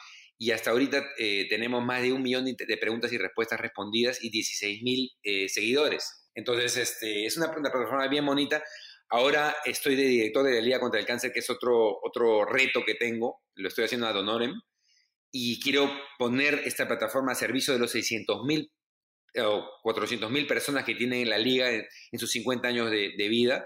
y 0.42 0.50
hasta 0.50 0.72
ahorita 0.72 1.12
eh, 1.18 1.46
tenemos 1.48 1.84
más 1.84 2.02
de 2.02 2.12
un 2.12 2.20
millón 2.20 2.44
de, 2.44 2.76
preguntas 2.76 3.12
y 3.12 3.16
respuestas 3.16 3.60
respondidas 3.60 4.24
y 4.24 4.28
16 4.28 4.82
mil 4.82 5.12
eh, 5.22 5.48
seguidores. 5.48 6.30
Entonces, 6.34 6.76
este, 6.76 7.26
es 7.26 7.36
una, 7.36 7.54
plataforma 7.54 8.08
bien 8.08 8.26
bonita. 8.26 8.60
Ahora 9.08 9.54
estoy 9.64 9.94
de 9.94 10.02
director 10.02 10.44
de 10.44 10.54
la 10.54 10.60
Liga 10.60 10.80
contra 10.80 10.98
el 10.98 11.06
Cáncer, 11.06 11.32
que 11.32 11.38
es 11.38 11.48
otro, 11.48 11.96
otro 12.02 12.44
reto 12.44 12.82
que 12.84 12.96
tengo. 12.96 13.42
Lo 13.54 13.68
estoy 13.68 13.84
haciendo 13.84 14.08
a 14.08 14.12
Donorem. 14.12 14.52
Y 15.30 15.60
quiero 15.60 15.88
poner 16.18 16.62
esta 16.64 16.88
plataforma 16.88 17.30
a 17.30 17.36
servicio 17.36 17.72
de 17.72 17.78
los 17.78 17.92
600 17.92 18.44
mil 18.44 18.72
o 19.40 19.64
400 19.84 20.28
mil 20.28 20.48
personas 20.48 20.84
que 20.84 20.96
tienen 20.96 21.30
la 21.30 21.38
Liga 21.38 21.70
en, 21.70 22.18
sus 22.18 22.32
50 22.32 22.66
años 22.66 22.90
de 22.90 23.28
vida 23.28 23.64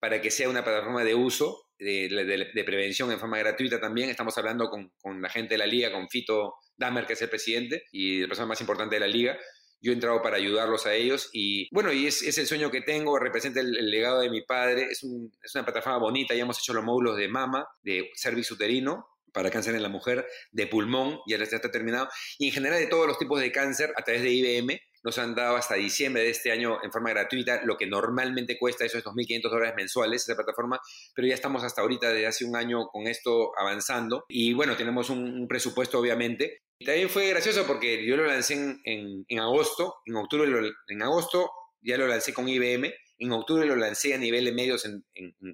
para 0.00 0.20
que 0.20 0.32
sea 0.32 0.48
una 0.48 0.64
plataforma 0.64 1.04
de 1.04 1.14
uso 1.14 1.65
de, 1.78 2.62
prevención 2.64 3.10
en 3.12 3.18
forma 3.18 3.38
gratuita 3.38 3.80
también. 3.80 4.10
Estamos 4.10 4.36
hablando 4.38 4.68
con, 4.68 4.90
con, 5.00 5.20
la 5.20 5.28
gente 5.28 5.54
de 5.54 5.58
la 5.58 5.66
liga, 5.66 5.92
con 5.92 6.08
Fito 6.08 6.54
Damer, 6.76 7.06
que 7.06 7.14
es 7.14 7.22
el 7.22 7.28
presidente 7.28 7.84
y 7.92 8.20
la 8.22 8.28
persona 8.28 8.46
más 8.46 8.60
importante 8.60 8.96
de 8.96 9.00
la 9.00 9.06
liga. 9.06 9.38
Yo 9.80 9.92
he 9.92 9.94
entrado 9.94 10.22
para 10.22 10.36
ayudarlos 10.36 10.86
a 10.86 10.94
ellos 10.94 11.28
y 11.32 11.68
bueno, 11.70 11.92
y 11.92 12.06
es, 12.06 12.22
es 12.22 12.38
el 12.38 12.46
sueño 12.46 12.70
que 12.70 12.80
tengo, 12.80 13.18
representa 13.18 13.60
el, 13.60 13.90
legado 13.90 14.20
de 14.20 14.30
mi 14.30 14.42
padre. 14.42 14.88
Es, 14.90 15.02
un, 15.02 15.30
es, 15.42 15.54
una 15.54 15.64
plataforma 15.64 15.98
bonita, 15.98 16.34
ya 16.34 16.42
hemos 16.42 16.58
hecho 16.58 16.72
los 16.72 16.84
módulos 16.84 17.16
de 17.16 17.28
mama, 17.28 17.66
de 17.82 18.10
servicio 18.14 18.54
uterino, 18.54 19.06
para 19.36 19.50
cáncer 19.50 19.74
en 19.74 19.82
la 19.82 19.90
mujer, 19.90 20.26
de 20.50 20.66
pulmón, 20.66 21.20
ya 21.26 21.36
está 21.36 21.70
terminado, 21.70 22.08
y 22.38 22.46
en 22.46 22.52
general 22.54 22.78
de 22.78 22.86
todos 22.86 23.06
los 23.06 23.18
tipos 23.18 23.38
de 23.38 23.52
cáncer 23.52 23.92
a 23.94 24.02
través 24.02 24.22
de 24.22 24.30
IBM, 24.30 24.80
nos 25.06 25.18
han 25.18 25.36
dado 25.36 25.54
hasta 25.54 25.76
diciembre 25.76 26.24
de 26.24 26.30
este 26.30 26.50
año 26.50 26.78
en 26.82 26.90
forma 26.90 27.10
gratuita, 27.10 27.62
lo 27.62 27.76
que 27.76 27.86
normalmente 27.86 28.58
cuesta 28.58 28.84
esos 28.84 29.04
2.500 29.04 29.48
dólares 29.48 29.74
mensuales 29.76 30.22
esa 30.22 30.34
plataforma, 30.34 30.80
pero 31.14 31.28
ya 31.28 31.34
estamos 31.34 31.62
hasta 31.62 31.82
ahorita 31.82 32.10
desde 32.10 32.26
hace 32.26 32.44
un 32.44 32.56
año 32.56 32.88
con 32.88 33.06
esto 33.06 33.52
avanzando 33.56 34.24
y 34.28 34.52
bueno, 34.52 34.76
tenemos 34.76 35.08
un, 35.08 35.46
presupuesto 35.46 36.00
obviamente. 36.00 36.62
Y 36.80 36.86
también 36.86 37.08
fue 37.08 37.28
gracioso 37.28 37.64
porque 37.68 38.04
yo 38.04 38.16
lo 38.16 38.26
lancé 38.26 38.54
en, 38.54 39.24
en, 39.28 39.38
agosto, 39.38 39.94
en 40.06 40.16
octubre, 40.16 40.50
en 40.88 41.02
agosto 41.02 41.52
ya 41.80 41.96
lo 41.96 42.08
lancé 42.08 42.34
con 42.34 42.48
IBM, 42.48 42.92
en 43.18 43.32
octubre 43.32 43.64
lo 43.64 43.76
lancé 43.76 44.12
a 44.12 44.18
nivel 44.18 44.44
de 44.44 44.52
medios 44.52 44.84
en, 44.86 45.04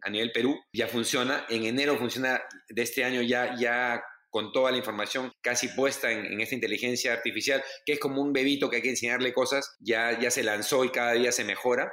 a 0.00 0.09
nivel 0.09 0.32
Perú, 0.32 0.59
ya 0.72 0.88
funciona, 0.88 1.44
en 1.50 1.64
enero 1.64 1.98
funciona 1.98 2.40
de 2.70 2.82
este 2.82 3.05
año 3.05 3.20
ya, 3.20 3.55
ya 3.55 4.03
con 4.33 4.51
toda 4.51 4.72
la 4.72 4.78
información 4.78 5.33
casi 5.41 5.68
puesta 5.68 6.11
en, 6.11 6.41
esta 6.41 6.57
inteligencia 6.57 7.12
artificial, 7.12 7.62
que 7.87 7.93
es 7.93 8.01
como 8.01 8.20
un 8.20 8.33
bebito 8.33 8.68
que 8.68 8.76
hay 8.76 8.83
que 8.83 8.91
enseñarle 8.91 9.33
cosas, 9.33 9.76
ya, 9.78 10.18
ya 10.18 10.33
se 10.33 10.43
lanzó 10.43 10.85
y 10.85 10.91
cada 10.91 11.12
día 11.12 11.30
se 11.30 11.45
mejora 11.45 11.93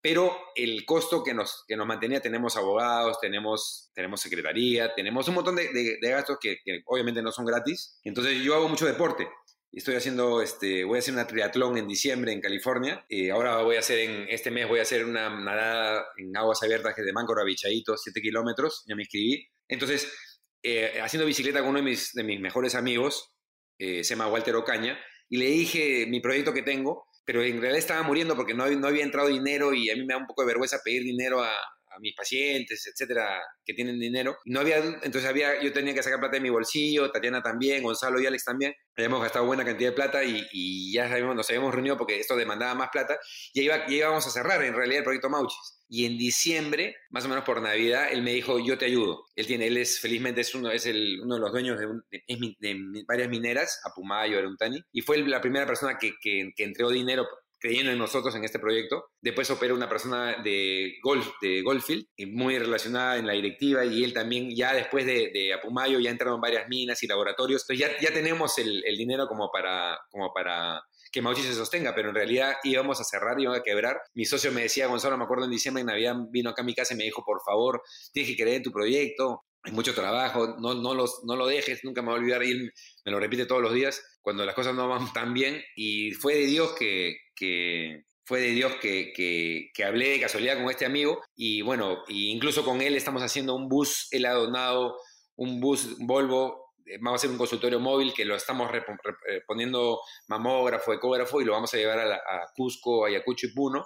pero 0.00 0.36
el 0.54 0.84
costo 0.84 1.24
que 1.24 1.34
nos, 1.34 1.64
que 1.66 1.76
nos 1.76 1.86
mantenía, 1.86 2.20
tenemos 2.20 2.56
abogados, 2.56 3.18
tenemos, 3.20 3.90
tenemos 3.94 4.20
secretaría, 4.20 4.94
tenemos 4.94 5.26
un 5.28 5.34
montón 5.34 5.56
de, 5.56 5.68
de, 5.72 6.08
gastos 6.08 6.38
que, 6.40 6.58
obviamente 6.86 7.20
no 7.20 7.32
son 7.32 7.44
gratis. 7.44 7.98
Entonces 8.04 8.40
yo 8.42 8.54
hago 8.54 8.68
mucho 8.68 8.86
deporte. 8.86 9.28
Estoy 9.72 9.96
haciendo, 9.96 10.40
este, 10.40 10.84
voy 10.84 10.96
a 10.96 11.00
hacer 11.00 11.14
una 11.14 11.26
triatlón 11.26 11.76
en 11.76 11.88
diciembre 11.88 12.32
en 12.32 12.40
California. 12.40 13.04
Eh, 13.08 13.30
ahora 13.30 13.62
voy 13.62 13.76
a 13.76 13.80
hacer, 13.80 13.98
en 13.98 14.28
este 14.28 14.50
mes 14.50 14.68
voy 14.68 14.78
a 14.78 14.82
hacer 14.82 15.04
una 15.04 15.28
nadada 15.28 16.06
en 16.16 16.34
aguas 16.36 16.62
abiertas 16.62 16.96
de 16.96 17.12
Máncora 17.12 17.42
a 17.42 17.44
Bichaíto, 17.44 17.96
7 17.96 18.20
kilómetros, 18.22 18.84
ya 18.86 18.94
me 18.94 19.02
inscribí. 19.02 19.46
Entonces, 19.66 20.10
eh, 20.62 21.00
haciendo 21.00 21.26
bicicleta 21.26 21.60
con 21.60 21.70
uno 21.70 21.78
de 21.78 21.84
mis, 21.84 22.12
de 22.12 22.24
mis 22.24 22.40
mejores 22.40 22.74
amigos, 22.74 23.34
eh, 23.78 24.02
se 24.04 24.14
llama 24.14 24.28
Walter 24.28 24.56
Ocaña, 24.56 24.98
y 25.28 25.36
le 25.38 25.46
dije 25.46 26.06
mi 26.08 26.20
proyecto 26.20 26.52
que 26.52 26.62
tengo, 26.62 27.06
pero 27.24 27.42
en 27.42 27.60
realidad 27.60 27.78
estaba 27.78 28.02
muriendo 28.02 28.34
porque 28.34 28.54
no, 28.54 28.66
no 28.66 28.86
había 28.88 29.04
entrado 29.04 29.28
dinero 29.28 29.74
y 29.74 29.90
a 29.90 29.94
mí 29.94 30.04
me 30.04 30.14
da 30.14 30.18
un 30.18 30.26
poco 30.26 30.42
de 30.42 30.48
vergüenza 30.48 30.78
pedir 30.82 31.02
dinero 31.02 31.42
a, 31.42 31.52
mis 32.00 32.14
pacientes, 32.14 32.86
etcétera, 32.86 33.40
que 33.64 33.74
tienen 33.74 33.98
dinero. 33.98 34.36
No 34.44 34.60
había, 34.60 34.78
entonces 34.78 35.26
había, 35.26 35.62
yo 35.62 35.72
tenía 35.72 35.94
que 35.94 36.02
sacar 36.02 36.20
plata 36.20 36.36
de 36.36 36.40
mi 36.40 36.50
bolsillo, 36.50 37.10
Tatiana 37.10 37.42
también, 37.42 37.82
Gonzalo 37.82 38.20
y 38.20 38.26
Alex 38.26 38.44
también. 38.44 38.74
Habíamos 38.96 39.22
gastado 39.22 39.46
buena 39.46 39.64
cantidad 39.64 39.90
de 39.90 39.96
plata 39.96 40.24
y, 40.24 40.92
ya 40.92 41.08
sabemos, 41.08 41.36
nos 41.36 41.48
habíamos 41.48 41.74
reunido 41.74 41.96
porque 41.96 42.18
esto 42.18 42.36
demandaba 42.36 42.74
más 42.74 42.90
plata. 42.90 43.18
Y 43.52 43.62
iba, 43.62 43.86
ya 43.86 43.96
íbamos 43.96 44.26
a 44.26 44.30
cerrar 44.30 44.62
en 44.64 44.74
realidad 44.74 44.98
el 44.98 45.04
proyecto 45.04 45.30
Mauchis. 45.30 45.78
Y 45.90 46.04
en 46.04 46.18
diciembre, 46.18 46.96
más 47.10 47.24
o 47.24 47.28
menos 47.28 47.44
por 47.44 47.62
Navidad, 47.62 48.08
él 48.12 48.22
me 48.22 48.32
dijo, 48.32 48.58
yo 48.58 48.76
te 48.76 48.84
ayudo. 48.84 49.24
Él 49.34 49.46
tiene, 49.46 49.68
él 49.68 49.78
es, 49.78 49.98
felizmente 50.00 50.42
es 50.42 50.54
uno, 50.54 50.70
es 50.70 50.84
el, 50.84 51.20
uno 51.22 51.36
de 51.36 51.40
los 51.40 51.50
dueños 51.52 51.78
de, 51.78 51.86
de, 52.58 53.04
varias 53.06 53.28
mineras, 53.28 53.80
Apumayo, 53.84 54.38
Aruntani, 54.38 54.82
y 54.92 55.00
fue 55.00 55.16
la 55.18 55.40
primera 55.40 55.66
persona 55.66 55.96
que, 55.98 56.12
que, 56.20 56.50
que 56.54 56.64
entregó 56.64 56.90
dinero 56.90 57.26
creyendo 57.58 57.92
en 57.92 57.98
nosotros 57.98 58.34
en 58.34 58.44
este 58.44 58.58
proyecto. 58.58 59.06
Después 59.20 59.50
opera 59.50 59.74
una 59.74 59.88
persona 59.88 60.42
de 60.42 60.94
Golf, 61.02 61.28
de 61.40 61.62
Goldfield, 61.62 62.06
muy 62.28 62.58
relacionada 62.58 63.18
en 63.18 63.26
la 63.26 63.32
directiva, 63.32 63.84
y 63.84 64.04
él 64.04 64.12
también, 64.12 64.54
ya 64.54 64.74
después 64.74 65.06
de, 65.06 65.30
de 65.32 65.54
Apumayo, 65.54 65.98
ya 65.98 66.10
entraron 66.10 66.40
varias 66.40 66.68
minas 66.68 67.02
y 67.02 67.06
laboratorios. 67.06 67.62
Entonces 67.62 67.86
ya, 67.86 68.00
ya 68.00 68.14
tenemos 68.14 68.58
el, 68.58 68.82
el 68.84 68.96
dinero 68.96 69.26
como 69.26 69.50
para, 69.50 69.98
como 70.10 70.32
para 70.32 70.80
que 71.10 71.22
Mauchi 71.22 71.42
se 71.42 71.54
sostenga, 71.54 71.94
pero 71.94 72.10
en 72.10 72.14
realidad 72.14 72.56
íbamos 72.64 73.00
a 73.00 73.04
cerrar, 73.04 73.40
íbamos 73.40 73.60
a 73.60 73.62
quebrar. 73.62 74.00
Mi 74.14 74.24
socio 74.24 74.52
me 74.52 74.62
decía, 74.62 74.86
Gonzalo, 74.86 75.16
me 75.16 75.24
acuerdo 75.24 75.44
en 75.44 75.50
diciembre, 75.50 75.80
en 75.80 75.86
Navidad, 75.86 76.16
vino 76.30 76.50
acá 76.50 76.62
a 76.62 76.64
mi 76.64 76.74
casa 76.74 76.94
y 76.94 76.96
me 76.96 77.04
dijo, 77.04 77.24
por 77.24 77.40
favor, 77.44 77.82
tienes 78.12 78.30
que 78.30 78.42
creer 78.42 78.58
en 78.58 78.62
tu 78.62 78.72
proyecto, 78.72 79.42
hay 79.62 79.72
mucho 79.72 79.94
trabajo, 79.94 80.56
no, 80.60 80.74
no, 80.74 80.94
los, 80.94 81.22
no 81.24 81.36
lo 81.36 81.46
dejes, 81.46 81.82
nunca 81.82 82.00
me 82.00 82.08
voy 82.08 82.16
a 82.16 82.20
olvidar, 82.20 82.44
y 82.44 82.50
él 82.52 82.72
me 83.04 83.12
lo 83.12 83.18
repite 83.18 83.46
todos 83.46 83.60
los 83.60 83.74
días, 83.74 84.00
cuando 84.22 84.44
las 84.44 84.54
cosas 84.54 84.74
no 84.74 84.88
van 84.88 85.12
tan 85.12 85.34
bien, 85.34 85.62
y 85.74 86.12
fue 86.12 86.34
de 86.34 86.46
Dios 86.46 86.74
que, 86.78 87.16
que 87.38 88.04
fue 88.24 88.40
de 88.40 88.48
Dios 88.48 88.74
que, 88.80 89.12
que, 89.14 89.70
que, 89.72 89.84
hablé 89.84 90.10
de 90.10 90.20
casualidad 90.20 90.58
con 90.58 90.70
este 90.70 90.84
amigo, 90.84 91.22
y 91.36 91.62
bueno, 91.62 92.04
incluso 92.08 92.64
con 92.64 92.82
él 92.82 92.94
estamos 92.96 93.22
haciendo 93.22 93.54
un 93.54 93.68
bus, 93.68 94.08
él 94.10 94.26
ha 94.26 94.38
un 95.36 95.60
bus 95.60 95.96
Volvo 95.98 96.68
eh, 96.88 96.98
vamos 97.00 97.18
a 97.18 97.20
hacer 97.20 97.30
un 97.30 97.38
consultorio 97.38 97.80
móvil 97.80 98.14
que 98.14 98.24
lo 98.24 98.34
estamos 98.34 98.70
eh, 98.74 99.42
poniendo 99.46 100.00
mamógrafo, 100.28 100.92
ecógrafo 100.92 101.40
y 101.40 101.44
lo 101.44 101.52
vamos 101.52 101.72
a 101.74 101.76
llevar 101.76 101.98
a, 101.98 102.46
Cusco, 102.56 103.04
Ayacucho 103.04 103.46
y 103.46 103.52
Puno 103.52 103.84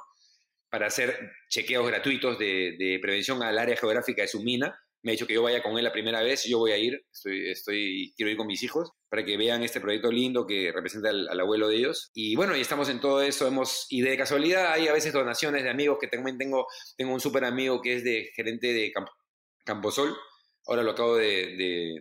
para 0.68 0.86
hacer 0.86 1.32
chequeos 1.48 1.86
gratuitos 1.86 2.38
de, 2.38 2.98
prevención 3.02 3.42
al 3.42 3.58
área 3.58 3.76
geográfica 3.76 4.22
de 4.22 4.28
su 4.28 4.42
mina. 4.42 4.74
Me 5.02 5.10
ha 5.10 5.12
dicho 5.12 5.26
que 5.26 5.34
yo 5.34 5.42
vaya 5.42 5.62
con 5.62 5.76
él 5.76 5.84
la 5.84 5.92
primera 5.92 6.22
vez, 6.22 6.44
yo 6.44 6.58
voy 6.58 6.72
a 6.72 6.78
ir, 6.78 7.04
estoy, 7.12 7.50
estoy, 7.50 8.14
quiero 8.16 8.30
ir 8.30 8.36
con 8.36 8.46
mis 8.46 8.62
hijos 8.62 8.92
para 9.08 9.24
que 9.24 9.36
vean 9.36 9.62
este 9.62 9.80
proyecto 9.80 10.10
lindo 10.10 10.46
que 10.46 10.72
representa 10.72 11.10
al, 11.10 11.40
abuelo 11.40 11.68
de 11.68 11.76
ellos. 11.76 12.10
Y 12.14 12.36
bueno, 12.36 12.56
y 12.56 12.60
estamos 12.60 12.88
en 12.88 13.00
todo 13.00 13.20
eso, 13.22 13.46
hemos, 13.46 13.86
y 13.90 14.00
de 14.02 14.16
casualidad 14.16 14.72
hay 14.72 14.88
a 14.88 14.92
veces 14.92 15.12
donaciones 15.12 15.64
de 15.64 15.70
amigos 15.70 15.98
que 16.00 16.08
también 16.08 16.38
tengo, 16.38 16.66
tengo 16.96 17.12
un 17.12 17.20
súper 17.20 17.44
amigo 17.44 17.80
que 17.80 17.96
es 17.96 18.04
de 18.04 18.30
gerente 18.34 18.72
de 18.72 18.92
Camposol, 19.64 20.16
Ahora 20.66 20.82
lo 20.82 20.92
acabo 20.92 21.16
de, 21.16 22.00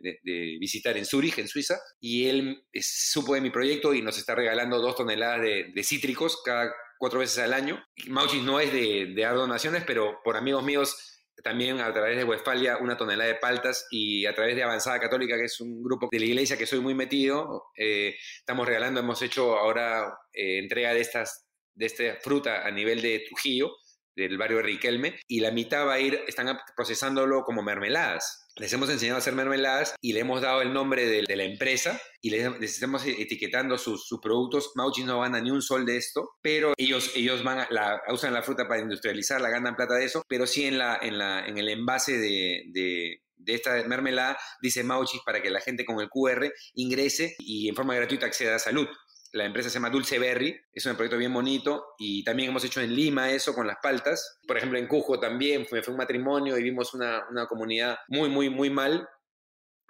visitar 0.60 0.96
en 0.96 1.06
Zúrich, 1.06 1.40
en 1.40 1.48
Suiza, 1.48 1.80
y 2.00 2.28
él 2.28 2.64
supo 2.80 3.34
de 3.34 3.42
mi 3.42 3.50
proyecto 3.50 3.94
y 3.94 4.02
nos 4.02 4.18
está 4.18 4.36
regalando 4.36 4.80
dos 4.80 4.96
toneladas 4.96 5.42
de, 5.42 5.84
cítricos 5.84 6.42
cada 6.44 6.72
cuatro 7.00 7.20
veces 7.20 7.40
al 7.40 7.54
año. 7.54 7.84
Mauchis 8.08 8.44
no 8.44 8.60
es 8.60 8.72
de, 8.72 9.14
dar 9.16 9.36
donaciones, 9.36 9.84
pero 9.86 10.20
por 10.24 10.38
amigos 10.38 10.64
míos 10.64 11.11
también 11.44 11.80
a 11.80 11.92
través 11.94 12.18
de 12.18 12.24
Westfalia 12.24 12.78
una 12.78 12.98
tonelada 12.98 13.30
de 13.30 13.36
paltas 13.36 13.88
y 13.92 14.26
a 14.26 14.34
través 14.34 14.56
de 14.56 14.64
Avanzada 14.64 15.00
Católica, 15.00 15.38
que 15.38 15.46
es 15.46 15.60
un 15.60 15.84
grupo 15.84 16.10
de 16.12 16.20
la 16.20 16.26
iglesia 16.26 16.58
que 16.58 16.66
soy 16.66 16.80
muy 16.80 16.94
metido, 16.94 17.66
eh, 17.76 18.16
estamos 18.40 18.68
regalando, 18.68 19.00
hemos 19.00 19.22
hecho 19.22 19.58
ahora 19.58 20.18
eh, 20.34 20.60
entrega 20.60 20.94
de 20.94 21.02
estas 21.02 21.48
de 21.74 21.86
esta 21.86 22.16
fruta 22.22 22.68
a 22.68 22.72
nivel 22.72 23.02
de 23.02 23.24
Trujillo, 23.28 23.72
del 24.16 24.38
barrio 24.38 24.58
de 24.58 24.64
Riquelme, 24.64 25.20
y 25.28 25.40
la 25.40 25.52
mitad 25.52 25.86
va 25.86 25.94
a 25.94 26.00
ir, 26.00 26.22
están 26.28 26.58
procesándolo 26.76 27.44
como 27.44 27.62
mermeladas. 27.64 28.48
Les 28.58 28.72
hemos 28.74 28.90
enseñado 28.90 29.16
a 29.16 29.20
hacer 29.20 29.34
mermeladas 29.34 29.96
y 30.02 30.14
le 30.14 30.20
hemos 30.20 30.42
dado 30.42 30.62
el 30.62 30.74
nombre 30.74 31.08
de, 31.08 31.36
la 31.36 31.44
empresa 31.44 32.00
y 32.22 32.32
les, 32.32 32.46
estamos 32.62 33.06
etiquetando 33.06 33.78
sus, 33.78 34.06
productos. 34.22 34.74
Mauchis 34.76 35.06
no 35.06 35.22
gana 35.22 35.40
ni 35.40 35.52
un 35.52 35.62
sol 35.62 35.86
de 35.86 35.98
esto, 35.98 36.32
pero 36.42 36.74
ellos, 36.78 37.12
ellos 37.16 37.44
van 37.44 37.66
la, 37.70 38.02
usan 38.10 38.34
la 38.34 38.44
fruta 38.44 38.68
para 38.68 38.82
industrializarla, 38.82 39.50
ganan 39.50 39.76
plata 39.76 39.96
de 39.96 40.06
eso, 40.06 40.22
pero 40.28 40.46
sí 40.46 40.66
en, 40.66 40.78
la, 40.78 41.00
en, 41.02 41.18
la, 41.18 41.46
en 41.46 41.58
el 41.58 41.70
envase 41.70 42.18
de, 42.18 42.64
de 42.68 43.22
de 43.44 43.56
esta 43.56 43.84
mermelada 43.88 44.38
dice 44.62 44.84
Mauchis 44.84 45.22
para 45.26 45.42
que 45.42 45.50
la 45.50 45.62
gente 45.62 45.86
con 45.86 46.00
el 46.00 46.10
QR 46.10 46.52
ingrese 46.76 47.36
y 47.40 47.68
en 47.70 47.76
forma 47.76 47.96
gratuita 47.96 48.28
acceda 48.28 48.56
a 48.56 48.60
salud. 48.60 48.88
La 49.34 49.46
empresa 49.46 49.70
se 49.70 49.76
llama 49.76 49.90
Dulce 49.90 50.20
Berry, 50.20 50.60
es 50.74 50.86
un 50.86 50.96
proyecto 50.96 51.18
bien 51.18 51.34
bonito 51.34 51.96
y 51.98 52.24
también 52.24 52.50
hemos 52.50 52.66
hecho 52.66 52.82
en 52.82 52.94
Lima 52.94 53.32
eso 53.32 53.54
con 53.54 53.66
las 53.66 53.78
paltas. 53.82 54.40
Por 54.46 54.58
ejemplo, 54.58 54.78
en 54.78 54.88
Cujo 54.88 55.20
también 55.20 55.66
fue, 55.66 55.82
fue 55.82 55.94
un 55.94 55.98
matrimonio 55.98 56.58
y 56.58 56.64
vimos 56.64 56.94
una, 56.94 57.26
una 57.30 57.48
comunidad 57.48 57.98
muy, 58.10 58.30
muy, 58.30 58.50
muy 58.50 58.70
mal 58.70 59.08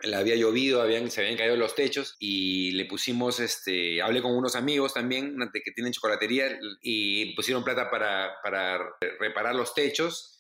le 0.04 0.16
había 0.16 0.36
llovido, 0.36 0.82
habían, 0.82 1.12
se 1.12 1.22
habían 1.22 1.38
caído 1.38 1.56
los 1.56 1.76
techos 1.76 2.16
y 2.20 2.72
le 2.72 2.86
pusimos, 2.86 3.40
este, 3.40 4.02
hablé 4.02 4.22
con 4.22 4.36
unos 4.36 4.56
amigos 4.56 4.94
también 4.94 5.38
que 5.54 5.72
tienen 5.72 5.94
chocolatería 5.94 6.60
y 6.82 7.36
pusieron 7.36 7.64
plata 7.64 7.90
para, 7.90 8.32
para 8.44 8.80
reparar 9.20 9.56
los 9.56 9.74
techos 9.74 10.38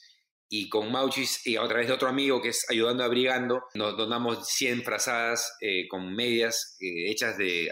y 0.53 0.67
con 0.67 0.91
Mauchis 0.91 1.47
y 1.47 1.55
a 1.55 1.65
través 1.65 1.87
de 1.87 1.93
otro 1.93 2.09
amigo 2.09 2.41
que 2.41 2.49
es 2.49 2.65
Ayudando 2.69 3.05
Abrigando, 3.05 3.63
nos 3.73 3.95
donamos 3.95 4.49
100 4.49 4.83
frazadas 4.83 5.55
eh, 5.61 5.87
con 5.87 6.13
medias 6.13 6.75
eh, 6.81 7.09
hechas 7.09 7.37
de, 7.37 7.69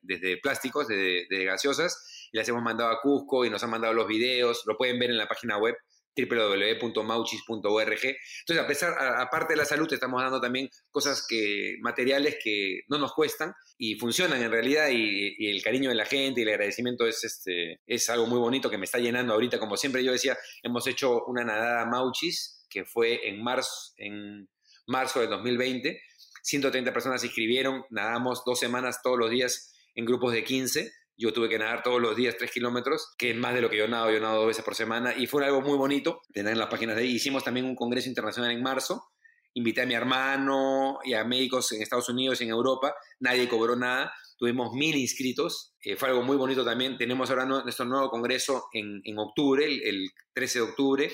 desde 0.00 0.36
plásticos, 0.36 0.86
de, 0.86 1.26
de, 1.28 1.44
gaseosas, 1.44 2.28
y 2.30 2.36
las 2.38 2.48
hemos 2.48 2.62
mandado 2.62 2.90
a 2.90 3.00
Cusco 3.00 3.44
y 3.44 3.50
nos 3.50 3.64
han 3.64 3.70
mandado 3.70 3.94
los 3.94 4.06
videos, 4.06 4.62
lo 4.64 4.76
pueden 4.76 5.00
ver 5.00 5.10
en 5.10 5.18
la 5.18 5.26
página 5.26 5.58
web 5.58 5.74
www.mauchis.org. 6.16 8.00
Entonces, 8.40 8.64
a 8.64 8.66
pesar, 8.66 8.94
aparte 9.18 9.54
de 9.54 9.58
la 9.58 9.64
salud, 9.64 9.92
estamos 9.92 10.22
dando 10.22 10.40
también 10.40 10.68
cosas 10.90 11.26
que, 11.28 11.76
materiales 11.80 12.36
que 12.42 12.80
no 12.88 12.98
nos 12.98 13.12
cuestan 13.12 13.52
y 13.78 13.96
funcionan 13.96 14.42
en 14.42 14.50
realidad 14.50 14.88
y, 14.90 15.48
el 15.48 15.62
cariño 15.62 15.88
de 15.88 15.96
la 15.96 16.06
gente 16.06 16.40
y 16.40 16.44
el 16.44 16.50
agradecimiento 16.50 17.06
es, 17.06 17.24
este, 17.24 17.80
es 17.86 18.08
algo 18.10 18.26
muy 18.26 18.38
bonito 18.38 18.70
que 18.70 18.78
me 18.78 18.84
está 18.84 18.98
llenando 18.98 19.34
ahorita. 19.34 19.58
Como 19.58 19.76
siempre 19.76 20.04
yo 20.04 20.12
decía, 20.12 20.36
hemos 20.62 20.86
hecho 20.86 21.24
una 21.26 21.44
nadada 21.44 21.86
Mauchis 21.86 22.66
que 22.68 22.84
fue 22.84 23.28
en 23.28 23.42
marzo, 23.42 23.92
en 23.98 24.48
marzo 24.86 25.20
de 25.20 25.28
2020. 25.28 26.00
130 26.42 26.92
personas 26.92 27.20
se 27.20 27.28
inscribieron, 27.28 27.84
nadamos 27.90 28.42
dos 28.44 28.58
semanas 28.58 29.00
todos 29.02 29.18
los 29.18 29.30
días 29.30 29.72
en 29.94 30.04
grupos 30.04 30.32
de 30.32 30.44
15 30.44 30.92
yo 31.16 31.32
tuve 31.32 31.48
que 31.48 31.58
nadar 31.58 31.82
todos 31.82 32.00
los 32.00 32.16
días 32.16 32.36
tres 32.38 32.50
kilómetros, 32.50 33.14
que 33.16 33.30
es 33.30 33.36
más 33.36 33.54
de 33.54 33.60
lo 33.60 33.70
que 33.70 33.76
yo 33.76 33.88
nado, 33.88 34.10
yo 34.10 34.20
nado 34.20 34.38
dos 34.38 34.48
veces 34.48 34.64
por 34.64 34.74
semana, 34.74 35.14
y 35.16 35.26
fue 35.26 35.44
algo 35.44 35.60
muy 35.60 35.76
bonito 35.76 36.20
tener 36.32 36.52
en 36.52 36.58
las 36.58 36.68
páginas 36.68 36.96
de 36.96 37.02
ahí. 37.02 37.12
Hicimos 37.12 37.44
también 37.44 37.66
un 37.66 37.76
congreso 37.76 38.08
internacional 38.08 38.50
en 38.50 38.62
marzo, 38.62 39.10
invité 39.54 39.82
a 39.82 39.86
mi 39.86 39.94
hermano 39.94 40.98
y 41.04 41.14
a 41.14 41.24
médicos 41.24 41.70
en 41.72 41.82
Estados 41.82 42.08
Unidos 42.08 42.40
y 42.40 42.44
en 42.44 42.50
Europa, 42.50 42.94
nadie 43.20 43.48
cobró 43.48 43.76
nada, 43.76 44.12
tuvimos 44.36 44.72
mil 44.72 44.96
inscritos, 44.96 45.74
eh, 45.80 45.96
fue 45.96 46.08
algo 46.08 46.22
muy 46.22 46.36
bonito 46.36 46.64
también. 46.64 46.96
Tenemos 46.98 47.30
ahora 47.30 47.46
nuestro 47.46 47.84
nuevo 47.84 48.10
congreso 48.10 48.64
en, 48.72 49.00
en 49.04 49.18
octubre, 49.18 49.64
el, 49.64 49.82
el 49.82 50.10
13 50.32 50.58
de 50.58 50.64
octubre, 50.64 51.12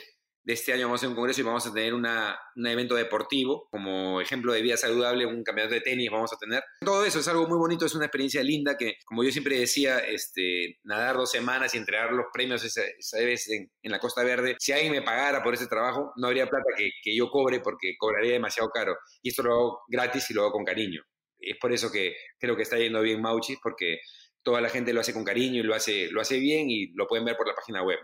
de 0.50 0.54
este 0.54 0.72
año 0.72 0.86
vamos 0.86 0.98
a 0.98 1.00
hacer 1.00 1.08
un 1.10 1.14
congreso 1.14 1.40
y 1.40 1.44
vamos 1.44 1.64
a 1.64 1.72
tener 1.72 1.94
una, 1.94 2.36
un 2.56 2.66
evento 2.66 2.96
deportivo, 2.96 3.68
como 3.70 4.20
ejemplo 4.20 4.52
de 4.52 4.62
vida 4.62 4.76
saludable, 4.76 5.24
un 5.24 5.44
campeonato 5.44 5.74
de 5.76 5.80
tenis 5.80 6.10
vamos 6.10 6.32
a 6.32 6.36
tener. 6.36 6.60
Todo 6.80 7.04
eso 7.04 7.20
es 7.20 7.28
algo 7.28 7.46
muy 7.46 7.56
bonito, 7.56 7.86
es 7.86 7.94
una 7.94 8.06
experiencia 8.06 8.42
linda 8.42 8.76
que, 8.76 8.96
como 9.04 9.22
yo 9.22 9.30
siempre 9.30 9.60
decía, 9.60 10.00
este, 10.00 10.80
nadar 10.82 11.16
dos 11.16 11.30
semanas 11.30 11.72
y 11.72 11.78
entregar 11.78 12.12
los 12.12 12.26
premios 12.32 12.64
esa, 12.64 12.82
vez 13.18 13.48
en, 13.48 13.70
en, 13.80 13.92
la 13.92 14.00
Costa 14.00 14.24
Verde, 14.24 14.56
si 14.58 14.72
alguien 14.72 14.90
me 14.90 15.02
pagara 15.02 15.40
por 15.40 15.54
ese 15.54 15.68
trabajo, 15.68 16.12
no 16.16 16.26
habría 16.26 16.48
plata 16.48 16.66
que, 16.76 16.90
que 17.00 17.16
yo 17.16 17.30
cobre 17.30 17.60
porque 17.60 17.94
cobraría 17.96 18.32
demasiado 18.32 18.70
caro. 18.70 18.96
Y 19.22 19.28
esto 19.28 19.44
lo 19.44 19.52
hago 19.52 19.80
gratis 19.88 20.30
y 20.30 20.34
lo 20.34 20.42
hago 20.42 20.52
con 20.52 20.64
cariño. 20.64 21.00
Es 21.38 21.58
por 21.58 21.72
eso 21.72 21.92
que 21.92 22.16
creo 22.40 22.56
que 22.56 22.62
está 22.62 22.76
yendo 22.76 23.00
bien 23.02 23.22
Mauchis, 23.22 23.58
porque 23.62 24.00
toda 24.42 24.60
la 24.60 24.68
gente 24.68 24.92
lo 24.92 25.00
hace 25.00 25.14
con 25.14 25.22
cariño 25.22 25.60
y 25.60 25.62
lo 25.62 25.76
hace, 25.76 26.10
lo 26.10 26.20
hace 26.20 26.40
bien 26.40 26.70
y 26.70 26.88
lo 26.94 27.06
pueden 27.06 27.24
ver 27.24 27.36
por 27.36 27.46
la 27.46 27.54
página 27.54 27.84
web. 27.84 27.98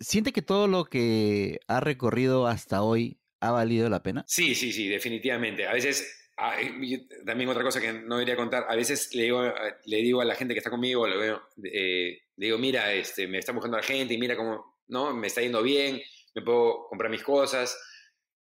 ¿Siente 0.00 0.32
que 0.32 0.42
todo 0.42 0.68
lo 0.68 0.84
que 0.84 1.60
ha 1.68 1.80
recorrido 1.80 2.46
hasta 2.46 2.82
hoy 2.82 3.18
¿Ha 3.44 3.50
valido 3.50 3.90
la 3.90 4.02
pena? 4.02 4.24
Sí, 4.26 4.54
sí, 4.54 4.72
sí, 4.72 4.88
definitivamente. 4.88 5.66
A 5.66 5.74
veces, 5.74 6.30
ah, 6.38 6.56
también 7.26 7.50
otra 7.50 7.62
cosa 7.62 7.78
que 7.78 7.92
no 7.92 8.14
debería 8.16 8.36
contar, 8.36 8.64
a 8.66 8.74
veces 8.74 9.14
le 9.14 9.24
digo, 9.24 9.42
le 9.84 9.96
digo 9.98 10.22
a 10.22 10.24
la 10.24 10.34
gente 10.34 10.54
que 10.54 10.60
está 10.60 10.70
conmigo, 10.70 11.06
le, 11.06 11.36
eh, 11.70 12.22
digo, 12.36 12.56
mira, 12.56 12.90
este, 12.94 13.28
me 13.28 13.38
está 13.38 13.52
buscando 13.52 13.76
la 13.76 13.82
gente 13.82 14.14
y 14.14 14.18
mira 14.18 14.34
cómo, 14.34 14.78
¿no? 14.86 15.12
Me 15.12 15.26
está 15.26 15.42
yendo 15.42 15.62
bien, 15.62 16.00
me 16.34 16.40
puedo 16.40 16.86
comprar 16.88 17.10
mis 17.10 17.22
cosas, 17.22 17.78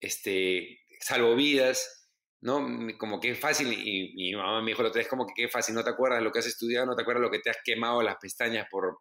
este, 0.01 0.81
salvo 0.99 1.33
vidas, 1.33 2.09
¿no? 2.41 2.67
Como 2.97 3.21
que 3.21 3.31
es 3.31 3.39
fácil, 3.39 3.71
y, 3.71 4.13
mi 4.15 4.35
mamá 4.35 4.61
me 4.61 4.71
dijo 4.71 4.83
lo 4.83 4.89
otra 4.89 5.07
como 5.07 5.25
que 5.27 5.43
qué 5.43 5.47
fácil, 5.47 5.75
no 5.75 5.83
te 5.85 5.91
acuerdas 5.91 6.21
lo 6.21 6.33
que 6.33 6.39
has 6.39 6.47
estudiado, 6.47 6.87
no 6.87 6.95
te 6.97 7.03
acuerdas 7.03 7.21
lo 7.21 7.31
que 7.31 7.39
te 7.39 7.51
has 7.51 7.59
quemado 7.63 8.01
las 8.01 8.17
pestañas 8.17 8.67
por, 8.69 8.99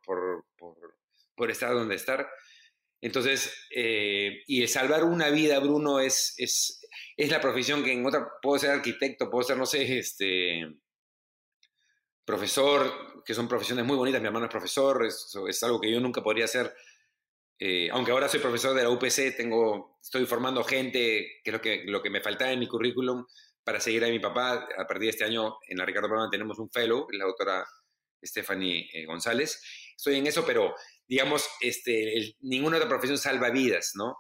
por 1.39 1.51
estar 1.51 1.73
donde 1.73 1.95
estar. 1.95 2.29
Entonces, 3.01 3.51
eh, 3.75 4.43
y 4.47 4.67
salvar 4.67 5.05
una 5.05 5.31
vida, 5.31 5.59
Bruno, 5.61 6.01
es, 6.01 6.35
es, 6.37 6.87
es, 7.17 7.31
la 7.31 7.41
profesión 7.41 7.83
que 7.83 7.93
en 7.93 8.05
otra, 8.05 8.29
puedo 8.43 8.59
ser 8.59 8.71
arquitecto, 8.71 9.31
puedo 9.31 9.45
ser, 9.45 9.57
no 9.57 9.65
sé, 9.65 9.99
este, 9.99 10.67
profesor, 12.27 13.23
que 13.25 13.35
son 13.35 13.49
profesiones 13.49 13.87
muy 13.87 13.97
bonitas, 13.97 14.21
mi 14.21 14.27
hermano 14.27 14.47
es 14.47 14.53
profesor, 14.53 15.07
es, 15.07 15.33
es 15.49 15.63
algo 15.63 15.81
que 15.81 15.91
yo 15.91 16.01
nunca 16.01 16.23
podría 16.23 16.45
hacer 16.45 16.75
eh, 17.61 17.89
aunque 17.91 18.13
ahora 18.13 18.29
soy 18.29 18.39
profesor 18.39 18.75
de 18.75 18.85
la 18.85 18.91
UPC, 18.91 19.37
tengo, 19.37 19.99
estoy 20.01 20.27
formando 20.27 20.63
gente, 20.63 21.41
que 21.43 21.51
es 21.51 21.53
lo 21.53 21.61
que, 21.61 21.83
lo 21.87 22.01
que 22.01 22.11
me 22.11 22.21
faltaba 22.21 22.53
en 22.53 22.61
mi 22.61 22.69
currículum 22.69 23.27
para 23.65 23.81
seguir 23.81 24.05
a 24.05 24.09
mi 24.09 24.21
papá. 24.21 24.69
A 24.79 24.87
partir 24.87 25.07
de 25.07 25.09
este 25.09 25.25
año 25.25 25.59
en 25.67 25.79
la 25.79 25.85
Ricardo 25.85 26.09
Palma 26.09 26.31
tenemos 26.31 26.59
un 26.59 26.71
fellow, 26.71 27.09
la 27.11 27.25
doctora 27.25 27.67
Stephanie 28.23 28.89
eh, 28.93 29.07
González. 29.07 29.61
Estoy 29.97 30.17
en 30.17 30.29
eso, 30.29 30.45
pero 30.47 30.75
digamos, 31.09 31.49
este, 31.61 32.37
ninguna 32.41 32.77
otra 32.77 32.89
profesión 32.89 33.19
salva 33.19 33.51
vidas, 33.51 33.93
¿no? 33.95 34.17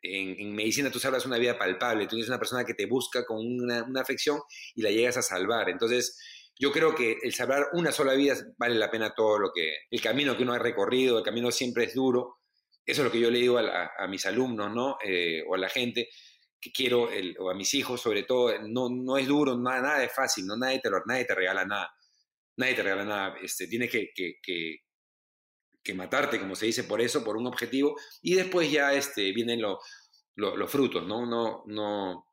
En, 0.00 0.54
medicina 0.54 0.90
tú 0.90 1.00
salvas 1.00 1.26
una 1.26 1.38
vida 1.38 1.58
palpable, 1.58 2.06
tú 2.06 2.16
eres 2.16 2.28
una 2.28 2.38
persona 2.38 2.64
que 2.64 2.74
te 2.74 2.86
busca 2.86 3.26
con 3.26 3.38
una, 3.38 3.82
una 3.82 4.00
afección 4.00 4.40
y 4.74 4.82
la 4.82 4.90
llegas 4.90 5.16
a 5.16 5.22
salvar. 5.22 5.68
Entonces, 5.68 6.16
yo 6.56 6.72
creo 6.72 6.94
que 6.94 7.18
el 7.22 7.34
salvar 7.34 7.68
una 7.72 7.92
sola 7.92 8.14
vida 8.14 8.36
vale 8.56 8.76
la 8.76 8.90
pena 8.90 9.12
todo 9.14 9.38
lo 9.38 9.50
que, 9.52 9.74
el 9.90 10.00
camino 10.00 10.36
que 10.36 10.44
uno 10.44 10.54
ha 10.54 10.58
recorrido, 10.58 11.18
el 11.18 11.24
camino 11.24 11.50
siempre 11.50 11.84
es 11.84 11.94
duro, 11.94 12.38
eso 12.88 13.02
es 13.02 13.04
lo 13.04 13.12
que 13.12 13.20
yo 13.20 13.30
le 13.30 13.38
digo 13.38 13.58
a, 13.58 14.06
mis 14.08 14.24
alumnos, 14.24 14.72
¿no? 14.72 14.96
Eh, 15.04 15.44
o 15.46 15.54
a 15.54 15.58
la 15.58 15.68
gente 15.68 16.08
que 16.60 16.72
quiero, 16.72 17.10
o 17.38 17.50
a 17.50 17.54
mis 17.54 17.74
hijos 17.74 18.00
sobre 18.00 18.22
todo, 18.22 18.52
no, 18.66 18.88
no 18.88 19.18
es 19.18 19.26
duro, 19.26 19.58
nada, 19.58 19.82
nada 19.82 20.04
es 20.04 20.12
fácil, 20.12 20.46
¿no? 20.46 20.56
Nadie 20.56 20.80
te, 20.80 20.88
nadie 21.06 21.24
te 21.24 21.34
regala 21.34 21.64
nada. 21.64 21.90
Nadie 22.56 22.74
te 22.74 22.82
regala 22.82 23.04
nada. 23.04 23.36
Este, 23.42 23.68
tienes 23.68 23.90
que, 23.90 24.80
matarte, 25.94 26.38
como 26.38 26.54
se 26.54 26.66
dice, 26.66 26.84
por 26.84 27.00
eso, 27.00 27.24
por 27.24 27.36
un 27.36 27.46
objetivo, 27.46 27.96
y 28.22 28.34
después 28.34 28.70
ya 28.70 28.92
este, 28.92 29.32
vienen 29.32 29.62
los 29.62 30.70
frutos, 30.70 31.06
¿no? 31.06 31.26
No, 31.26 31.64
no 31.66 32.26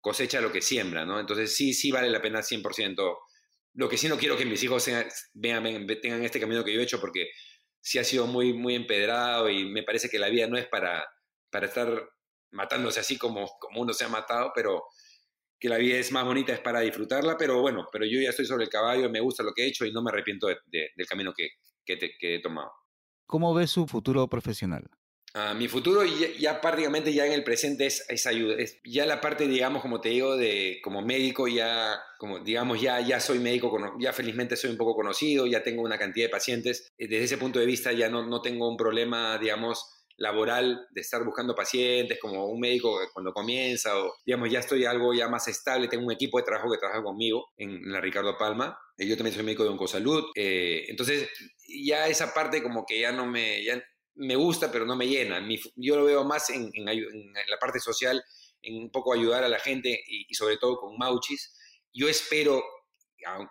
cosecha 0.00 0.40
lo 0.40 0.52
que 0.52 0.62
siembra, 0.62 1.04
¿no? 1.04 1.20
Entonces 1.20 1.54
sí, 1.54 1.72
sí 1.72 1.90
vale 1.90 2.10
la 2.10 2.22
pena 2.22 2.40
100%. 2.40 3.18
Lo 3.74 3.88
que 3.88 3.96
sí 3.96 4.08
no 4.08 4.18
quiero 4.18 4.36
que 4.36 4.44
mis 4.44 4.62
hijos 4.62 4.88
vean, 5.34 5.86
tengan 6.02 6.24
este 6.24 6.40
camino 6.40 6.64
que 6.64 6.72
yo 6.72 6.80
he 6.80 6.84
hecho, 6.84 7.00
porque 7.00 7.28
sí 7.80 7.98
ha 7.98 8.04
sido 8.04 8.26
muy, 8.26 8.52
muy 8.52 8.74
empedrado 8.74 9.48
y 9.48 9.64
me 9.66 9.82
parece 9.82 10.08
que 10.08 10.18
la 10.18 10.28
vida 10.28 10.46
no 10.46 10.56
es 10.56 10.66
para, 10.66 11.06
para 11.50 11.66
estar 11.66 12.08
matándose 12.50 13.00
así 13.00 13.18
como, 13.18 13.46
como 13.60 13.82
uno 13.82 13.92
se 13.92 14.04
ha 14.04 14.08
matado, 14.08 14.52
pero 14.54 14.84
que 15.60 15.68
la 15.68 15.76
vida 15.76 15.98
es 15.98 16.12
más 16.12 16.24
bonita, 16.24 16.52
es 16.52 16.60
para 16.60 16.80
disfrutarla, 16.80 17.36
pero 17.36 17.60
bueno, 17.60 17.88
pero 17.92 18.04
yo 18.06 18.20
ya 18.20 18.30
estoy 18.30 18.46
sobre 18.46 18.64
el 18.64 18.70
caballo, 18.70 19.10
me 19.10 19.20
gusta 19.20 19.42
lo 19.42 19.52
que 19.52 19.64
he 19.64 19.66
hecho 19.66 19.84
y 19.84 19.92
no 19.92 20.02
me 20.02 20.10
arrepiento 20.10 20.46
del 20.46 21.06
camino 21.08 21.32
que, 21.36 21.48
que, 21.96 22.34
he 22.34 22.40
tomado. 22.40 22.72
¿Cómo 23.26 23.54
ves 23.54 23.70
su 23.70 23.86
futuro 23.86 24.28
profesional? 24.28 24.88
Ah, 25.34 25.54
mi 25.54 25.68
futuro 25.68 26.02
ya, 26.04 26.60
prácticamente 26.60 27.12
ya 27.12 27.26
en 27.26 27.32
el 27.32 27.44
presente 27.44 27.86
es, 27.86 28.04
es 28.08 28.26
ayuda. 28.26 28.54
Es, 28.56 28.80
ya 28.82 29.04
la 29.06 29.20
parte, 29.20 29.46
digamos, 29.46 29.82
como 29.82 30.00
te 30.00 30.08
digo, 30.08 30.36
de 30.36 30.80
como 30.82 31.02
médico, 31.02 31.46
ya, 31.46 32.00
como 32.18 32.40
digamos, 32.40 32.80
ya, 32.80 33.00
ya 33.00 33.20
soy 33.20 33.38
médico, 33.38 33.76
ya 34.00 34.12
felizmente 34.12 34.56
soy 34.56 34.70
un 34.70 34.78
poco 34.78 34.94
conocido, 34.94 35.46
ya 35.46 35.62
tengo 35.62 35.82
una 35.82 35.98
cantidad 35.98 36.26
de 36.26 36.30
pacientes. 36.30 36.88
Eh, 36.96 37.08
desde 37.08 37.24
ese 37.24 37.38
punto 37.38 37.58
de 37.58 37.66
vista 37.66 37.92
ya 37.92 38.08
no, 38.08 38.26
no 38.26 38.40
tengo 38.40 38.68
un 38.68 38.76
problema, 38.76 39.36
digamos, 39.38 39.98
laboral 40.18 40.86
de 40.90 41.00
estar 41.00 41.24
buscando 41.24 41.54
pacientes 41.54 42.18
como 42.20 42.46
un 42.46 42.60
médico 42.60 42.98
cuando 43.12 43.32
comienza 43.32 43.96
o 43.96 44.14
digamos 44.26 44.50
ya 44.50 44.58
estoy 44.58 44.84
algo 44.84 45.14
ya 45.14 45.28
más 45.28 45.46
estable, 45.48 45.88
tengo 45.88 46.04
un 46.04 46.12
equipo 46.12 46.38
de 46.38 46.44
trabajo 46.44 46.70
que 46.70 46.78
trabaja 46.78 47.02
conmigo 47.02 47.46
en 47.56 47.90
la 47.90 48.00
Ricardo 48.00 48.36
Palma, 48.36 48.76
eh, 48.96 49.06
yo 49.06 49.16
también 49.16 49.34
soy 49.34 49.44
médico 49.44 49.62
de 49.62 49.70
Oncosalud, 49.70 50.24
eh, 50.34 50.86
entonces 50.88 51.28
ya 51.68 52.08
esa 52.08 52.32
parte 52.32 52.62
como 52.62 52.84
que 52.86 53.00
ya 53.00 53.12
no 53.12 53.26
me, 53.26 53.62
me 54.14 54.36
gusta, 54.36 54.70
pero 54.70 54.84
no 54.84 54.96
me 54.96 55.06
llena. 55.06 55.46
yo 55.76 55.96
lo 55.96 56.04
veo 56.04 56.24
más 56.24 56.50
en, 56.50 56.70
la 56.74 57.58
parte 57.60 57.78
social, 57.78 58.22
en 58.62 58.76
un 58.76 58.90
poco 58.90 59.12
ayudar 59.12 59.44
a 59.44 59.48
la 59.48 59.60
gente 59.60 60.02
y, 60.06 60.34
sobre 60.34 60.56
todo 60.56 60.78
con 60.78 60.96
Mauchis. 60.96 61.54
Yo 61.92 62.08
espero, 62.08 62.62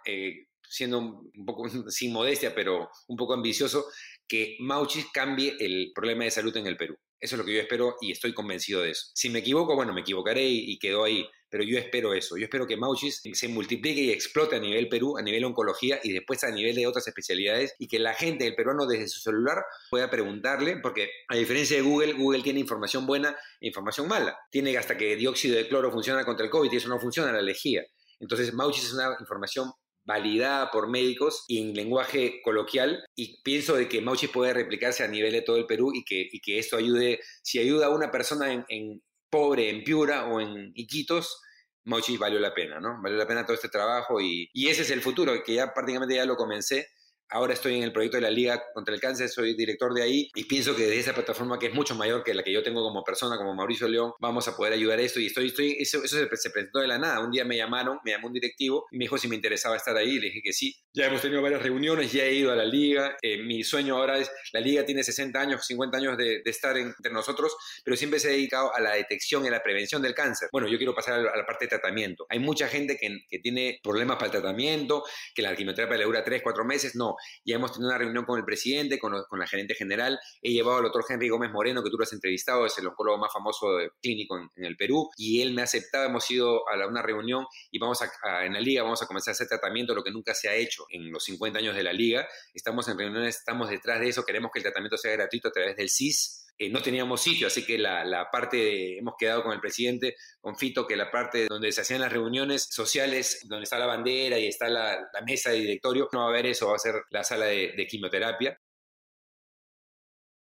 eh, 0.06 0.48
siendo 0.68 1.00
un 1.00 1.46
poco 1.46 1.68
sin 1.90 2.12
modestia, 2.12 2.54
pero 2.54 2.90
un 3.08 3.18
poco 3.18 3.34
ambicioso, 3.34 3.86
que 4.28 4.58
Mauchis 4.60 5.08
cambie 5.14 5.56
el 5.60 5.92
problema 5.96 6.26
de 6.26 6.32
salud 6.32 6.56
en 6.58 6.68
el 6.68 6.78
Perú. 6.78 6.98
Eso 7.20 7.36
es 7.36 7.40
lo 7.40 7.46
que 7.46 7.54
yo 7.54 7.62
espero 7.62 7.96
y 8.02 8.12
estoy 8.12 8.34
convencido 8.34 8.82
de 8.82 8.92
eso. 8.92 9.06
Si 9.14 9.30
me 9.30 9.40
equivoco, 9.40 9.76
bueno, 9.76 9.94
me 9.94 10.02
equivocaré 10.02 10.46
y, 10.48 10.78
quedó 10.78 11.04
ahí, 11.04 11.26
pero 11.50 11.64
yo 11.64 11.78
espero 11.78 12.14
eso. 12.14 12.38
Yo 12.38 12.46
espero 12.46 12.68
que 12.68 12.78
Mauchis 12.78 13.22
se 13.34 13.48
multiplique 13.48 14.02
y 14.02 14.12
explote 14.12 14.56
a 14.56 14.60
nivel 14.60 14.90
Perú, 14.90 15.18
a 15.18 15.22
nivel 15.22 15.46
oncología 15.46 16.00
y 16.04 16.12
después 16.12 16.44
a 16.44 16.52
nivel 16.52 16.76
de 16.76 16.88
otras 16.88 17.08
especialidades 17.08 17.76
y 17.80 17.88
que 17.88 18.00
la 18.00 18.14
gente, 18.14 18.46
el 18.46 18.56
peruano 18.56 18.86
desde 18.86 19.08
su 19.08 19.20
celular 19.20 19.64
pueda 19.90 20.10
preguntarle, 20.10 20.78
porque 20.78 21.10
a 21.28 21.36
diferencia 21.36 21.78
de 21.78 21.84
Google, 21.84 22.14
Google 22.14 22.44
tiene 22.44 22.60
información 22.60 23.06
buena 23.06 23.36
e 23.62 23.68
información 23.68 24.08
mala. 24.08 24.38
Tiene 24.52 24.78
hasta 24.78 24.98
que 24.98 25.16
dióxido 25.16 25.56
de 25.56 25.68
cloro 25.68 25.92
funciona 25.92 26.26
contra 26.26 26.46
el 26.46 26.52
COVID 26.52 26.72
y 26.72 26.78
eso 26.78 26.90
no 26.90 27.00
funciona, 27.00 27.32
la 27.32 27.42
lejía. 27.42 27.84
Entonces, 28.20 28.54
Mauchis 28.54 28.86
es 28.86 28.94
una 28.94 29.16
información 29.20 29.72
validada 30.08 30.72
por 30.72 30.90
médicos 30.90 31.44
y 31.50 31.60
en 31.60 31.76
lenguaje 31.76 32.42
coloquial 32.42 33.04
y 33.14 33.42
pienso 33.44 33.76
de 33.76 33.90
que 33.90 34.02
Mauchis 34.02 34.30
puede 34.30 34.54
replicarse 34.54 35.04
a 35.04 35.08
nivel 35.08 35.34
de 35.34 35.42
todo 35.42 35.58
el 35.58 35.66
Perú 35.66 35.92
y 35.94 36.06
que, 36.06 36.28
y 36.32 36.40
que 36.40 36.60
esto 36.60 36.78
ayude, 36.78 37.20
si 37.44 37.60
ayuda 37.60 37.88
a 37.88 37.90
una 37.90 38.10
persona 38.10 38.66
en, 38.70 39.04
pobre, 39.30 39.70
en 39.70 39.84
Piura 39.84 40.28
o 40.28 40.40
en 40.42 40.72
Iquitos, 40.76 41.42
Mauchis 41.86 42.20
valió 42.20 42.40
la 42.40 42.54
pena, 42.54 42.80
¿no? 42.80 43.02
Valió 43.02 43.18
la 43.18 43.28
pena 43.28 43.46
todo 43.46 43.56
este 43.56 43.70
trabajo 43.70 44.20
y, 44.20 44.50
y 44.54 44.68
ese 44.68 44.82
es 44.82 44.92
el 44.92 45.02
futuro, 45.02 45.34
que 45.44 45.54
ya 45.54 45.74
prácticamente 45.74 46.16
ya 46.16 46.26
lo 46.26 46.36
comencé 46.36 46.88
Ahora 47.30 47.54
estoy 47.54 47.76
en 47.76 47.84
el 47.84 47.92
proyecto 47.92 48.18
de 48.18 48.22
la 48.22 48.30
Liga 48.30 48.64
contra 48.74 48.94
el 48.96 49.02
Cáncer, 49.02 49.28
soy 49.28 49.54
director 49.54 49.94
de 49.94 50.02
ahí 50.02 50.30
y 50.34 50.46
pienso 50.46 50.76
que 50.76 50.84
desde 50.84 51.00
esa 51.00 51.14
plataforma 51.14 51.60
que 51.60 51.68
es 51.68 51.74
mucho 51.74 51.94
mayor 51.94 52.24
que 52.24 52.34
la 52.34 52.42
que 52.42 52.54
yo 52.54 52.64
tengo 52.64 52.82
como 52.82 53.04
persona, 53.04 53.38
como 53.38 53.54
Mauricio 53.54 53.90
León, 53.90 54.14
vamos 54.20 54.48
a 54.48 54.56
poder 54.56 54.72
ayudar 54.74 55.00
a 55.00 55.02
esto. 55.02 55.20
Y 55.20 55.26
estoy, 55.26 55.48
estoy 55.48 55.76
eso, 55.78 56.04
eso 56.04 56.18
se, 56.18 56.28
presentó 56.28 56.80
de 56.80 56.88
la 56.88 56.98
nada. 56.98 57.20
Un 57.20 57.32
día 57.32 57.44
me 57.44 57.58
llamaron, 57.58 58.00
me 58.06 58.12
llamó 58.12 58.28
un 58.28 58.34
directivo 58.34 58.86
y 58.92 58.98
me 58.98 59.06
dijo 59.06 59.18
si 59.18 59.28
me 59.28 59.36
interesaba 59.36 59.76
estar 59.76 59.98
ahí. 59.98 60.20
Le 60.20 60.28
dije 60.28 60.42
que 60.42 60.54
sí. 60.54 60.74
Ya 60.94 61.08
hemos 61.08 61.22
tenido 61.22 61.42
varias 61.42 61.62
reuniones, 61.62 62.14
ya 62.14 62.24
he 62.24 62.34
ido 62.34 62.52
a 62.52 62.56
la 62.56 62.64
Liga. 62.64 63.18
Eh, 63.22 63.44
mi 63.44 63.64
sueño 63.64 63.98
ahora 63.98 64.18
es, 64.20 64.32
la 64.54 64.62
Liga 64.62 64.86
tiene 64.86 65.04
60 65.04 65.40
años, 65.40 65.66
50 65.66 65.98
años 65.98 66.18
de, 66.18 66.42
estar 66.46 66.78
entre 66.78 67.12
nosotros, 67.12 67.58
pero 67.84 67.98
siempre 67.98 68.20
se 68.22 68.30
ha 68.30 68.32
dedicado 68.32 68.74
a 68.74 68.80
la 68.80 68.94
detección 68.94 69.44
y 69.44 69.50
a 69.50 69.52
la 69.52 69.62
prevención 69.62 70.02
del 70.02 70.14
cáncer. 70.14 70.48
Bueno, 70.52 70.70
yo 70.70 70.78
quiero 70.78 70.96
pasar 70.96 71.20
a 71.20 71.38
la, 71.38 71.46
parte 71.46 71.66
de 71.66 71.70
tratamiento. 71.70 72.26
Hay 72.30 72.40
mucha 72.40 72.70
gente 72.70 72.98
que, 72.98 73.20
que, 73.30 73.40
tiene 73.40 73.80
problemas 73.84 74.16
para 74.16 74.28
el 74.28 74.32
tratamiento, 74.32 75.04
que 75.36 75.42
la 75.42 75.56
quimioterapia 75.56 75.98
le 75.98 76.06
dura 76.06 76.24
3, 76.24 76.42
4 76.42 76.66
meses. 76.66 76.96
No, 76.96 77.17
ya 77.46 77.56
hemos 77.56 77.74
tenido 77.74 77.90
una 77.90 77.98
reunión 77.98 78.26
con 78.26 78.40
el 78.40 78.46
presidente, 78.46 79.00
con, 79.00 79.14
la 79.14 79.48
gerente 79.48 79.76
general. 79.76 80.20
He 80.42 80.52
llevado 80.52 80.78
al 80.78 80.84
doctor 80.84 81.06
Henry 81.10 81.30
Gómez 81.30 81.52
Moreno, 81.52 81.84
que 81.84 81.90
tú 81.90 81.98
lo 81.98 82.04
has 82.04 82.14
entrevistado, 82.14 82.66
es 82.66 82.78
el 82.78 82.88
oncólogo 82.88 83.18
más 83.18 83.32
famoso 83.32 83.78
de, 83.78 83.92
clínico 84.02 84.38
en, 84.38 84.66
el 84.66 84.76
Perú, 84.76 85.10
y 85.18 85.42
él 85.42 85.54
me 85.54 85.62
ha 85.62 85.66
aceptado. 85.66 86.06
Hemos 86.06 86.30
ido 86.32 86.68
a 86.70 86.88
una 86.88 87.02
reunión 87.02 87.46
y 87.72 87.80
vamos 87.80 88.02
a, 88.02 88.46
en 88.46 88.54
la 88.54 88.60
liga 88.60 88.84
vamos 88.84 89.02
a 89.02 89.08
comenzar 89.08 89.32
a 89.32 89.34
hacer 89.34 89.48
tratamiento, 89.48 89.94
lo 89.94 90.04
que 90.04 90.12
nunca 90.12 90.34
se 90.34 90.50
ha 90.50 90.56
hecho 90.56 90.86
en 90.90 91.12
los 91.12 91.24
50 91.24 91.60
años 91.60 91.76
de 91.76 91.84
la 91.84 91.94
liga. 91.94 92.28
Estamos 92.54 92.88
en 92.88 92.98
reuniones, 92.98 93.38
estamos 93.38 93.70
detrás 93.70 94.00
de 94.00 94.10
eso, 94.10 94.24
queremos 94.24 94.52
que 94.52 94.60
el 94.60 94.64
tratamiento 94.64 94.98
sea 94.98 95.12
gratuito 95.14 95.50
a 95.50 95.52
través 95.52 95.76
del 95.76 95.90
CIS. 95.90 96.47
Eh, 96.60 96.70
no 96.70 96.82
teníamos 96.82 97.22
sitio, 97.22 97.48
así 97.48 97.64
que 97.64 97.78
la, 97.78 98.30
parte, 98.32 98.98
hemos 98.98 99.14
quedado 99.18 99.44
con 99.44 99.54
el 99.54 99.60
presidente, 99.60 100.16
con 100.42 100.58
Fito, 100.58 100.88
que 100.88 100.96
la 100.96 101.12
parte 101.12 101.46
donde 101.48 101.72
se 101.72 101.82
hacían 101.82 102.02
las 102.02 102.12
reuniones 102.12 102.64
sociales, 102.72 103.46
donde 103.48 103.66
está 103.66 103.78
la 103.78 103.86
bandera 103.86 104.40
y 104.40 104.48
está 104.48 104.68
la, 104.68 105.08
mesa 105.24 105.52
de 105.52 105.60
directorio, 105.60 106.10
no 106.12 106.20
va 106.20 106.26
a 106.26 106.30
haber 106.30 106.48
eso, 106.48 106.70
va 106.70 106.76
a 106.76 106.80
ser 106.80 106.96
la 107.12 107.24
sala 107.24 107.46
de, 107.46 107.88
quimioterapia. 107.88 108.60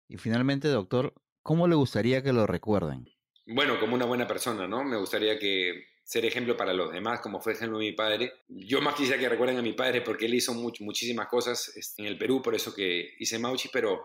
Y 0.09 0.17
finalmente, 0.17 0.69
doctor, 0.69 1.13
¿cómo 1.43 1.69
le 1.69 1.75
gustaría 1.75 2.23
que 2.23 2.33
lo 2.33 2.47
recuerden? 2.47 3.07
Bueno, 3.47 3.79
como 3.79 3.95
una 3.95 4.07
buena 4.07 4.27
persona, 4.27 4.67
¿no? 4.67 4.85
Me 4.85 4.97
gustaría 4.97 5.39
que 5.39 5.85
ser 6.03 6.25
ejemplo 6.25 6.57
para 6.57 6.73
los 6.73 6.93
demás, 6.93 7.21
como 7.21 7.41
fue 7.41 7.53
ejemplo 7.53 7.79
mi 7.79 7.93
padre. 7.93 8.33
Yo 8.49 8.81
más 8.81 8.95
quisiera 8.95 9.21
que 9.21 9.29
recuerden 9.29 9.59
a 9.59 9.63
mi 9.63 9.75
padre 9.75 10.01
porque 10.01 10.27
él 10.27 10.35
hizo 10.35 10.55
muchísimas 10.55 11.27
cosas 11.27 11.77
este, 11.77 12.03
en 12.03 12.09
el 12.09 12.17
Perú, 12.17 12.41
por 12.41 12.55
eso 12.55 12.73
que 12.73 13.15
hice 13.19 13.39
Mauchi, 13.39 13.69
pero 13.73 14.05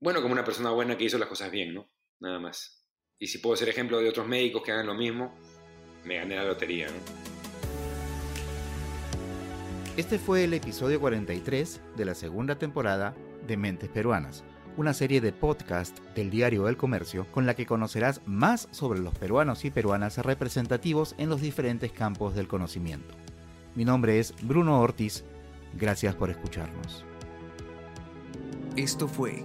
bueno, 0.00 0.22
como 0.22 0.32
una 0.32 0.44
persona 0.44 0.70
buena 0.70 0.96
que 0.96 1.04
hizo 1.04 1.18
las 1.18 1.28
cosas 1.28 1.50
bien, 1.50 1.74
¿no? 1.74 1.90
Nada 2.20 2.40
más. 2.40 2.86
Y 3.18 3.26
si 3.26 3.38
puedo 3.38 3.54
ser 3.56 3.68
ejemplo 3.68 3.98
de 3.98 4.08
otros 4.08 4.26
médicos 4.26 4.62
que 4.62 4.72
hagan 4.72 4.86
lo 4.86 4.94
mismo, 4.94 5.34
me 6.04 6.16
gané 6.16 6.36
la 6.36 6.44
lotería, 6.44 6.86
¿no? 6.86 6.94
Este 9.96 10.18
fue 10.18 10.44
el 10.44 10.54
episodio 10.54 10.98
43 11.00 11.80
de 11.96 12.04
la 12.06 12.14
segunda 12.14 12.56
temporada 12.56 13.14
de 13.46 13.58
Mentes 13.58 13.90
Peruanas, 13.90 14.42
una 14.78 14.94
serie 14.94 15.20
de 15.20 15.32
podcast 15.32 15.98
del 16.14 16.30
diario 16.30 16.68
El 16.68 16.78
Comercio 16.78 17.30
con 17.32 17.44
la 17.44 17.54
que 17.54 17.66
conocerás 17.66 18.22
más 18.24 18.68
sobre 18.70 19.00
los 19.00 19.12
peruanos 19.18 19.66
y 19.66 19.70
peruanas 19.70 20.16
representativos 20.18 21.14
en 21.18 21.28
los 21.28 21.42
diferentes 21.42 21.92
campos 21.92 22.34
del 22.34 22.48
conocimiento. 22.48 23.14
Mi 23.74 23.84
nombre 23.84 24.18
es 24.18 24.34
Bruno 24.40 24.80
Ortiz, 24.80 25.24
gracias 25.74 26.14
por 26.14 26.30
escucharnos. 26.30 27.04
Esto 28.76 29.06
fue 29.06 29.44